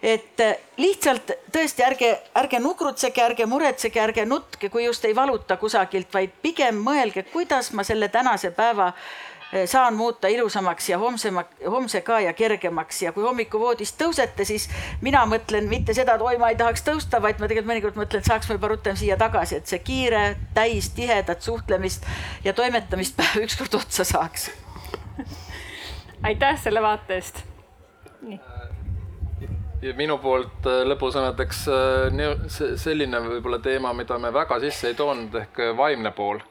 [0.02, 0.40] et
[0.76, 6.30] lihtsalt tõesti ärge, ärge nugrutsege, ärge muretsege, ärge nutke, kui just ei valuta kusagilt, vaid
[6.42, 9.27] pigem mõelge, kuidas ma selle tänase päeva Eh,
[9.66, 14.68] saan muuta ilusamaks ja homsema, homse ka ja kergemaks ja kui hommikuvoodist tõusete, siis
[15.00, 18.20] mina mõtlen mitte seda, et oi, ma ei tahaks tõusta, vaid ma tegelikult mõnikord mõtlen,
[18.20, 22.04] et saaks võib-olla rutem siia tagasi, et see kiire, täis tihedat suhtlemist
[22.44, 24.50] ja toimetamist päev ükskord otsa saaks.
[26.22, 27.40] aitäh selle vaate eest.
[29.82, 35.40] ja minu poolt äh, lõpusõnadeks äh, selline võib-olla teema, mida me väga sisse ei toonud
[35.40, 36.44] ehk vaimne pool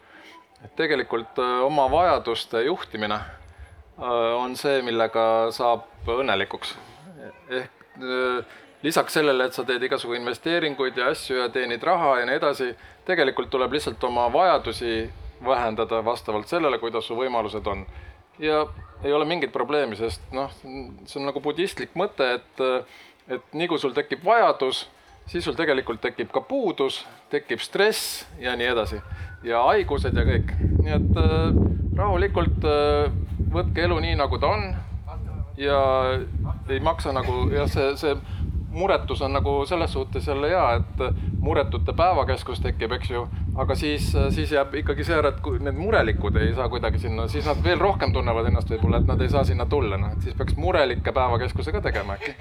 [0.66, 4.08] et tegelikult äh, oma vajaduste juhtimine äh,
[4.38, 6.76] on see, millega saab õnnelikuks.
[7.50, 12.28] ehk äh, lisaks sellele, et sa teed igasugu investeeringuid ja asju ja teenid raha ja
[12.30, 12.72] nii edasi,
[13.06, 15.10] tegelikult tuleb lihtsalt oma vajadusi
[15.46, 17.86] vähendada vastavalt sellele, kuidas su võimalused on.
[18.40, 18.66] ja
[19.04, 22.62] ei ole mingit probleemi, sest noh, see on nagu budistlik mõte, et,
[23.30, 24.88] et nii kui sul tekib vajadus,
[25.28, 27.02] siis sul tegelikult tekib ka puudus,
[27.32, 29.02] tekib stress ja nii edasi
[29.48, 30.54] ja haigused ja kõik.
[30.82, 31.62] nii et äh,
[31.98, 33.12] rahulikult äh,
[33.54, 34.68] võtke elu nii, nagu ta on.
[35.58, 35.78] ja
[36.70, 38.16] ei maksa nagu jah, see, see
[38.78, 43.24] muretus on nagu selles suhtes jälle hea, et muretute päevakeskus tekib, eks ju,
[43.58, 47.26] aga siis, siis jääb ikkagi see ära, et kui need murelikud ei saa kuidagi sinna,
[47.32, 50.28] siis nad veel rohkem tunnevad ennast võib-olla, et nad ei saa sinna tulla, noh, et
[50.28, 52.36] siis peaks murelike päevakeskuse ka tegema äkki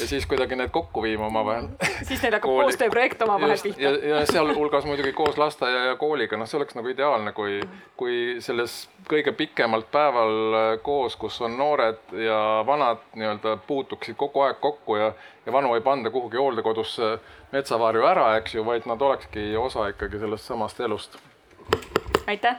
[0.00, 1.68] ja siis kuidagi need kokku viima omavahel.
[2.08, 3.82] siis neil hakkab koostööprojekt omavahel pihta.
[3.82, 7.60] ja, ja sealhulgas muidugi koos lasteaia ja kooliga, noh, see oleks nagu ideaalne, kui,
[8.00, 8.76] kui selles
[9.10, 14.96] kõige pikemalt päeval äh, koos, kus on noored ja vanad nii-öelda puutuksid kogu aeg kokku
[14.96, 15.12] ja,
[15.46, 17.16] ja vanu ei panda kuhugi hooldekodusse
[17.52, 21.18] metsavarju ära, eks ju, vaid nad olekski osa ikkagi sellest samast elust.
[22.26, 22.56] aitäh.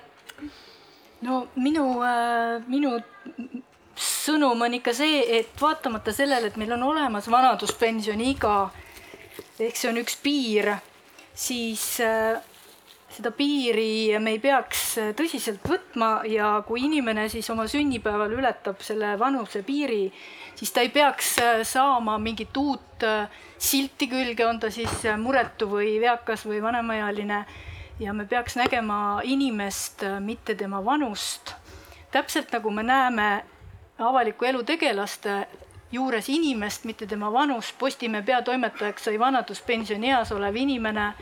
[1.22, 2.99] no minu äh,, minu
[3.95, 8.55] sõnum on ikka see, et vaatamata sellele, et meil on olemas vanaduspensioniiga
[9.59, 10.72] ehk see on üks piir,
[11.35, 12.41] siis äh,
[13.15, 19.13] seda piiri me ei peaks tõsiselt võtma ja kui inimene siis oma sünnipäeval ületab selle
[19.19, 20.03] vanusepiiri,
[20.59, 25.69] siis ta ei peaks äh, saama mingit uut äh, silti külge, on ta siis muretu
[25.72, 27.45] või veakas või vanemaealine.
[27.99, 31.55] ja me peaks nägema inimest, mitte tema vanust.
[32.11, 33.55] täpselt nagu me näeme
[33.99, 35.47] avaliku elu tegelaste
[35.91, 37.80] juures inimest, mitte tema vanust.
[37.80, 41.13] Postimehe peatoimetajaks sai vanaduspensionieas olev inimene.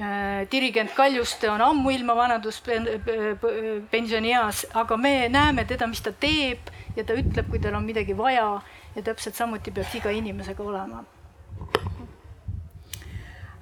[0.00, 6.58] Äh, dirigent Kaljuste on ammuilma vanaduspensionieas, aga me näeme teda, mis ta teeb
[6.96, 8.60] ja ta ütleb, kui tal on midagi vaja
[8.94, 11.04] ja täpselt samuti peaks iga inimesega olema.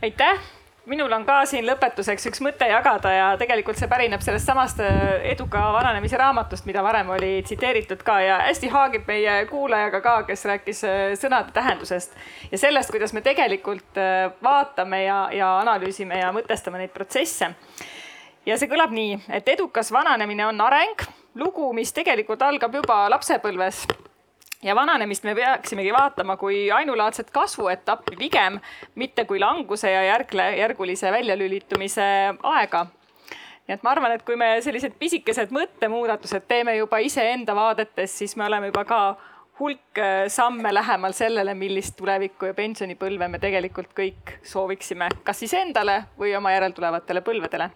[0.02, 0.57] aitäh
[0.88, 5.20] minul on ka siin lõpetuseks üks mõte jagada ja tegelikult see pärineb sellest samast äh,
[5.34, 10.46] eduka vananemise raamatust, mida varem oli tsiteeritud ka ja hästi haagib meie kuulajaga ka, kes
[10.48, 12.16] rääkis äh, sõnade tähendusest
[12.52, 17.52] ja sellest, kuidas me tegelikult äh, vaatame ja, ja analüüsime ja mõtestame neid protsesse.
[18.46, 21.04] ja see kõlab nii, et edukas vananemine on areng,
[21.36, 23.84] lugu, mis tegelikult algab juba lapsepõlves
[24.62, 28.60] ja vananemist me peaksimegi vaatama kui ainulaadset kasvuetappi pigem,
[28.94, 32.08] mitte kui languse ja järgle, järgulise väljalülitumise
[32.42, 32.86] aega.
[33.68, 38.36] nii et ma arvan, et kui me sellised pisikesed mõttemuudatused teeme juba iseenda vaadetes, siis
[38.36, 39.00] me oleme juba ka
[39.60, 45.54] hulk äh, samme lähemal sellele, millist tulevikku ja pensionipõlve me tegelikult kõik sooviksime, kas siis
[45.54, 47.70] endale või oma järeltulevatele põlvedele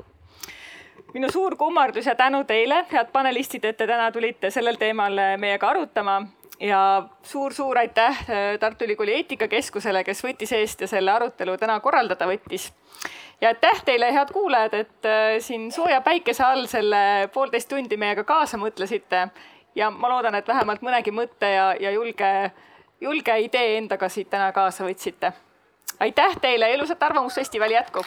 [1.12, 5.68] minu suur kummardus ja tänu teile, head panelistid, et te täna tulite sellel teemal meiega
[5.68, 6.22] arutama
[6.62, 12.28] ja suur-suur aitäh äh, Tartu Ülikooli eetikakeskusele, kes võttis eest ja selle arutelu täna korraldada
[12.30, 12.70] võttis.
[13.40, 18.24] ja aitäh teile, head kuulajad, et äh, siin sooja päikese all selle poolteist tundi meiega
[18.24, 19.28] kaasa mõtlesite.
[19.74, 22.52] ja ma loodan, et vähemalt mõnegi mõtte ja, ja julge,
[23.00, 25.32] julge idee endaga siit täna kaasa võtsite.
[26.00, 28.04] aitäh teile, ilusat Arvamusfestivali jätku.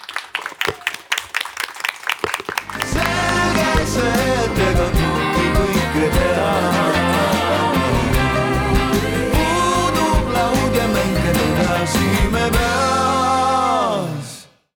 [2.85, 4.35] selge see.